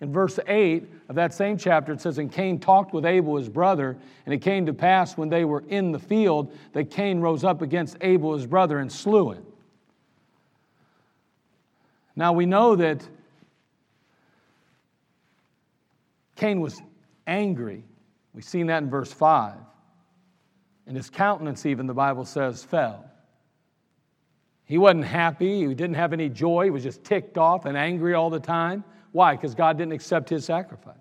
In 0.00 0.10
verse 0.10 0.38
8 0.46 0.88
of 1.10 1.16
that 1.16 1.34
same 1.34 1.58
chapter, 1.58 1.92
it 1.92 2.00
says, 2.00 2.16
And 2.16 2.32
Cain 2.32 2.58
talked 2.58 2.94
with 2.94 3.04
Abel, 3.04 3.36
his 3.36 3.50
brother, 3.50 3.96
and 4.24 4.34
it 4.34 4.38
came 4.38 4.64
to 4.66 4.72
pass 4.72 5.18
when 5.18 5.28
they 5.28 5.44
were 5.44 5.64
in 5.68 5.92
the 5.92 5.98
field 5.98 6.56
that 6.72 6.90
Cain 6.90 7.20
rose 7.20 7.44
up 7.44 7.60
against 7.60 7.98
Abel, 8.00 8.34
his 8.34 8.46
brother, 8.46 8.78
and 8.78 8.90
slew 8.90 9.32
him. 9.32 9.44
Now 12.14 12.32
we 12.32 12.46
know 12.46 12.76
that 12.76 13.06
Cain 16.36 16.60
was 16.60 16.80
angry. 17.26 17.84
We've 18.32 18.44
seen 18.44 18.66
that 18.68 18.82
in 18.82 18.90
verse 18.90 19.12
5. 19.12 19.54
And 20.86 20.96
his 20.96 21.10
countenance, 21.10 21.66
even, 21.66 21.86
the 21.86 21.94
Bible 21.94 22.24
says, 22.24 22.62
fell. 22.62 23.04
He 24.64 24.78
wasn't 24.78 25.04
happy. 25.04 25.66
He 25.66 25.74
didn't 25.74 25.94
have 25.94 26.12
any 26.12 26.28
joy. 26.28 26.64
He 26.64 26.70
was 26.70 26.82
just 26.82 27.02
ticked 27.02 27.38
off 27.38 27.66
and 27.66 27.76
angry 27.76 28.14
all 28.14 28.30
the 28.30 28.40
time. 28.40 28.84
Why? 29.12 29.34
Because 29.34 29.54
God 29.54 29.78
didn't 29.78 29.92
accept 29.92 30.28
his 30.28 30.44
sacrifice. 30.44 30.94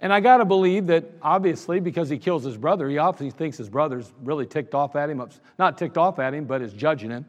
And 0.00 0.12
I 0.12 0.20
got 0.20 0.38
to 0.38 0.44
believe 0.46 0.86
that, 0.86 1.04
obviously, 1.20 1.80
because 1.80 2.08
he 2.08 2.16
kills 2.16 2.44
his 2.44 2.56
brother, 2.56 2.88
he 2.88 2.96
obviously 2.96 3.36
thinks 3.36 3.58
his 3.58 3.68
brother's 3.68 4.12
really 4.22 4.46
ticked 4.46 4.74
off 4.74 4.96
at 4.96 5.10
him. 5.10 5.22
Not 5.58 5.76
ticked 5.76 5.98
off 5.98 6.18
at 6.18 6.32
him, 6.32 6.44
but 6.44 6.62
is 6.62 6.72
judging 6.72 7.10
him. 7.10 7.26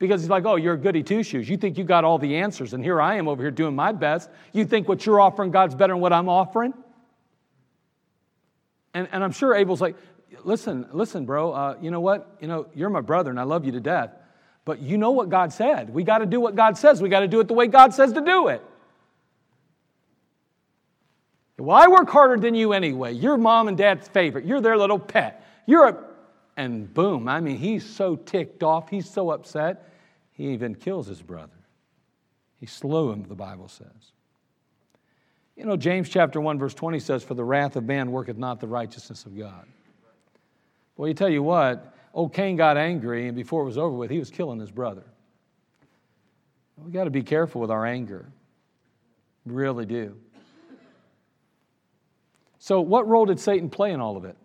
Because 0.00 0.22
he's 0.22 0.30
like, 0.30 0.46
oh, 0.46 0.56
you're 0.56 0.74
a 0.74 0.78
goody 0.78 1.04
two 1.04 1.22
shoes. 1.22 1.48
You 1.48 1.56
think 1.56 1.78
you 1.78 1.84
got 1.84 2.04
all 2.04 2.18
the 2.18 2.36
answers, 2.36 2.72
and 2.72 2.82
here 2.82 3.00
I 3.00 3.16
am 3.16 3.28
over 3.28 3.42
here 3.42 3.50
doing 3.52 3.76
my 3.76 3.92
best. 3.92 4.30
You 4.52 4.64
think 4.64 4.88
what 4.88 5.06
you're 5.06 5.20
offering 5.20 5.52
God's 5.52 5.76
better 5.76 5.92
than 5.92 6.00
what 6.00 6.12
I'm 6.12 6.28
offering? 6.28 6.74
And, 8.94 9.08
and 9.12 9.22
I'm 9.22 9.30
sure 9.30 9.54
Abel's 9.54 9.80
like, 9.80 9.96
listen, 10.42 10.88
listen, 10.92 11.26
bro, 11.26 11.52
uh, 11.52 11.76
you 11.80 11.90
know 11.90 12.00
what? 12.00 12.36
You 12.40 12.48
know, 12.48 12.66
you're 12.74 12.90
my 12.90 13.02
brother 13.02 13.30
and 13.30 13.38
I 13.38 13.44
love 13.44 13.64
you 13.64 13.72
to 13.72 13.80
death. 13.80 14.10
But 14.64 14.80
you 14.80 14.98
know 14.98 15.10
what 15.10 15.28
God 15.28 15.52
said. 15.52 15.90
We 15.90 16.02
got 16.02 16.18
to 16.18 16.26
do 16.26 16.40
what 16.40 16.54
God 16.56 16.76
says. 16.76 17.00
We 17.00 17.08
got 17.08 17.20
to 17.20 17.28
do 17.28 17.40
it 17.40 17.48
the 17.48 17.54
way 17.54 17.66
God 17.66 17.94
says 17.94 18.12
to 18.14 18.20
do 18.20 18.48
it. 18.48 18.62
Well, 21.58 21.76
I 21.76 21.88
work 21.88 22.08
harder 22.08 22.38
than 22.38 22.54
you 22.54 22.72
anyway. 22.72 23.12
You're 23.12 23.36
mom 23.36 23.68
and 23.68 23.76
dad's 23.76 24.08
favorite. 24.08 24.46
You're 24.46 24.62
their 24.62 24.78
little 24.78 24.98
pet. 24.98 25.46
You're 25.66 25.88
a. 25.88 26.04
And 26.56 26.92
boom, 26.92 27.28
I 27.28 27.40
mean, 27.40 27.56
he's 27.56 27.88
so 27.88 28.16
ticked 28.16 28.62
off. 28.62 28.88
He's 28.88 29.08
so 29.08 29.30
upset. 29.30 29.89
He 30.40 30.54
even 30.54 30.74
kills 30.74 31.06
his 31.06 31.20
brother. 31.20 31.52
He 32.56 32.64
slew 32.64 33.12
him, 33.12 33.24
the 33.24 33.34
Bible 33.34 33.68
says. 33.68 34.14
You 35.54 35.66
know, 35.66 35.76
James 35.76 36.08
chapter 36.08 36.40
1, 36.40 36.58
verse 36.58 36.72
20 36.72 36.98
says, 36.98 37.22
For 37.22 37.34
the 37.34 37.44
wrath 37.44 37.76
of 37.76 37.84
man 37.84 38.10
worketh 38.10 38.38
not 38.38 38.58
the 38.58 38.66
righteousness 38.66 39.26
of 39.26 39.36
God. 39.36 39.66
Well, 40.96 41.08
you 41.08 41.12
tell 41.12 41.28
you 41.28 41.42
what, 41.42 41.94
old 42.14 42.32
Cain 42.32 42.56
got 42.56 42.78
angry, 42.78 43.26
and 43.26 43.36
before 43.36 43.60
it 43.60 43.66
was 43.66 43.76
over 43.76 43.94
with, 43.94 44.10
he 44.10 44.18
was 44.18 44.30
killing 44.30 44.58
his 44.58 44.70
brother. 44.70 45.04
We 46.78 46.90
got 46.90 47.04
to 47.04 47.10
be 47.10 47.22
careful 47.22 47.60
with 47.60 47.70
our 47.70 47.84
anger. 47.84 48.32
We 49.44 49.52
really 49.52 49.84
do. 49.84 50.16
So, 52.60 52.80
what 52.80 53.06
role 53.06 53.26
did 53.26 53.38
Satan 53.38 53.68
play 53.68 53.92
in 53.92 54.00
all 54.00 54.16
of 54.16 54.24
it? 54.24 54.38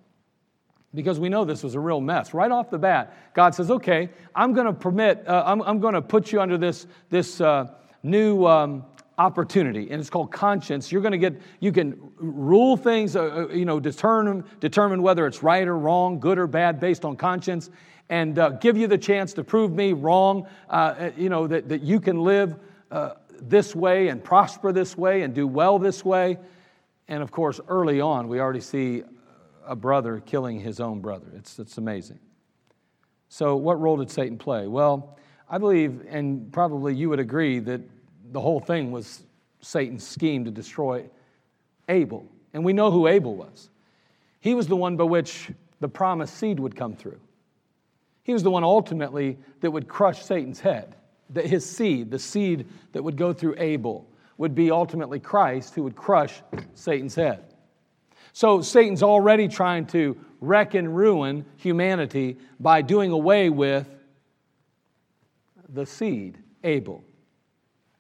Because 0.96 1.20
we 1.20 1.30
know 1.30 1.46
this 1.46 1.62
was 1.62 1.76
a 1.76 1.80
real 1.80 2.02
mess. 2.02 2.34
Right 2.34 2.52
off 2.52 2.70
the 2.70 2.78
bat, 2.78 3.14
God 3.34 3.54
says, 3.54 3.70
okay, 3.70 4.10
I'm 4.34 4.54
going 4.54 4.68
to 4.68 4.74
permit, 4.74 5.28
uh, 5.28 5.44
I'm, 5.46 5.62
I'm 5.62 5.80
going 5.80 5.94
to 5.94 6.02
put 6.02 6.32
you 6.32 6.42
under 6.42 6.58
this, 6.58 6.88
this 7.10 7.42
uh, 7.42 7.68
new 8.02 8.46
um, 8.46 8.86
opportunity, 9.18 9.92
and 9.92 10.00
it's 10.00 10.10
called 10.10 10.32
conscience. 10.32 10.92
You're 10.92 11.02
going 11.02 11.12
to 11.12 11.18
get, 11.18 11.40
you 11.60 11.72
can 11.72 12.00
rule 12.18 12.78
things, 12.78 13.16
uh, 13.16 13.24
uh, 13.24 13.54
you 13.54 13.66
know, 13.66 13.80
determine, 13.80 14.46
determine 14.60 15.02
whether 15.02 15.28
it's 15.28 15.44
right 15.44 15.68
or 15.68 15.78
wrong, 15.78 16.20
good 16.20 16.40
or 16.40 16.48
bad, 16.48 16.80
based 16.80 17.06
on 17.06 17.18
conscience, 17.18 17.70
and 18.10 18.40
uh, 18.40 18.50
give 18.50 18.78
you 18.78 18.88
the 18.88 18.98
chance 18.98 19.34
to 19.34 19.44
prove 19.44 19.72
me 19.72 19.94
wrong, 19.94 20.48
uh, 20.70 21.10
you 21.18 21.30
know, 21.30 21.48
that, 21.48 21.70
that 21.70 21.82
you 21.82 22.00
can 22.00 22.24
live 22.24 22.56
this 23.42 23.76
way 23.76 24.08
and 24.08 24.24
prosper 24.24 24.72
this 24.72 24.98
way 24.98 25.24
and 25.24 25.34
do 25.36 25.46
well 25.46 25.78
this 25.78 26.06
way. 26.06 26.38
And 27.08 27.22
of 27.22 27.32
course, 27.32 27.60
early 27.68 28.00
on, 28.00 28.30
we 28.30 28.40
already 28.40 28.62
see 28.62 29.04
a 29.66 29.76
brother 29.76 30.22
killing 30.26 30.60
his 30.60 30.80
own 30.80 31.02
brother. 31.02 31.28
It's, 31.36 31.60
it's 31.60 31.78
amazing. 31.78 32.20
So, 33.30 33.56
what 33.56 33.80
role 33.80 33.98
did 33.98 34.12
Satan 34.12 34.38
play? 34.38 34.68
Well, 34.68 35.18
I 35.50 35.58
believe, 35.58 36.06
and 36.10 36.52
probably 36.52 36.96
you 36.96 37.10
would 37.10 37.20
agree, 37.20 37.60
that 37.60 37.82
the 38.32 38.42
whole 38.42 38.60
thing 38.60 38.92
was 38.92 39.24
Satan's 39.62 40.06
scheme 40.06 40.46
to 40.46 40.52
destroy 40.52 41.10
Abel. 41.90 42.26
And 42.54 42.64
we 42.64 42.74
know 42.74 42.92
who 42.92 43.08
Abel 43.08 43.36
was. 43.36 43.70
He 44.40 44.54
was 44.54 44.68
the 44.68 44.76
one 44.76 44.96
by 44.96 45.04
which 45.04 45.52
the 45.80 45.90
promised 45.90 46.38
seed 46.38 46.60
would 46.60 46.76
come 46.76 46.96
through. 46.96 47.20
He 48.24 48.34
was 48.34 48.44
the 48.44 48.52
one 48.52 48.64
ultimately 48.64 49.38
that 49.62 49.72
would 49.72 49.88
crush 49.88 50.24
Satan's 50.24 50.60
head. 50.60 50.96
That 51.32 51.46
his 51.46 51.68
seed, 51.68 52.12
the 52.12 52.20
seed 52.20 52.68
that 52.92 53.04
would 53.04 53.18
go 53.18 53.34
through 53.34 53.56
Abel, 53.58 54.08
would 54.38 54.54
be 54.54 54.72
ultimately 54.72 55.20
Christ 55.20 55.74
who 55.74 55.84
would 55.84 55.96
crush 55.96 56.42
Satan's 56.74 57.16
head. 57.16 57.55
So 58.36 58.62
Satan's 58.62 59.02
already 59.02 59.48
trying 59.48 59.86
to 59.88 60.18
wreck 60.42 60.74
and 60.74 60.94
ruin 60.94 61.46
humanity 61.56 62.36
by 62.60 62.82
doing 62.82 63.12
away 63.12 63.50
with 63.50 63.88
the 65.70 65.86
seed, 65.86 66.38
Abel, 66.62 67.02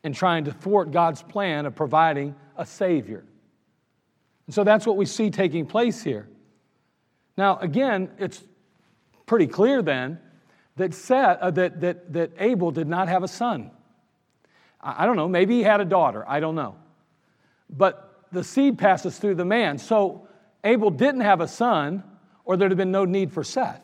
and 0.04 0.14
trying 0.14 0.44
to 0.44 0.52
thwart 0.52 0.92
God's 0.92 1.22
plan 1.22 1.66
of 1.66 1.74
providing 1.74 2.36
a 2.58 2.66
Savior. 2.66 3.24
And 4.46 4.54
so 4.54 4.66
that's 4.66 4.86
what 4.86 4.98
we 4.98 5.06
see 5.06 5.30
taking 5.30 5.66
place 5.66 6.04
here. 6.04 6.28
Now, 7.38 7.58
again, 7.60 8.12
it's 8.20 8.44
pretty 9.26 9.48
clear 9.48 9.82
then 9.82 10.20
that, 10.76 10.94
Seth, 10.94 11.40
uh, 11.40 11.52
that, 11.52 11.80
that, 11.80 12.12
that 12.12 12.32
Abel 12.40 12.72
did 12.72 12.90
not 12.90 13.08
have 13.08 13.24
a 13.24 13.30
son. 13.30 13.72
I, 14.82 15.04
I 15.04 15.06
don't 15.06 15.16
know, 15.16 15.30
maybe 15.30 15.56
he 15.56 15.64
had 15.64 15.80
a 15.80 15.86
daughter, 15.86 16.26
I 16.28 16.42
don't 16.42 16.56
know. 16.56 16.76
But 17.70 18.05
the 18.36 18.44
seed 18.44 18.78
passes 18.78 19.18
through 19.18 19.36
the 19.36 19.46
man. 19.46 19.80
So 19.80 20.28
Abel 20.64 20.92
didn't 20.92 21.22
have 21.22 21.42
a 21.42 21.48
son, 21.48 22.04
or 22.44 22.58
there'd 22.58 22.72
have 22.72 22.78
been 22.78 22.92
no 22.92 23.06
need 23.06 23.32
for 23.32 23.44
Seth. 23.44 23.82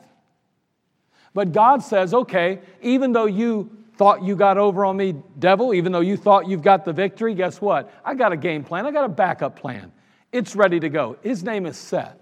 But 1.34 1.54
God 1.54 1.82
says, 1.82 2.14
okay, 2.14 2.60
even 2.82 3.14
though 3.14 3.26
you 3.26 3.72
thought 3.98 4.24
you 4.24 4.36
got 4.36 4.58
over 4.58 4.86
on 4.86 4.98
me, 4.98 5.16
devil, 5.40 5.74
even 5.74 5.92
though 5.92 6.02
you 6.02 6.18
thought 6.18 6.48
you've 6.48 6.62
got 6.62 6.86
the 6.86 6.94
victory, 6.94 7.34
guess 7.34 7.62
what? 7.62 7.92
I 8.04 8.14
got 8.14 8.32
a 8.32 8.38
game 8.38 8.64
plan, 8.64 8.86
I 8.86 8.92
got 8.92 9.06
a 9.06 9.10
backup 9.10 9.56
plan. 9.56 9.92
It's 10.32 10.56
ready 10.56 10.80
to 10.80 10.90
go. 10.90 11.18
His 11.22 11.44
name 11.44 11.66
is 11.66 11.78
Seth. 11.78 12.18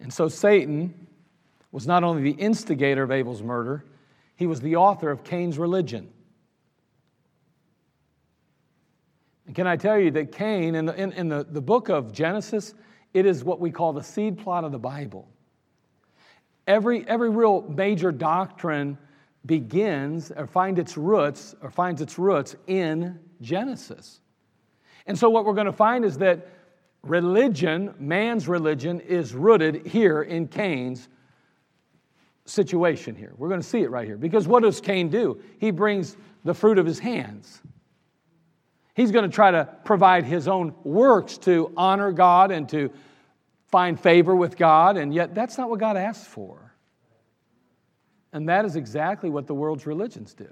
And 0.00 0.12
so 0.12 0.28
Satan 0.28 1.06
was 1.72 1.86
not 1.86 2.04
only 2.04 2.22
the 2.22 2.40
instigator 2.40 3.02
of 3.02 3.10
Abel's 3.10 3.42
murder, 3.42 3.84
he 4.38 4.46
was 4.46 4.60
the 4.60 4.76
author 4.76 5.10
of 5.10 5.24
Cain's 5.24 5.58
religion. 5.58 6.08
And 9.46 9.54
can 9.56 9.66
I 9.66 9.76
tell 9.76 9.98
you 9.98 10.12
that 10.12 10.30
Cain, 10.30 10.76
in, 10.76 10.86
the, 10.86 10.94
in, 10.94 11.10
in 11.12 11.28
the, 11.28 11.44
the 11.50 11.60
book 11.60 11.88
of 11.88 12.12
Genesis, 12.12 12.72
it 13.12 13.26
is 13.26 13.42
what 13.42 13.58
we 13.58 13.72
call 13.72 13.92
the 13.92 14.02
seed 14.02 14.38
plot 14.38 14.62
of 14.62 14.70
the 14.70 14.78
Bible. 14.78 15.28
Every, 16.68 17.04
every 17.08 17.30
real 17.30 17.62
major 17.62 18.12
doctrine 18.12 18.96
begins 19.44 20.30
or 20.30 20.46
finds 20.46 20.78
its 20.78 20.96
roots 20.96 21.56
or 21.60 21.68
finds 21.68 22.00
its 22.00 22.16
roots 22.16 22.54
in 22.68 23.18
Genesis. 23.40 24.20
And 25.06 25.18
so 25.18 25.30
what 25.30 25.46
we're 25.46 25.54
going 25.54 25.66
to 25.66 25.72
find 25.72 26.04
is 26.04 26.16
that 26.18 26.46
religion, 27.02 27.92
man's 27.98 28.46
religion, 28.46 29.00
is 29.00 29.34
rooted 29.34 29.84
here 29.84 30.22
in 30.22 30.46
Cain's 30.46 31.08
situation 32.48 33.14
here. 33.14 33.32
We're 33.36 33.48
going 33.48 33.60
to 33.60 33.66
see 33.66 33.80
it 33.80 33.90
right 33.90 34.06
here. 34.06 34.16
Because 34.16 34.48
what 34.48 34.62
does 34.62 34.80
Cain 34.80 35.08
do? 35.08 35.40
He 35.58 35.70
brings 35.70 36.16
the 36.44 36.54
fruit 36.54 36.78
of 36.78 36.86
his 36.86 36.98
hands. 36.98 37.60
He's 38.94 39.12
going 39.12 39.28
to 39.28 39.34
try 39.34 39.50
to 39.50 39.68
provide 39.84 40.24
his 40.24 40.48
own 40.48 40.74
works 40.82 41.38
to 41.38 41.72
honor 41.76 42.10
God 42.10 42.50
and 42.50 42.68
to 42.70 42.90
find 43.68 44.00
favor 44.00 44.34
with 44.34 44.56
God, 44.56 44.96
and 44.96 45.12
yet 45.12 45.34
that's 45.34 45.58
not 45.58 45.68
what 45.68 45.78
God 45.78 45.96
asks 45.96 46.26
for. 46.26 46.74
And 48.32 48.48
that 48.48 48.64
is 48.64 48.76
exactly 48.76 49.30
what 49.30 49.46
the 49.46 49.54
world's 49.54 49.86
religions 49.86 50.34
do. 50.34 50.48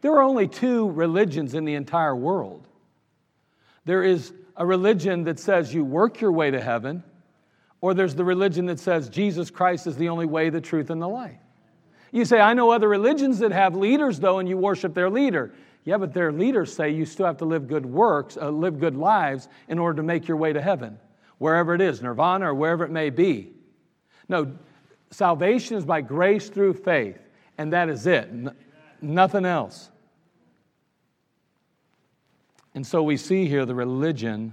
There 0.00 0.12
are 0.12 0.22
only 0.22 0.46
two 0.46 0.90
religions 0.90 1.54
in 1.54 1.64
the 1.64 1.74
entire 1.74 2.14
world 2.14 2.68
there 3.88 4.02
is 4.02 4.34
a 4.54 4.66
religion 4.66 5.24
that 5.24 5.40
says 5.40 5.72
you 5.72 5.82
work 5.82 6.20
your 6.20 6.30
way 6.30 6.50
to 6.50 6.60
heaven, 6.60 7.02
or 7.80 7.94
there's 7.94 8.14
the 8.14 8.24
religion 8.24 8.66
that 8.66 8.80
says 8.80 9.08
Jesus 9.08 9.50
Christ 9.50 9.86
is 9.86 9.96
the 9.96 10.08
only 10.08 10.26
way, 10.26 10.50
the 10.50 10.60
truth, 10.60 10.90
and 10.90 11.00
the 11.00 11.08
life. 11.08 11.38
You 12.10 12.24
say, 12.24 12.40
I 12.40 12.54
know 12.54 12.70
other 12.70 12.88
religions 12.88 13.38
that 13.40 13.52
have 13.52 13.76
leaders, 13.76 14.18
though, 14.18 14.38
and 14.38 14.48
you 14.48 14.56
worship 14.56 14.94
their 14.94 15.10
leader. 15.10 15.52
Yeah, 15.84 15.98
but 15.98 16.12
their 16.12 16.32
leaders 16.32 16.74
say 16.74 16.90
you 16.90 17.04
still 17.06 17.26
have 17.26 17.38
to 17.38 17.44
live 17.44 17.68
good 17.68 17.86
works, 17.86 18.36
uh, 18.36 18.50
live 18.50 18.80
good 18.80 18.96
lives 18.96 19.48
in 19.68 19.78
order 19.78 19.96
to 19.96 20.02
make 20.02 20.26
your 20.26 20.36
way 20.36 20.52
to 20.52 20.60
heaven, 20.60 20.98
wherever 21.38 21.74
it 21.74 21.80
is, 21.80 22.02
nirvana 22.02 22.50
or 22.50 22.54
wherever 22.54 22.84
it 22.84 22.90
may 22.90 23.10
be. 23.10 23.52
No, 24.28 24.52
salvation 25.10 25.76
is 25.76 25.84
by 25.84 26.00
grace 26.00 26.48
through 26.48 26.74
faith, 26.74 27.18
and 27.56 27.72
that 27.72 27.88
is 27.88 28.06
it, 28.06 28.28
N- 28.28 28.54
nothing 29.00 29.44
else. 29.44 29.90
And 32.74 32.86
so 32.86 33.02
we 33.02 33.16
see 33.16 33.46
here 33.46 33.64
the 33.64 33.74
religion 33.74 34.52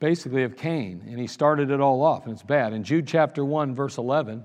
basically 0.00 0.42
of 0.42 0.56
Cain, 0.56 1.04
and 1.06 1.20
he 1.20 1.26
started 1.26 1.70
it 1.70 1.80
all 1.80 2.02
off, 2.02 2.24
and 2.24 2.32
it's 2.32 2.42
bad. 2.42 2.72
In 2.72 2.82
Jude 2.82 3.06
chapter 3.06 3.44
1, 3.44 3.74
verse 3.74 3.98
11, 3.98 4.42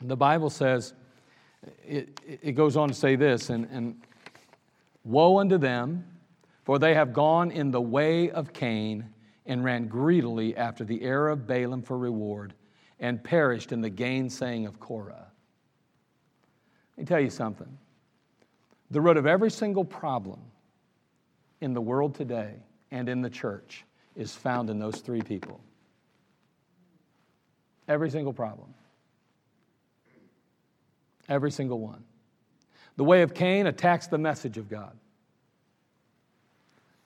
the 0.00 0.16
Bible 0.16 0.50
says, 0.50 0.94
it, 1.86 2.18
it 2.24 2.52
goes 2.52 2.76
on 2.76 2.88
to 2.88 2.94
say 2.94 3.14
this, 3.14 3.50
and, 3.50 3.68
and 3.70 4.00
woe 5.04 5.38
unto 5.38 5.58
them, 5.58 6.04
for 6.64 6.78
they 6.78 6.94
have 6.94 7.12
gone 7.12 7.50
in 7.50 7.70
the 7.70 7.80
way 7.80 8.30
of 8.30 8.52
Cain 8.54 9.06
and 9.44 9.62
ran 9.62 9.86
greedily 9.86 10.56
after 10.56 10.82
the 10.82 11.02
heir 11.02 11.28
of 11.28 11.46
Balaam 11.46 11.82
for 11.82 11.98
reward 11.98 12.54
and 12.98 13.22
perished 13.22 13.72
in 13.72 13.80
the 13.82 13.90
gainsaying 13.90 14.66
of 14.66 14.80
Korah. 14.80 15.26
Let 16.96 16.98
me 16.98 17.04
tell 17.04 17.20
you 17.20 17.30
something. 17.30 17.78
The 18.90 19.00
root 19.00 19.16
of 19.16 19.26
every 19.26 19.50
single 19.50 19.84
problem 19.84 20.40
in 21.60 21.74
the 21.74 21.80
world 21.80 22.14
today 22.14 22.54
and 22.90 23.08
in 23.08 23.20
the 23.20 23.30
church 23.30 23.84
is 24.16 24.34
found 24.34 24.70
in 24.70 24.78
those 24.78 25.00
three 25.00 25.22
people. 25.22 25.60
Every 27.88 28.10
single 28.10 28.32
problem. 28.32 28.74
Every 31.28 31.50
single 31.50 31.80
one. 31.80 32.04
The 32.96 33.04
way 33.04 33.22
of 33.22 33.34
Cain 33.34 33.66
attacks 33.66 34.08
the 34.08 34.18
message 34.18 34.58
of 34.58 34.68
God. 34.68 34.96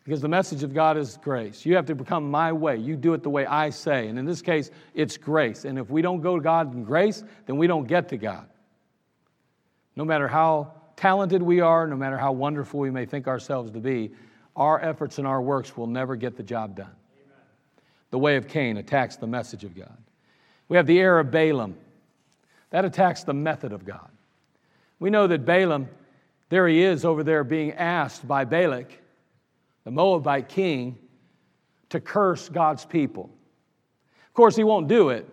Because 0.05 0.21
the 0.21 0.29
message 0.29 0.63
of 0.63 0.75
God 0.75 0.99
is 0.99 1.19
grace. 1.23 1.65
You 1.65 1.77
have 1.77 1.87
to 1.87 1.95
become 1.95 2.31
my 2.31 2.53
way. 2.53 2.77
You 2.77 2.97
do 2.97 3.15
it 3.15 3.23
the 3.23 3.31
way 3.31 3.47
I 3.47 3.71
say. 3.71 4.09
And 4.09 4.19
in 4.19 4.27
this 4.27 4.43
case, 4.43 4.71
it's 4.93 5.17
grace. 5.17 5.65
And 5.65 5.79
if 5.79 5.89
we 5.89 6.03
don't 6.03 6.21
go 6.21 6.37
to 6.37 6.43
God 6.43 6.75
in 6.75 6.85
grace, 6.85 7.25
then 7.47 7.57
we 7.57 7.67
don't 7.67 7.87
get 7.87 8.11
to 8.11 8.19
God. 8.19 8.47
No 9.97 10.05
matter 10.05 10.29
how 10.29 10.73
talented 10.97 11.43
we 11.43 11.61
are, 11.61 11.87
no 11.87 11.97
matter 11.97 12.19
how 12.19 12.33
wonderful 12.33 12.81
we 12.81 12.91
may 12.91 13.07
think 13.07 13.27
ourselves 13.27 13.71
to 13.71 13.81
be, 13.81 14.11
our 14.57 14.81
efforts 14.81 15.19
and 15.19 15.27
our 15.27 15.43
works 15.43 15.77
will 15.77 15.87
never 15.87 16.17
get 16.17 16.37
the 16.37 16.43
job 16.43 16.77
done. 16.77 16.87
Amen. 16.87 17.39
The 18.11 18.19
way 18.19 18.37
of 18.37 18.49
Cain 18.49 18.77
attacks 18.77 19.17
the 19.17 19.27
message 19.27 19.65
of 19.65 19.77
God. 19.77 19.97
We 20.69 20.77
have 20.77 20.87
the 20.87 20.99
error 20.99 21.21
of 21.21 21.31
Balaam. 21.31 21.77
That 22.71 22.85
attacks 22.85 23.25
the 23.25 23.35
method 23.35 23.73
of 23.73 23.85
God. 23.85 24.09
We 24.99 25.11
know 25.11 25.27
that 25.27 25.45
Balaam, 25.45 25.89
there 26.49 26.67
he 26.67 26.83
is 26.83 27.05
over 27.05 27.23
there 27.23 27.45
being 27.45 27.73
asked 27.73 28.27
by 28.27 28.45
Balak, 28.45 28.91
the 29.85 29.91
Moabite 29.91 30.49
king, 30.49 30.99
to 31.91 32.01
curse 32.01 32.49
God's 32.49 32.85
people. 32.85 33.31
Of 34.27 34.35
course, 34.35 34.57
he 34.57 34.65
won't 34.65 34.89
do 34.89 35.11
it 35.11 35.29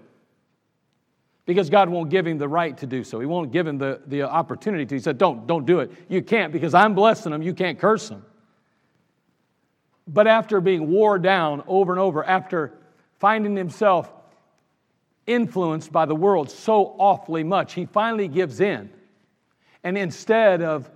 because 1.46 1.70
God 1.70 1.90
won't 1.90 2.10
give 2.10 2.28
him 2.28 2.38
the 2.38 2.48
right 2.48 2.78
to 2.78 2.86
do 2.86 3.04
so. 3.04 3.20
He 3.20 3.26
won't 3.26 3.52
give 3.52 3.66
him 3.66 3.78
the, 3.78 4.02
the 4.08 4.24
opportunity 4.24 4.86
to. 4.86 4.96
He 4.96 5.02
said, 5.02 5.18
Don't, 5.18 5.48
don't 5.48 5.66
do 5.66 5.80
it. 5.80 5.92
You 6.08 6.22
can't 6.22 6.54
because 6.54 6.74
I'm 6.74 6.94
blessing 6.94 7.32
them. 7.32 7.42
You 7.42 7.54
can't 7.54 7.80
curse 7.80 8.10
them. 8.10 8.24
But 10.08 10.28
after 10.28 10.62
being 10.62 10.90
wore 10.90 11.20
down 11.20 11.64
over 11.68 11.92
and 11.92 12.00
over, 12.00 12.24
after 12.24 12.74
finding 13.20 13.56
himself 13.56 14.12
influenced 15.28 15.92
by 15.92 16.06
the 16.06 16.16
world 16.16 16.50
so 16.50 16.96
awfully 16.98 17.44
much, 17.44 17.74
he 17.74 17.86
finally 17.86 18.28
gives 18.28 18.60
in. 18.60 18.90
And 19.84 19.98
instead 19.98 20.62
of 20.62 20.90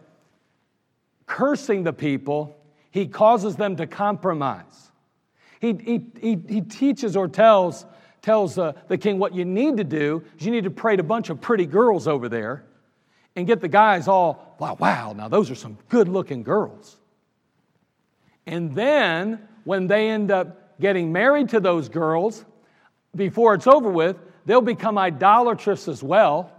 cursing 1.28 1.84
the 1.84 1.94
people, 1.94 2.58
he 2.92 3.08
causes 3.08 3.56
them 3.56 3.76
to 3.78 3.88
compromise. 3.88 4.92
He, 5.60 5.74
he, 5.74 6.06
he, 6.20 6.40
he 6.48 6.62
teaches 6.62 7.16
or 7.16 7.28
tells, 7.28 7.86
tells 8.22 8.58
uh, 8.58 8.74
the 8.88 8.98
king 8.98 9.20
what 9.20 9.34
you 9.34 9.46
need 9.46 9.78
to 9.78 9.84
do 9.84 10.24
is 10.38 10.46
you 10.46 10.52
need 10.52 10.66
to 10.66 10.72
pray 10.72 10.96
to 10.96 11.02
a 11.02 11.06
bunch 11.06 11.30
of 11.30 11.42
pretty 11.42 11.66
girls 11.66 12.08
over 12.08 12.30
there 12.30 12.64
and 13.36 13.48
get 13.48 13.62
the 13.62 13.68
guys 13.68 14.08
all, 14.08 14.56
wow, 14.60 14.78
wow, 14.80 15.14
now 15.14 15.28
those 15.28 15.52
are 15.52 15.56
some 15.56 15.78
good 15.90 16.08
looking 16.08 16.44
girls. 16.44 16.98
And 18.48 18.74
then 18.76 19.40
when 19.64 19.88
they 19.88 20.10
end 20.10 20.32
up 20.32 20.80
getting 20.80 21.12
married 21.12 21.50
to 21.50 21.60
those 21.60 21.90
girls, 21.90 22.46
before 23.16 23.54
it's 23.56 23.68
over 23.68 23.90
with, 23.90 24.18
they'll 24.46 24.62
become 24.62 24.98
idolatrous 24.98 25.88
as 25.88 26.04
well. 26.04 26.52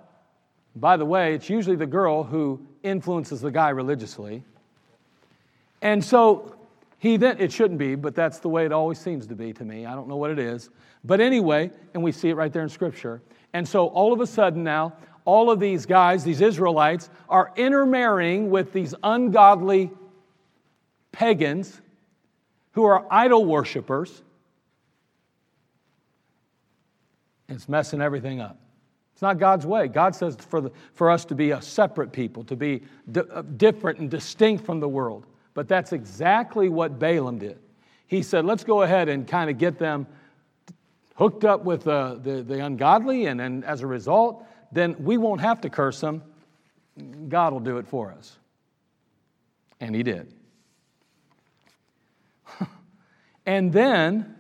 By 0.74 0.97
the 0.97 1.05
way, 1.05 1.34
it's 1.34 1.49
usually 1.49 1.76
the 1.76 1.87
girl 1.87 2.24
who 2.24 2.61
influences 2.82 3.41
the 3.41 3.51
guy 3.51 3.70
religiously. 3.70 4.43
And 5.82 6.05
so 6.05 6.57
he 6.99 7.16
then, 7.16 7.41
it 7.41 7.53
shouldn't 7.53 7.78
be, 7.78 7.95
but 7.95 8.14
that's 8.14 8.39
the 8.41 8.49
way 8.49 8.64
it 8.64 8.72
always 8.72 8.99
seems 8.99 9.26
to 9.28 9.34
be 9.34 9.53
to 9.53 9.64
me. 9.64 9.87
I 9.87 9.95
don't 9.95 10.09
know 10.09 10.16
what 10.16 10.30
it 10.30 10.39
is. 10.39 10.70
But 11.05 11.20
anyway, 11.20 11.70
and 11.95 12.03
we 12.03 12.12
see 12.12 12.30
it 12.30 12.34
right 12.34 12.53
there 12.53 12.62
in 12.62 12.68
Scripture. 12.68 13.22
And 13.53 13.68
so 13.68 13.87
all 13.87 14.12
of 14.12 14.20
a 14.20 14.26
sudden 14.26 14.64
now, 14.64 14.95
all 15.24 15.51
of 15.51 15.61
these 15.61 15.87
guys, 15.87 16.24
these 16.24 16.41
Israelites, 16.41 17.11
are 17.28 17.53
intermarrying 17.57 18.51
with 18.51 18.72
these 18.72 18.95
ungodly 19.03 19.91
pagans 21.17 21.81
who 22.73 22.85
are 22.85 23.07
idol 23.11 23.47
worshippers. 23.47 24.23
It's 27.49 27.69
messing 27.69 28.03
everything 28.03 28.41
up. 28.41 28.59
It's 29.14 29.23
not 29.23 29.39
God's 29.39 29.64
way. 29.64 29.89
God 29.89 30.14
says 30.14 30.37
for, 30.37 30.61
the, 30.61 30.71
for 30.93 31.11
us 31.11 31.25
to 31.27 31.35
be 31.35 31.53
a 31.53 31.62
separate 31.62 32.12
people, 32.12 32.45
to 32.45 32.55
be 32.55 32.83
uh, 33.17 33.41
different 33.57 33.99
and 33.99 34.11
distinct 34.11 34.67
from 34.67 34.79
the 34.79 34.89
world. 34.89 35.25
But 35.55 35.69
that's 35.69 35.95
exactly 35.95 36.69
what 36.69 36.99
Balaam 36.99 37.39
did. 37.39 37.59
He 38.09 38.23
said, 38.23 38.45
let's 38.45 38.62
go 38.62 38.83
ahead 38.83 39.09
and 39.09 39.27
kind 39.27 39.49
of 39.49 39.57
get 39.57 39.79
them 39.79 40.07
hooked 41.14 41.47
up 41.47 41.64
with 41.64 41.89
uh, 41.89 42.17
the, 42.17 42.43
the 42.43 42.62
ungodly, 42.62 43.25
and, 43.25 43.41
and 43.41 43.64
as 43.64 43.81
a 43.81 43.87
result, 43.87 44.45
then 44.71 44.95
we 44.99 45.17
won't 45.17 45.41
have 45.41 45.62
to 45.62 45.71
curse 45.71 45.99
them. 45.99 46.23
God 47.31 47.55
will 47.55 47.61
do 47.61 47.79
it 47.79 47.87
for 47.87 48.12
us. 48.12 48.37
And 49.81 49.95
he 49.95 50.03
did. 50.03 50.36
and 53.47 53.72
then 53.72 54.34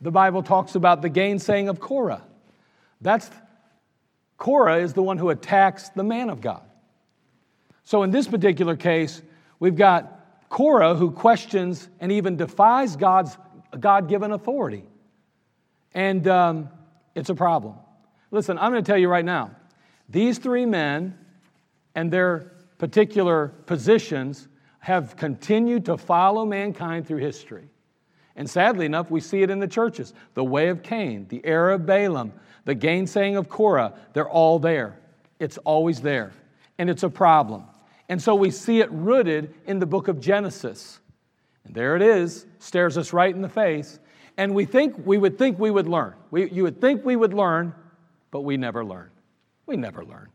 the 0.00 0.10
Bible 0.10 0.42
talks 0.42 0.74
about 0.74 1.02
the 1.02 1.10
gainsaying 1.10 1.68
of 1.68 1.80
Korah. 1.80 2.22
That's 3.00 3.30
Korah 4.38 4.78
is 4.78 4.94
the 4.94 5.02
one 5.02 5.18
who 5.18 5.28
attacks 5.28 5.90
the 5.90 6.02
man 6.02 6.30
of 6.30 6.40
God. 6.40 6.62
So 7.84 8.02
in 8.02 8.10
this 8.10 8.26
particular 8.26 8.76
case, 8.76 9.20
we've 9.58 9.76
got 9.76 10.48
Korah 10.48 10.94
who 10.94 11.10
questions 11.10 11.88
and 12.00 12.10
even 12.10 12.36
defies 12.36 12.96
God's 12.96 13.36
God 13.78 14.08
given 14.08 14.32
authority. 14.32 14.84
And 15.92 16.26
um, 16.26 16.68
it's 17.14 17.30
a 17.30 17.34
problem. 17.34 17.74
Listen, 18.30 18.58
I'm 18.58 18.72
going 18.72 18.82
to 18.82 18.90
tell 18.90 18.98
you 18.98 19.08
right 19.08 19.24
now 19.24 19.50
these 20.08 20.38
three 20.38 20.66
men 20.66 21.16
and 21.94 22.10
their 22.10 22.52
particular 22.78 23.48
positions 23.66 24.48
have 24.80 25.16
continued 25.16 25.84
to 25.86 25.96
follow 25.96 26.44
mankind 26.44 27.06
through 27.06 27.18
history. 27.18 27.68
And 28.36 28.48
sadly 28.48 28.86
enough, 28.86 29.10
we 29.10 29.20
see 29.20 29.42
it 29.42 29.50
in 29.50 29.58
the 29.58 29.68
churches. 29.68 30.14
The 30.34 30.44
way 30.44 30.68
of 30.68 30.82
Cain, 30.82 31.26
the 31.28 31.44
error 31.44 31.72
of 31.72 31.86
Balaam, 31.86 32.32
the 32.64 32.74
gainsaying 32.74 33.36
of 33.36 33.48
Korah, 33.48 33.94
they're 34.12 34.28
all 34.28 34.58
there. 34.58 34.98
It's 35.38 35.58
always 35.58 36.00
there. 36.00 36.32
And 36.78 36.88
it's 36.88 37.02
a 37.02 37.10
problem. 37.10 37.64
And 38.08 38.20
so 38.20 38.34
we 38.34 38.50
see 38.50 38.80
it 38.80 38.90
rooted 38.90 39.54
in 39.66 39.78
the 39.78 39.86
book 39.86 40.08
of 40.08 40.20
Genesis. 40.20 41.00
And 41.64 41.74
there 41.74 41.96
it 41.96 42.02
is, 42.02 42.46
stares 42.58 42.96
us 42.96 43.12
right 43.12 43.34
in 43.34 43.42
the 43.42 43.48
face. 43.48 43.98
And 44.36 44.54
we 44.54 44.64
think 44.64 44.94
we 45.04 45.18
would 45.18 45.36
think 45.38 45.58
we 45.58 45.70
would 45.70 45.86
learn. 45.86 46.14
We, 46.30 46.50
you 46.50 46.62
would 46.62 46.80
think 46.80 47.04
we 47.04 47.16
would 47.16 47.34
learn, 47.34 47.74
but 48.30 48.40
we 48.40 48.56
never 48.56 48.84
learn. 48.84 49.10
We 49.66 49.76
never 49.76 50.04
learn. 50.04 50.28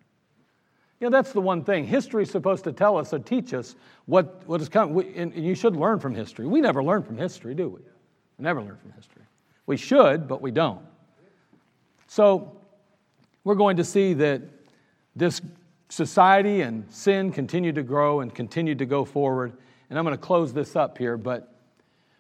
You 1.00 1.10
know, 1.10 1.18
that's 1.18 1.34
the 1.34 1.42
one 1.42 1.64
thing. 1.64 1.86
History 1.86 2.24
is 2.24 2.32
supposed 2.32 2.64
to 2.64 2.72
tell 2.72 2.98
us 2.98 3.14
or 3.14 3.20
teach 3.20 3.54
us 3.54 3.76
what, 4.06 4.44
what 4.48 4.62
is 4.62 4.70
coming. 4.70 4.96
We, 4.96 5.14
and 5.16 5.36
you 5.36 5.56
should 5.56 5.76
learn 5.76 6.00
from 6.00 6.16
history. 6.16 6.48
We 6.48 6.62
never 6.62 6.84
learn 6.84 7.04
from 7.04 7.18
history, 7.18 7.54
do 7.54 7.68
we? 7.68 7.82
We 8.38 8.44
never 8.44 8.62
learn 8.62 8.78
from 8.78 8.92
history. 8.94 9.24
We 9.66 9.78
should, 9.78 10.28
but 10.28 10.42
we 10.42 10.52
don't. 10.52 10.82
So, 12.08 12.56
we're 13.44 13.56
going 13.56 13.78
to 13.78 13.84
see 13.84 14.14
that 14.16 14.42
this 15.16 15.42
society 15.90 16.62
and 16.62 16.92
sin 16.92 17.32
continue 17.32 17.72
to 17.74 17.84
grow 17.84 18.22
and 18.22 18.34
continue 18.34 18.76
to 18.76 18.86
go 18.86 19.06
forward. 19.06 19.54
And 19.90 20.00
I'm 20.00 20.04
going 20.04 20.18
to 20.18 20.22
close 20.22 20.52
this 20.52 20.76
up 20.76 20.98
here, 20.98 21.16
but 21.16 21.54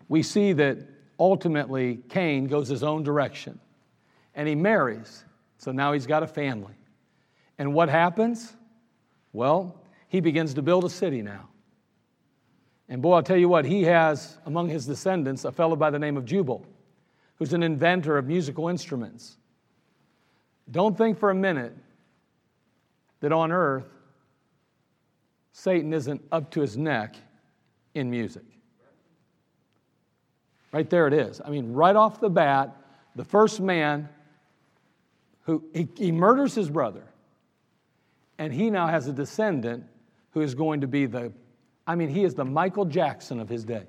we 0.07 0.21
see 0.21 0.53
that 0.53 0.77
ultimately 1.19 1.99
Cain 2.09 2.45
goes 2.45 2.67
his 2.67 2.83
own 2.83 3.03
direction 3.03 3.59
and 4.35 4.47
he 4.47 4.53
marries. 4.53 5.25
So 5.57 5.71
now 5.71 5.93
he's 5.93 6.05
got 6.05 6.21
a 6.21 6.27
family. 6.27 6.75
And 7.57 7.73
what 7.73 7.89
happens? 7.89 8.53
Well, 9.35 9.75
he 10.07 10.21
begins 10.21 10.53
to 10.53 10.61
build 10.61 10.85
a 10.85 10.89
city 10.89 11.21
now. 11.21 11.49
And 12.87 13.01
boy, 13.01 13.15
I'll 13.15 13.23
tell 13.23 13.37
you 13.37 13.49
what, 13.49 13.65
he 13.65 13.83
has 13.83 14.37
among 14.45 14.69
his 14.69 14.85
descendants 14.85 15.43
a 15.43 15.51
fellow 15.51 15.75
by 15.75 15.89
the 15.89 15.99
name 15.99 16.15
of 16.15 16.23
Jubal, 16.23 16.65
who's 17.37 17.51
an 17.51 17.61
inventor 17.61 18.17
of 18.17 18.25
musical 18.25 18.69
instruments. 18.69 19.35
Don't 20.71 20.97
think 20.97 21.19
for 21.19 21.31
a 21.31 21.35
minute 21.35 21.75
that 23.19 23.33
on 23.33 23.51
earth, 23.51 23.87
Satan 25.51 25.91
isn't 25.93 26.21
up 26.31 26.49
to 26.51 26.61
his 26.61 26.77
neck 26.77 27.15
in 27.93 28.09
music. 28.09 28.45
Right 30.71 30.89
there 30.89 31.07
it 31.07 31.13
is. 31.13 31.41
I 31.43 31.49
mean, 31.49 31.73
right 31.73 31.95
off 31.95 32.21
the 32.21 32.29
bat, 32.29 32.75
the 33.15 33.25
first 33.25 33.59
man 33.59 34.07
who 35.41 35.63
he, 35.73 35.87
he 35.97 36.11
murders 36.11 36.55
his 36.55 36.69
brother 36.69 37.03
and 38.37 38.53
he 38.53 38.69
now 38.69 38.87
has 38.87 39.07
a 39.07 39.13
descendant 39.13 39.85
who 40.31 40.41
is 40.41 40.55
going 40.55 40.81
to 40.81 40.87
be 40.87 41.05
the, 41.05 41.31
I 41.87 41.95
mean, 41.95 42.09
he 42.09 42.23
is 42.23 42.33
the 42.33 42.45
Michael 42.45 42.85
Jackson 42.85 43.39
of 43.39 43.47
his 43.47 43.63
day. 43.63 43.85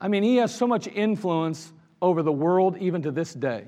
I 0.00 0.08
mean, 0.08 0.22
he 0.22 0.36
has 0.36 0.54
so 0.54 0.66
much 0.66 0.86
influence 0.88 1.72
over 2.00 2.22
the 2.22 2.32
world 2.32 2.76
even 2.78 3.02
to 3.02 3.10
this 3.10 3.34
day. 3.34 3.66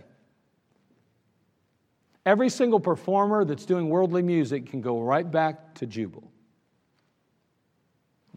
Every 2.25 2.49
single 2.49 2.81
performer 2.81 3.45
that's 3.45 3.67
doing 3.67 3.89
worldly 3.89 4.23
music 4.23 4.67
can 4.71 4.81
go 4.81 5.01
right 5.01 5.29
back 5.29 5.75
to 5.75 5.87
Jubal. 5.87 6.31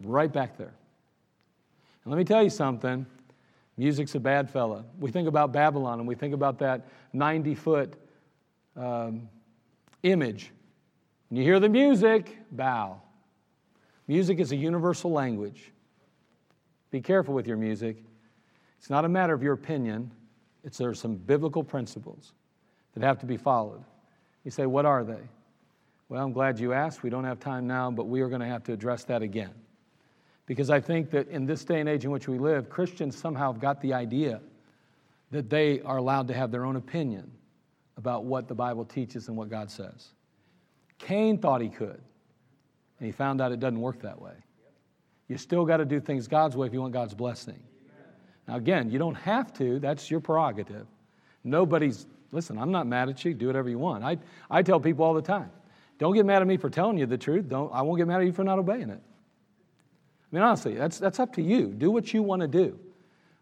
Right 0.02 0.32
back 0.32 0.58
there. 0.58 0.74
And 2.04 2.12
let 2.12 2.18
me 2.18 2.24
tell 2.24 2.42
you 2.42 2.50
something 2.50 3.06
Music's 3.76 4.14
a 4.14 4.20
bad 4.20 4.50
fella. 4.50 4.84
We 4.98 5.10
think 5.10 5.28
about 5.28 5.52
Babylon 5.52 5.98
and 5.98 6.08
we 6.08 6.14
think 6.14 6.34
about 6.34 6.58
that 6.60 6.86
90 7.12 7.54
foot 7.54 7.94
um, 8.76 9.28
image. 10.02 10.52
When 11.28 11.38
you 11.38 11.44
hear 11.44 11.60
the 11.60 11.68
music, 11.68 12.38
bow. 12.50 13.00
Music 14.06 14.38
is 14.38 14.52
a 14.52 14.56
universal 14.56 15.10
language. 15.10 15.72
Be 16.90 17.00
careful 17.00 17.34
with 17.34 17.46
your 17.46 17.56
music. 17.56 18.02
It's 18.78 18.88
not 18.88 19.04
a 19.04 19.08
matter 19.08 19.34
of 19.34 19.42
your 19.42 19.54
opinion, 19.54 20.10
it's 20.62 20.78
there 20.78 20.88
are 20.88 20.94
some 20.94 21.16
biblical 21.16 21.62
principles 21.64 22.32
that 22.94 23.02
have 23.02 23.18
to 23.20 23.26
be 23.26 23.36
followed. 23.36 23.84
You 24.44 24.50
say, 24.50 24.66
What 24.66 24.86
are 24.86 25.04
they? 25.04 25.20
Well, 26.08 26.22
I'm 26.22 26.32
glad 26.32 26.60
you 26.60 26.72
asked. 26.72 27.02
We 27.02 27.10
don't 27.10 27.24
have 27.24 27.40
time 27.40 27.66
now, 27.66 27.90
but 27.90 28.04
we 28.04 28.20
are 28.20 28.28
going 28.28 28.40
to 28.40 28.46
have 28.46 28.62
to 28.64 28.72
address 28.72 29.04
that 29.04 29.22
again. 29.22 29.50
Because 30.46 30.70
I 30.70 30.80
think 30.80 31.10
that 31.10 31.28
in 31.28 31.44
this 31.44 31.64
day 31.64 31.80
and 31.80 31.88
age 31.88 32.04
in 32.04 32.10
which 32.10 32.28
we 32.28 32.38
live, 32.38 32.70
Christians 32.70 33.16
somehow 33.16 33.52
have 33.52 33.60
got 33.60 33.80
the 33.80 33.92
idea 33.92 34.40
that 35.32 35.50
they 35.50 35.80
are 35.82 35.96
allowed 35.96 36.28
to 36.28 36.34
have 36.34 36.52
their 36.52 36.64
own 36.64 36.76
opinion 36.76 37.30
about 37.96 38.24
what 38.24 38.46
the 38.46 38.54
Bible 38.54 38.84
teaches 38.84 39.28
and 39.28 39.36
what 39.36 39.50
God 39.50 39.70
says. 39.70 40.08
Cain 40.98 41.38
thought 41.38 41.60
he 41.60 41.68
could, 41.68 42.00
and 42.98 43.06
he 43.06 43.10
found 43.10 43.40
out 43.40 43.50
it 43.52 43.58
doesn't 43.58 43.80
work 43.80 44.00
that 44.02 44.20
way. 44.20 44.34
You 45.28 45.36
still 45.36 45.64
got 45.64 45.78
to 45.78 45.84
do 45.84 45.98
things 45.98 46.28
God's 46.28 46.56
way 46.56 46.68
if 46.68 46.72
you 46.72 46.80
want 46.80 46.92
God's 46.92 47.14
blessing. 47.14 47.60
Now, 48.46 48.56
again, 48.56 48.90
you 48.90 48.98
don't 49.00 49.16
have 49.16 49.52
to, 49.54 49.80
that's 49.80 50.08
your 50.08 50.20
prerogative. 50.20 50.86
Nobody's, 51.42 52.06
listen, 52.30 52.58
I'm 52.58 52.70
not 52.70 52.86
mad 52.86 53.08
at 53.08 53.24
you, 53.24 53.34
do 53.34 53.48
whatever 53.48 53.68
you 53.68 53.78
want. 53.78 54.04
I, 54.04 54.18
I 54.48 54.62
tell 54.62 54.78
people 54.78 55.04
all 55.04 55.14
the 55.14 55.22
time, 55.22 55.50
don't 55.98 56.14
get 56.14 56.24
mad 56.24 56.42
at 56.42 56.46
me 56.46 56.56
for 56.56 56.70
telling 56.70 56.98
you 56.98 57.06
the 57.06 57.18
truth. 57.18 57.48
Don't, 57.48 57.72
I 57.72 57.82
won't 57.82 57.98
get 57.98 58.06
mad 58.06 58.20
at 58.20 58.26
you 58.26 58.32
for 58.32 58.44
not 58.44 58.60
obeying 58.60 58.90
it. 58.90 59.00
Mean, 60.36 60.42
honestly, 60.42 60.74
that's, 60.74 60.98
that's 60.98 61.18
up 61.18 61.32
to 61.36 61.42
you. 61.42 61.68
Do 61.68 61.90
what 61.90 62.12
you 62.12 62.22
want 62.22 62.42
to 62.42 62.46
do. 62.46 62.78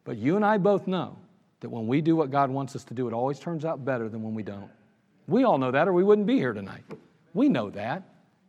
But 0.05 0.17
you 0.17 0.37
and 0.37 0.45
I 0.45 0.59
both 0.59 0.87
know 0.87 1.19
that 1.59 1.69
when 1.69 1.89
we 1.89 2.01
do 2.01 2.15
what 2.15 2.31
God 2.31 2.51
wants 2.51 2.77
us 2.77 2.85
to 2.85 2.95
do, 2.95 3.09
it 3.09 3.13
always 3.13 3.41
turns 3.41 3.65
out 3.65 3.85
better 3.85 4.09
than 4.09 4.23
when 4.23 4.33
we 4.33 4.45
don't. 4.45 4.71
We 5.27 5.43
all 5.43 5.59
know 5.59 5.73
that, 5.73 5.89
or 5.89 5.93
we 5.93 6.05
wouldn't 6.05 6.29
be 6.29 6.37
here 6.37 6.53
tonight. 6.53 6.85
We 7.33 7.49
know 7.49 7.69
that. 7.71 8.05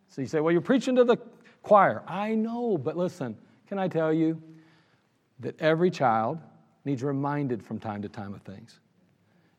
So 0.09 0.21
you 0.21 0.27
say, 0.27 0.41
well, 0.41 0.51
you're 0.51 0.61
preaching 0.61 0.95
to 0.97 1.03
the 1.03 1.17
choir. 1.63 2.03
I 2.07 2.35
know, 2.35 2.77
but 2.77 2.95
listen, 2.95 3.35
can 3.67 3.79
I 3.79 3.87
tell 3.87 4.13
you 4.13 4.39
that 5.39 5.59
every 5.59 5.89
child 5.89 6.37
needs 6.83 7.01
reminded 7.01 7.65
from 7.65 7.79
time 7.79 8.03
to 8.03 8.09
time 8.09 8.35
of 8.35 8.43
things? 8.43 8.79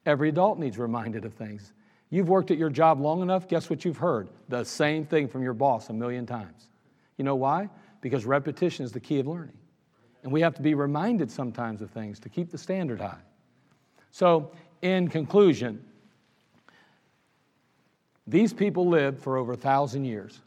Every 0.05 0.29
adult 0.29 0.61
needs 0.61 0.79
reminded 0.79 1.25
of 1.25 1.35
things. 1.35 1.73
You've 2.11 2.29
worked 2.29 2.53
at 2.53 2.57
your 2.57 2.71
job 2.71 3.01
long 3.01 3.21
enough, 3.21 3.49
guess 3.49 3.69
what 3.69 3.85
you've 3.85 3.97
heard? 3.97 4.29
The 4.49 4.63
same 4.63 5.05
thing 5.05 5.27
from 5.27 5.43
your 5.43 5.55
boss 5.55 5.91
a 5.91 5.93
million 5.93 6.25
times. 6.25 6.69
You 7.17 7.25
know 7.25 7.35
why? 7.35 7.69
Because 8.01 8.25
repetition 8.25 8.85
is 8.85 8.93
the 8.93 9.01
key 9.01 9.19
of 9.19 9.27
learning. 9.27 9.57
And 10.23 10.33
we 10.33 10.41
have 10.41 10.55
to 10.55 10.63
be 10.63 10.75
reminded 10.75 11.31
sometimes 11.31 11.81
of 11.83 11.91
things 11.91 12.19
to 12.21 12.29
keep 12.29 12.51
the 12.51 12.59
standard 12.59 13.01
high. 13.01 13.21
So, 14.11 14.51
in 14.83 15.09
conclusion, 15.09 15.85
these 18.27 18.53
people 18.53 18.89
lived 18.89 19.23
for 19.23 19.37
over 19.37 19.53
a 19.53 19.57
thousand 19.57 20.05
years. 20.05 20.41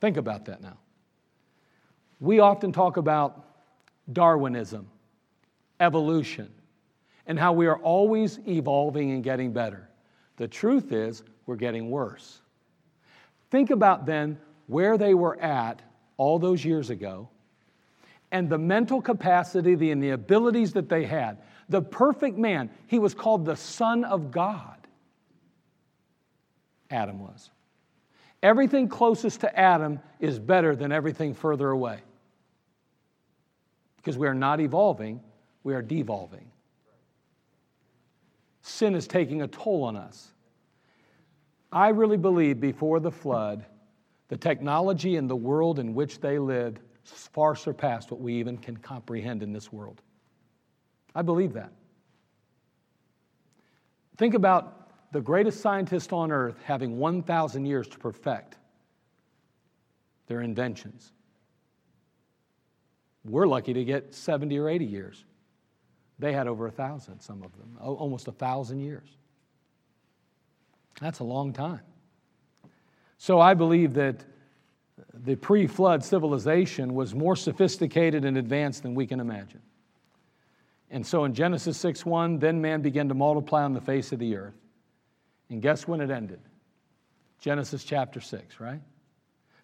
Think 0.00 0.16
about 0.16 0.44
that 0.46 0.60
now. 0.60 0.76
We 2.20 2.40
often 2.40 2.72
talk 2.72 2.96
about 2.96 3.44
Darwinism, 4.12 4.88
evolution, 5.78 6.52
and 7.26 7.38
how 7.38 7.52
we 7.52 7.66
are 7.66 7.78
always 7.78 8.40
evolving 8.46 9.12
and 9.12 9.22
getting 9.22 9.52
better. 9.52 9.88
The 10.36 10.48
truth 10.48 10.92
is, 10.92 11.22
we're 11.46 11.56
getting 11.56 11.90
worse. 11.90 12.40
Think 13.50 13.70
about 13.70 14.06
then 14.06 14.38
where 14.66 14.96
they 14.96 15.14
were 15.14 15.38
at 15.40 15.82
all 16.22 16.38
those 16.38 16.64
years 16.64 16.88
ago 16.88 17.28
and 18.30 18.48
the 18.48 18.56
mental 18.56 19.02
capacity 19.02 19.74
the, 19.74 19.90
and 19.90 20.00
the 20.00 20.10
abilities 20.10 20.72
that 20.74 20.88
they 20.88 21.04
had. 21.04 21.38
The 21.68 21.82
perfect 21.82 22.38
man, 22.38 22.70
he 22.86 23.00
was 23.00 23.12
called 23.12 23.44
the 23.44 23.56
Son 23.56 24.04
of 24.04 24.30
God. 24.30 24.76
Adam 26.90 27.18
was. 27.18 27.50
Everything 28.40 28.88
closest 28.88 29.40
to 29.40 29.58
Adam 29.58 29.98
is 30.20 30.38
better 30.38 30.76
than 30.76 30.92
everything 30.92 31.34
further 31.34 31.70
away. 31.70 31.98
Because 33.96 34.16
we 34.16 34.28
are 34.28 34.34
not 34.34 34.60
evolving, 34.60 35.20
we 35.64 35.74
are 35.74 35.82
devolving. 35.82 36.50
Sin 38.62 38.94
is 38.94 39.08
taking 39.08 39.42
a 39.42 39.48
toll 39.48 39.82
on 39.82 39.96
us. 39.96 40.28
I 41.72 41.88
really 41.88 42.16
believe 42.16 42.60
before 42.60 43.00
the 43.00 43.10
flood, 43.10 43.64
the 44.32 44.38
technology 44.38 45.16
and 45.16 45.28
the 45.28 45.36
world 45.36 45.78
in 45.78 45.92
which 45.92 46.18
they 46.18 46.38
lived 46.38 46.80
far 47.04 47.54
surpassed 47.54 48.10
what 48.10 48.18
we 48.18 48.32
even 48.36 48.56
can 48.56 48.74
comprehend 48.74 49.42
in 49.42 49.52
this 49.52 49.70
world. 49.70 50.00
I 51.14 51.20
believe 51.20 51.52
that. 51.52 51.70
Think 54.16 54.32
about 54.32 55.12
the 55.12 55.20
greatest 55.20 55.60
scientist 55.60 56.14
on 56.14 56.32
earth 56.32 56.56
having 56.64 56.98
1,000 56.98 57.66
years 57.66 57.86
to 57.88 57.98
perfect 57.98 58.56
their 60.28 60.40
inventions. 60.40 61.12
We're 63.26 63.46
lucky 63.46 63.74
to 63.74 63.84
get 63.84 64.14
70 64.14 64.58
or 64.58 64.70
80 64.70 64.86
years. 64.86 65.26
They 66.18 66.32
had 66.32 66.48
over 66.48 66.66
a 66.66 66.72
thousand, 66.72 67.20
some 67.20 67.42
of 67.42 67.52
them, 67.58 67.76
almost 67.82 68.28
a 68.28 68.32
thousand 68.32 68.80
years. 68.80 69.10
That's 71.02 71.18
a 71.18 71.24
long 71.24 71.52
time. 71.52 71.82
So 73.22 73.38
I 73.38 73.54
believe 73.54 73.94
that 73.94 74.24
the 75.14 75.36
pre 75.36 75.68
flood 75.68 76.02
civilization 76.02 76.92
was 76.92 77.14
more 77.14 77.36
sophisticated 77.36 78.24
and 78.24 78.36
advanced 78.36 78.82
than 78.82 78.96
we 78.96 79.06
can 79.06 79.20
imagine. 79.20 79.60
And 80.90 81.06
so 81.06 81.22
in 81.22 81.32
Genesis 81.32 81.78
6 81.78 82.04
1, 82.04 82.40
then 82.40 82.60
man 82.60 82.82
began 82.82 83.06
to 83.06 83.14
multiply 83.14 83.62
on 83.62 83.74
the 83.74 83.80
face 83.80 84.10
of 84.10 84.18
the 84.18 84.34
earth. 84.34 84.56
And 85.50 85.62
guess 85.62 85.86
when 85.86 86.00
it 86.00 86.10
ended? 86.10 86.40
Genesis 87.38 87.84
chapter 87.84 88.20
6, 88.20 88.58
right? 88.58 88.80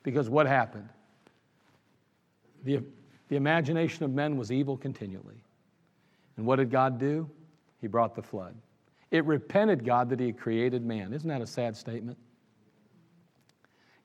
Because 0.04 0.30
what 0.30 0.46
happened? 0.46 0.88
The, 2.62 2.80
the 3.26 3.34
imagination 3.34 4.04
of 4.04 4.12
men 4.12 4.36
was 4.36 4.52
evil 4.52 4.76
continually. 4.76 5.42
And 6.36 6.46
what 6.46 6.56
did 6.61 6.70
God 6.70 7.00
do? 7.00 7.28
He 7.80 7.88
brought 7.88 8.14
the 8.14 8.22
flood. 8.22 8.54
It 9.11 9.24
repented 9.24 9.84
God 9.84 10.11
that 10.11 10.20
He 10.20 10.26
had 10.26 10.38
created 10.38 10.84
man. 10.84 11.12
Isn't 11.12 11.28
that 11.28 11.42
a 11.42 11.46
sad 11.46 11.76
statement? 11.76 12.18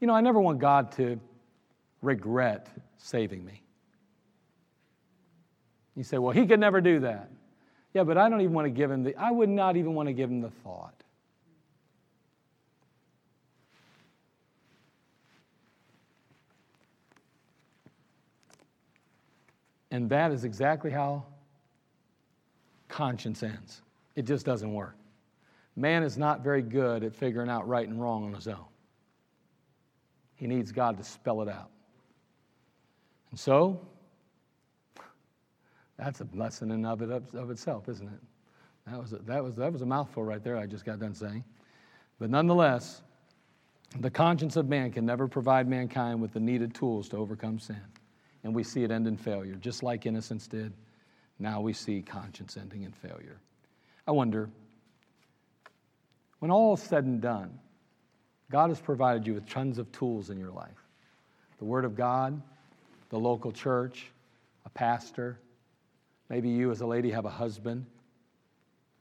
You 0.03 0.07
know, 0.07 0.15
I 0.15 0.19
never 0.19 0.41
want 0.41 0.59
God 0.59 0.91
to 0.97 1.17
regret 2.01 2.67
saving 2.97 3.45
me. 3.45 3.61
You 5.95 6.03
say, 6.03 6.17
well, 6.17 6.33
He 6.33 6.45
could 6.45 6.59
never 6.59 6.81
do 6.81 6.99
that. 6.99 7.31
Yeah, 7.93 8.03
but 8.03 8.17
I 8.17 8.27
don't 8.27 8.41
even 8.41 8.51
want 8.51 8.65
to 8.65 8.69
give 8.69 8.91
Him 8.91 9.03
the, 9.03 9.15
I 9.15 9.31
would 9.31 9.47
not 9.47 9.77
even 9.77 9.93
want 9.93 10.09
to 10.09 10.13
give 10.13 10.29
Him 10.29 10.41
the 10.41 10.49
thought. 10.49 10.93
And 19.89 20.09
that 20.09 20.33
is 20.33 20.43
exactly 20.43 20.91
how 20.91 21.23
conscience 22.89 23.41
ends. 23.41 23.83
It 24.17 24.23
just 24.23 24.45
doesn't 24.45 24.73
work. 24.73 24.97
Man 25.77 26.03
is 26.03 26.17
not 26.17 26.41
very 26.41 26.61
good 26.61 27.05
at 27.05 27.15
figuring 27.15 27.49
out 27.49 27.69
right 27.69 27.87
and 27.87 28.01
wrong 28.01 28.25
on 28.25 28.33
his 28.33 28.49
own. 28.49 28.65
He 30.35 30.47
needs 30.47 30.71
God 30.71 30.97
to 30.97 31.03
spell 31.03 31.41
it 31.41 31.49
out. 31.49 31.69
And 33.31 33.39
so, 33.39 33.79
that's 35.97 36.21
a 36.21 36.27
lesson 36.33 36.71
in 36.71 36.85
of, 36.85 37.01
it, 37.01 37.23
of 37.33 37.49
itself, 37.49 37.87
isn't 37.89 38.07
it? 38.07 38.19
That 38.87 38.99
was, 38.99 39.13
a, 39.13 39.17
that, 39.19 39.43
was, 39.43 39.55
that 39.55 39.71
was 39.71 39.81
a 39.81 39.85
mouthful 39.85 40.23
right 40.23 40.43
there, 40.43 40.57
I 40.57 40.65
just 40.65 40.85
got 40.85 40.99
done 40.99 41.13
saying. 41.13 41.43
But 42.19 42.29
nonetheless, 42.29 43.01
the 43.99 44.09
conscience 44.09 44.55
of 44.55 44.67
man 44.67 44.91
can 44.91 45.05
never 45.05 45.27
provide 45.27 45.67
mankind 45.67 46.21
with 46.21 46.33
the 46.33 46.39
needed 46.39 46.73
tools 46.73 47.07
to 47.09 47.17
overcome 47.17 47.59
sin. 47.59 47.81
And 48.43 48.53
we 48.53 48.63
see 48.63 48.83
it 48.83 48.91
end 48.91 49.07
in 49.07 49.15
failure, 49.15 49.55
just 49.55 49.83
like 49.83 50.05
innocence 50.05 50.47
did. 50.47 50.73
Now 51.39 51.61
we 51.61 51.73
see 51.73 52.01
conscience 52.01 52.57
ending 52.57 52.83
in 52.83 52.91
failure. 52.91 53.39
I 54.05 54.11
wonder, 54.11 54.49
when 56.39 56.51
all 56.51 56.73
is 56.73 56.81
said 56.81 57.05
and 57.05 57.21
done, 57.21 57.57
God 58.53 58.69
has 58.69 58.79
provided 58.79 59.25
you 59.25 59.33
with 59.33 59.49
tons 59.49 59.79
of 59.79 59.91
tools 59.91 60.29
in 60.29 60.37
your 60.37 60.51
life 60.51 60.85
the 61.57 61.65
Word 61.65 61.85
of 61.85 61.95
God, 61.95 62.39
the 63.09 63.17
local 63.17 63.51
church, 63.51 64.05
a 64.65 64.69
pastor, 64.69 65.39
maybe 66.29 66.49
you 66.49 66.69
as 66.69 66.81
a 66.81 66.85
lady 66.85 67.09
have 67.09 67.25
a 67.25 67.31
husband. 67.31 67.87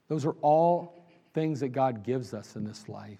Those 0.07 0.25
are 0.25 0.35
all 0.41 1.05
things 1.35 1.59
that 1.59 1.69
God 1.69 2.03
gives 2.03 2.33
us 2.33 2.55
in 2.55 2.63
this 2.63 2.89
life. 2.89 3.19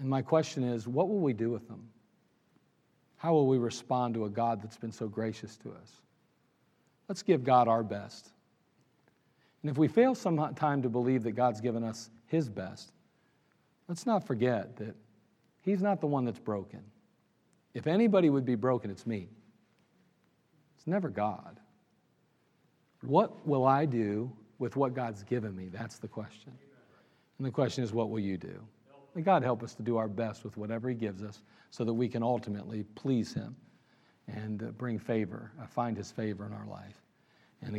And 0.00 0.08
my 0.08 0.22
question 0.22 0.64
is 0.64 0.88
what 0.88 1.08
will 1.08 1.20
we 1.20 1.32
do 1.32 1.50
with 1.50 1.68
them? 1.68 1.88
How 3.18 3.32
will 3.32 3.46
we 3.46 3.58
respond 3.58 4.14
to 4.14 4.24
a 4.24 4.28
God 4.30 4.60
that's 4.60 4.76
been 4.76 4.92
so 4.92 5.06
gracious 5.06 5.56
to 5.58 5.70
us? 5.70 5.92
Let's 7.08 7.22
give 7.22 7.44
God 7.44 7.68
our 7.68 7.84
best. 7.84 8.30
And 9.62 9.70
if 9.70 9.78
we 9.78 9.86
fail 9.86 10.16
sometime 10.16 10.82
to 10.82 10.88
believe 10.88 11.22
that 11.22 11.32
God's 11.32 11.60
given 11.60 11.84
us 11.84 12.10
His 12.26 12.48
best, 12.48 12.90
let's 13.88 14.06
not 14.06 14.26
forget 14.26 14.76
that 14.76 14.94
He's 15.62 15.80
not 15.80 16.00
the 16.00 16.06
one 16.06 16.26
that's 16.26 16.38
broken. 16.38 16.80
If 17.72 17.86
anybody 17.86 18.28
would 18.28 18.44
be 18.44 18.54
broken, 18.54 18.90
it's 18.90 19.06
me. 19.06 19.28
It's 20.76 20.86
never 20.86 21.08
God. 21.08 21.58
What 23.00 23.46
will 23.46 23.66
I 23.66 23.86
do 23.86 24.30
with 24.58 24.76
what 24.76 24.94
God's 24.94 25.22
given 25.22 25.56
me? 25.56 25.68
That's 25.68 25.98
the 25.98 26.08
question. 26.08 26.52
And 27.38 27.46
the 27.46 27.50
question 27.50 27.82
is, 27.82 27.92
what 27.92 28.10
will 28.10 28.20
you 28.20 28.36
do? 28.36 28.60
May 29.14 29.22
God 29.22 29.42
help 29.42 29.62
us 29.62 29.74
to 29.74 29.82
do 29.82 29.96
our 29.96 30.08
best 30.08 30.44
with 30.44 30.56
whatever 30.56 30.88
He 30.88 30.94
gives 30.94 31.22
us 31.22 31.42
so 31.70 31.84
that 31.84 31.94
we 31.94 32.08
can 32.08 32.22
ultimately 32.22 32.84
please 32.94 33.32
Him 33.32 33.56
and 34.28 34.62
uh, 34.62 34.66
bring 34.66 34.98
favor, 34.98 35.52
uh, 35.62 35.66
find 35.66 35.96
His 35.96 36.10
favor 36.10 36.46
in 36.46 36.52
our 36.52 36.66
life. 36.66 37.03